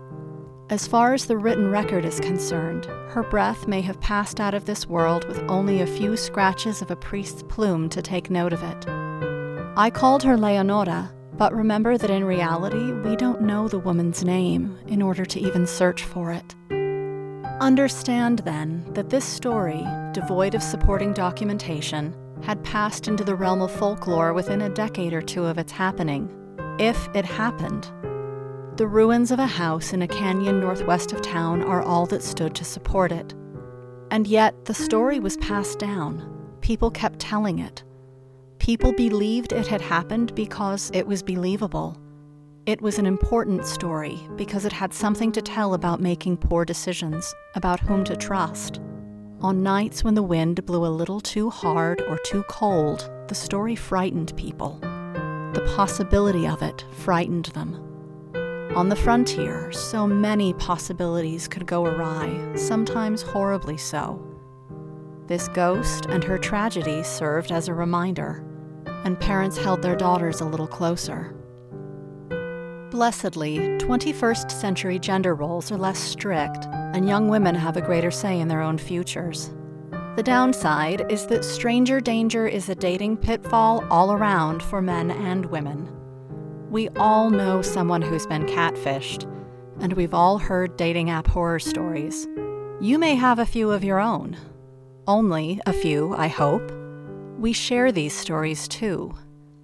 As 0.70 0.88
far 0.88 1.14
as 1.14 1.26
the 1.26 1.38
written 1.38 1.70
record 1.70 2.04
is 2.04 2.20
concerned, 2.20 2.86
her 3.10 3.22
breath 3.22 3.68
may 3.68 3.82
have 3.82 4.02
passed 4.02 4.40
out 4.40 4.56
of 4.56 4.66
this 4.66 4.88
world 4.88 5.28
with 5.28 5.38
only 5.48 5.82
a 5.82 5.86
few 5.86 6.18
scratches 6.18 6.82
of 6.82 6.90
a 6.90 6.96
priest's 6.96 7.44
plume 7.44 7.90
to 7.90 8.02
take 8.02 8.32
note 8.32 8.54
of 8.54 8.64
it. 8.64 8.88
I 9.78 9.92
called 9.94 10.24
her 10.24 10.36
Leonora, 10.36 11.14
but 11.38 11.54
remember 11.54 11.98
that 11.98 12.10
in 12.10 12.24
reality, 12.24 12.92
we 12.92 13.16
don't 13.16 13.42
know 13.42 13.68
the 13.68 13.78
woman's 13.78 14.24
name 14.24 14.78
in 14.88 15.02
order 15.02 15.26
to 15.26 15.40
even 15.40 15.68
search 15.68 16.04
for 16.04 16.32
it. 16.32 16.56
Understand, 17.60 18.40
then, 18.40 18.86
that 18.94 19.10
this 19.10 19.24
story, 19.24 19.86
devoid 20.12 20.56
of 20.56 20.64
supporting 20.64 21.14
documentation, 21.14 22.16
had 22.42 22.64
passed 22.64 23.08
into 23.08 23.24
the 23.24 23.36
realm 23.36 23.62
of 23.62 23.72
folklore 23.72 24.34
within 24.34 24.62
a 24.62 24.70
decade 24.70 25.14
or 25.14 25.22
two 25.22 25.46
of 25.46 25.58
its 25.58 25.72
happening, 25.72 26.30
if 26.80 27.08
it 27.16 27.26
happened. 27.26 27.90
The 28.78 28.88
ruins 28.88 29.32
of 29.32 29.40
a 29.40 29.46
house 29.46 29.94
in 29.94 30.02
a 30.02 30.08
canyon 30.08 30.60
northwest 30.60 31.14
of 31.14 31.22
town 31.22 31.62
are 31.62 31.84
all 31.84 32.06
that 32.08 32.24
stood 32.24 32.56
to 32.56 32.66
support 32.66 33.12
it. 33.12 33.34
And 34.10 34.28
yet, 34.28 34.66
the 34.66 34.74
story 34.74 35.20
was 35.20 35.38
passed 35.38 35.80
down. 35.80 36.28
People 36.62 36.90
kept 36.90 37.20
telling 37.20 37.60
it. 37.60 37.84
People 38.58 38.94
believed 38.94 39.54
it 39.54 39.68
had 39.68 39.82
happened 39.82 40.34
because 40.36 40.90
it 40.94 41.06
was 41.06 41.22
believable. 41.22 41.98
It 42.66 42.82
was 42.82 42.98
an 42.98 43.06
important 43.06 43.66
story 43.66 44.26
because 44.38 44.64
it 44.64 44.72
had 44.72 44.94
something 44.94 45.34
to 45.34 45.42
tell 45.42 45.74
about 45.74 46.00
making 46.00 46.38
poor 46.38 46.64
decisions, 46.64 47.36
about 47.56 47.82
whom 47.82 48.06
to 48.06 48.16
trust. 48.16 48.80
On 49.42 49.64
nights 49.64 50.06
when 50.06 50.14
the 50.14 50.24
wind 50.24 50.66
blew 50.66 50.86
a 50.86 50.88
little 50.88 51.20
too 51.20 51.50
hard 51.50 52.00
or 52.04 52.18
too 52.20 52.42
cold, 52.44 53.12
the 53.28 53.36
story 53.36 53.76
frightened 53.76 54.34
people. 54.38 54.80
The 54.82 55.74
possibility 55.76 56.48
of 56.48 56.62
it 56.62 56.86
frightened 56.94 57.48
them. 57.48 57.76
On 58.78 58.88
the 58.88 58.96
frontier, 58.96 59.74
so 59.74 60.08
many 60.08 60.54
possibilities 60.54 61.50
could 61.50 61.66
go 61.66 61.86
awry, 61.86 62.56
sometimes 62.56 63.22
horribly 63.24 63.76
so. 63.76 64.26
This 65.28 65.50
ghost 65.50 66.06
and 66.06 66.24
her 66.24 66.38
tragedy 66.38 67.04
served 67.04 67.52
as 67.52 67.68
a 67.68 67.74
reminder, 67.74 68.42
and 69.04 69.20
parents 69.20 69.58
held 69.58 69.82
their 69.82 69.98
daughters 69.98 70.40
a 70.40 70.46
little 70.46 70.68
closer. 70.68 71.36
Blessedly, 72.94 73.58
21st 73.80 74.52
century 74.52 75.00
gender 75.00 75.34
roles 75.34 75.72
are 75.72 75.80
less 75.80 75.98
strict, 75.98 76.68
and 76.94 77.10
young 77.10 77.28
women 77.28 77.56
have 77.56 77.76
a 77.76 77.82
greater 77.82 78.12
say 78.12 78.40
in 78.40 78.48
their 78.48 78.62
own 78.62 78.78
futures. 78.78 79.50
The 80.16 80.22
downside 80.22 81.12
is 81.12 81.26
that 81.26 81.44
stranger 81.44 82.00
danger 82.00 82.46
is 82.46 82.70
a 82.70 82.76
dating 82.76 83.18
pitfall 83.18 83.84
all 83.90 84.12
around 84.12 84.62
for 84.62 84.80
men 84.80 85.10
and 85.10 85.48
women. 85.48 85.90
We 86.70 86.88
all 86.90 87.32
know 87.32 87.64
someone 87.64 88.04
who's 88.04 88.28
been 88.28 88.46
catfished, 88.46 89.24
and 89.80 89.94
we've 89.94 90.14
all 90.14 90.38
heard 90.38 90.78
dating 90.78 91.10
app 91.10 91.26
horror 91.26 91.58
stories. 91.58 92.28
You 92.80 93.00
may 93.00 93.16
have 93.16 93.40
a 93.40 93.46
few 93.48 93.72
of 93.72 93.84
your 93.84 94.00
own. 94.00 94.38
Only 95.08 95.60
a 95.66 95.74
few, 95.74 96.14
I 96.16 96.28
hope. 96.28 96.72
We 97.40 97.54
share 97.54 97.92
these 97.92 98.14
stories 98.14 98.68
too. 98.68 99.16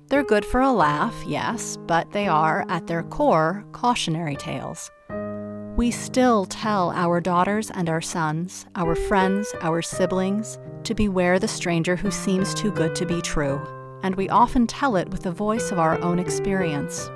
They're 0.10 0.24
good 0.24 0.44
for 0.44 0.62
a 0.62 0.72
laugh, 0.72 1.16
yes, 1.28 1.78
but 1.86 2.12
they 2.12 2.28
are, 2.28 2.66
at 2.68 2.88
their 2.88 3.04
core, 3.04 3.64
cautionary 3.74 4.36
tales. 4.36 4.90
We 5.76 5.92
still 5.92 6.46
tell 6.46 6.92
our 6.92 7.22
daughters 7.22 7.70
and 7.70 7.88
our 7.88 8.02
sons, 8.02 8.66
our 8.76 8.96
friends, 8.96 9.54
our 9.62 9.84
siblings, 9.84 10.58
to 10.84 10.96
beware 10.96 11.38
the 11.38 11.48
stranger 11.48 11.96
who 11.96 12.10
seems 12.10 12.56
too 12.56 12.72
good 12.72 12.96
to 12.96 13.06
be 13.06 13.22
true, 13.22 13.62
and 14.02 14.16
we 14.16 14.30
often 14.30 14.66
tell 14.66 14.96
it 14.96 15.10
with 15.10 15.22
the 15.22 15.32
voice 15.32 15.72
of 15.72 15.78
our 15.78 16.02
own 16.02 16.18
experience. 16.18 17.10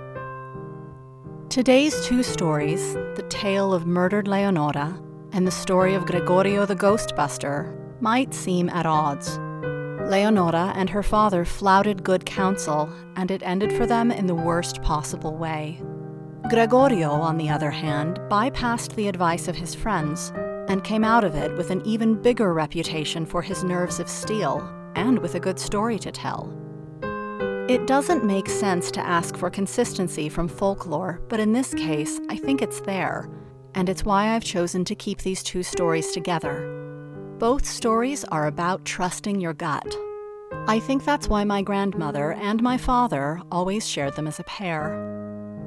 Today's 1.50 2.06
two 2.06 2.22
stories, 2.22 2.94
the 2.94 3.26
tale 3.28 3.74
of 3.74 3.88
murdered 3.88 4.28
Leonora 4.28 5.02
and 5.32 5.48
the 5.48 5.52
story 5.52 5.96
of 5.96 6.06
Gregorio 6.06 6.68
the 6.68 6.76
Ghostbuster, 6.76 7.76
might 8.02 8.36
seem 8.36 8.70
at 8.70 8.86
odds. 8.86 9.40
Leonora 10.10 10.74
and 10.76 10.90
her 10.90 11.04
father 11.04 11.46
flouted 11.46 12.04
good 12.04 12.26
counsel, 12.26 12.90
and 13.16 13.32
it 13.32 13.42
ended 13.44 13.72
for 13.74 13.86
them 13.86 14.12
in 14.12 14.28
the 14.28 14.36
worst 14.36 14.82
possible 14.82 15.36
way. 15.38 15.82
Gregorio, 16.50 17.12
on 17.12 17.38
the 17.38 17.50
other 17.50 17.72
hand, 17.72 18.20
bypassed 18.30 18.96
the 18.96 19.08
advice 19.08 19.48
of 19.48 19.56
his 19.56 19.74
friends 19.74 20.34
and 20.68 20.84
came 20.84 21.04
out 21.04 21.24
of 21.24 21.36
it 21.36 21.56
with 21.58 21.72
an 21.72 21.82
even 21.86 22.22
bigger 22.22 22.54
reputation 22.54 23.26
for 23.26 23.42
his 23.42 23.64
nerves 23.64 24.00
of 24.00 24.10
steel 24.10 24.62
and 24.96 25.20
with 25.20 25.36
a 25.36 25.40
good 25.40 25.60
story 25.60 25.98
to 26.00 26.12
tell. 26.12 26.54
It 27.70 27.88
doesn't 27.88 28.26
make 28.26 28.50
sense 28.50 28.92
to 28.92 29.00
ask 29.00 29.38
for 29.38 29.50
consistency 29.50 30.28
from 30.28 30.50
folklore, 30.50 31.22
but 31.30 31.40
in 31.40 31.54
this 31.54 31.74
case, 31.74 32.20
I 32.30 32.36
think 32.36 32.62
it's 32.62 32.82
there, 32.82 33.30
and 33.74 33.88
it's 33.88 34.04
why 34.04 34.36
I've 34.36 34.44
chosen 34.44 34.84
to 34.86 34.96
keep 34.96 35.22
these 35.22 35.44
two 35.44 35.64
stories 35.64 36.12
together. 36.12 36.93
Both 37.44 37.66
stories 37.66 38.24
are 38.24 38.48
about 38.48 38.86
trusting 38.86 39.42
your 39.42 39.52
gut. 39.54 39.98
I 40.66 40.80
think 40.80 41.04
that's 41.04 41.28
why 41.28 41.44
my 41.44 41.62
grandmother 41.62 42.32
and 42.32 42.64
my 42.64 42.78
father 42.78 43.42
always 43.52 43.86
shared 43.86 44.16
them 44.16 44.28
as 44.28 44.40
a 44.40 44.46
pair. 44.46 44.96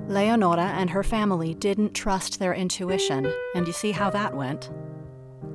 Leonora 0.09 0.73
and 0.79 0.89
her 0.89 1.03
family 1.03 1.53
didn't 1.53 1.93
trust 1.93 2.39
their 2.39 2.55
intuition, 2.55 3.31
and 3.55 3.67
you 3.67 3.75
see 3.75 3.93
how 3.93 4.09
that 4.09 4.35
went. 4.35 4.71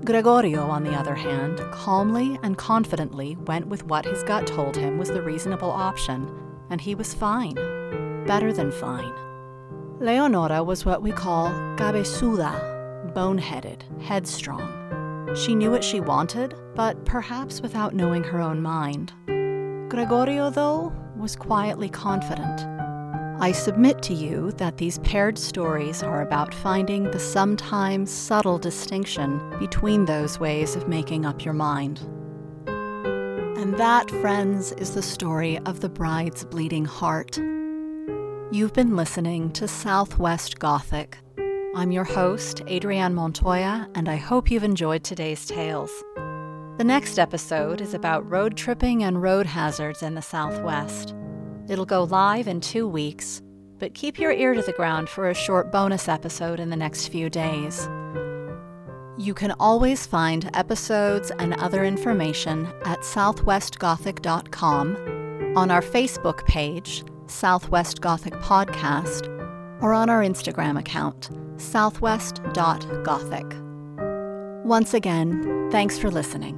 Gregorio, 0.06 0.70
on 0.70 0.84
the 0.84 0.94
other 0.94 1.16
hand, 1.16 1.60
calmly 1.72 2.38
and 2.44 2.56
confidently 2.56 3.36
went 3.48 3.66
with 3.66 3.84
what 3.86 4.06
his 4.06 4.22
gut 4.22 4.46
told 4.46 4.78
him 4.78 5.00
was 5.00 5.10
the 5.10 5.24
reasonable 5.24 5.72
option, 5.72 6.32
and 6.70 6.80
he 6.80 6.94
was 6.94 7.16
fine. 7.16 7.56
Better 8.28 8.54
than 8.54 8.72
fine. 8.72 9.16
Leonora 10.00 10.64
was 10.64 10.86
what 10.86 11.02
we 11.02 11.12
call 11.12 11.50
cabezuda, 11.78 13.12
boneheaded, 13.16 13.82
headstrong. 14.04 14.81
She 15.36 15.56
knew 15.56 15.72
what 15.72 15.84
she 15.84 16.02
wanted, 16.02 16.56
but 16.76 17.06
perhaps 17.06 17.62
without 17.62 17.96
knowing 17.96 18.24
her 18.24 18.42
own 18.42 18.62
mind. 18.62 19.14
Gregorio, 19.90 20.50
though, 20.50 20.94
was 21.16 21.36
quietly 21.36 21.90
confident. 21.90 22.62
I 23.42 23.54
submit 23.54 24.02
to 24.04 24.14
you 24.14 24.52
that 24.54 24.78
these 24.78 25.00
paired 25.00 25.38
stories 25.38 26.04
are 26.04 26.22
about 26.22 26.54
finding 26.54 27.10
the 27.10 27.20
sometimes 27.20 28.12
subtle 28.12 28.60
distinction 28.60 29.58
between 29.58 30.06
those 30.06 30.40
ways 30.40 30.76
of 30.76 30.88
making 30.88 31.26
up 31.26 31.44
your 31.46 31.54
mind. 31.54 32.00
And 32.68 33.78
that, 33.78 34.12
friends, 34.12 34.74
is 34.74 34.94
the 34.94 35.02
story 35.02 35.60
of 35.60 35.80
the 35.80 35.90
bride's 35.90 36.44
bleeding 36.44 36.86
heart. 36.86 37.38
You've 38.52 38.74
been 38.74 38.98
listening 38.98 39.52
to 39.54 39.68
Southwest 39.68 40.60
Gothic 40.60 41.18
I'm 41.74 41.94
your 41.94 42.04
host, 42.04 42.60
Adrienne 42.68 43.16
Montoya, 43.16 43.88
and 43.96 44.10
I 44.10 44.18
hope 44.18 44.52
you've 44.52 44.66
enjoyed 44.66 45.06
today's 45.06 45.46
tales. 45.46 45.90
The 46.78 46.84
next 46.84 47.18
episode 47.18 47.80
is 47.80 47.94
about 47.94 48.30
road 48.30 48.58
tripping 48.58 49.04
and 49.04 49.22
road 49.22 49.46
hazards 49.46 50.04
in 50.04 50.14
the 50.14 50.22
Southwest. 50.22 51.16
It'll 51.70 51.86
go 51.86 52.04
live 52.04 52.50
in 52.50 52.60
two 52.60 52.90
weeks, 52.90 53.42
but 53.80 53.94
keep 53.94 54.20
your 54.20 54.34
ear 54.34 54.54
to 54.54 54.62
the 54.62 54.74
ground 54.74 55.08
for 55.08 55.30
a 55.30 55.34
short 55.34 55.72
bonus 55.72 56.10
episode 56.10 56.60
in 56.60 56.70
the 56.70 56.76
next 56.76 57.08
few 57.08 57.30
days. 57.30 57.88
You 59.18 59.34
can 59.34 59.56
always 59.58 60.06
find 60.06 60.50
episodes 60.54 61.32
and 61.40 61.54
other 61.54 61.86
information 61.86 62.66
at 62.84 63.00
southwestgothic.com, 63.00 65.54
on 65.56 65.72
our 65.72 65.82
Facebook 65.82 66.46
page, 66.46 67.06
Southwest 67.28 68.02
Gothic 68.02 68.34
Podcast 68.36 69.32
or 69.82 69.94
on 69.94 70.10
our 70.10 70.22
Instagram 70.22 70.80
account, 70.80 71.30
southwest.gothic. 71.62 73.56
Once 74.66 74.94
again, 74.94 75.70
thanks 75.72 75.98
for 75.98 76.12
listening. 76.12 76.58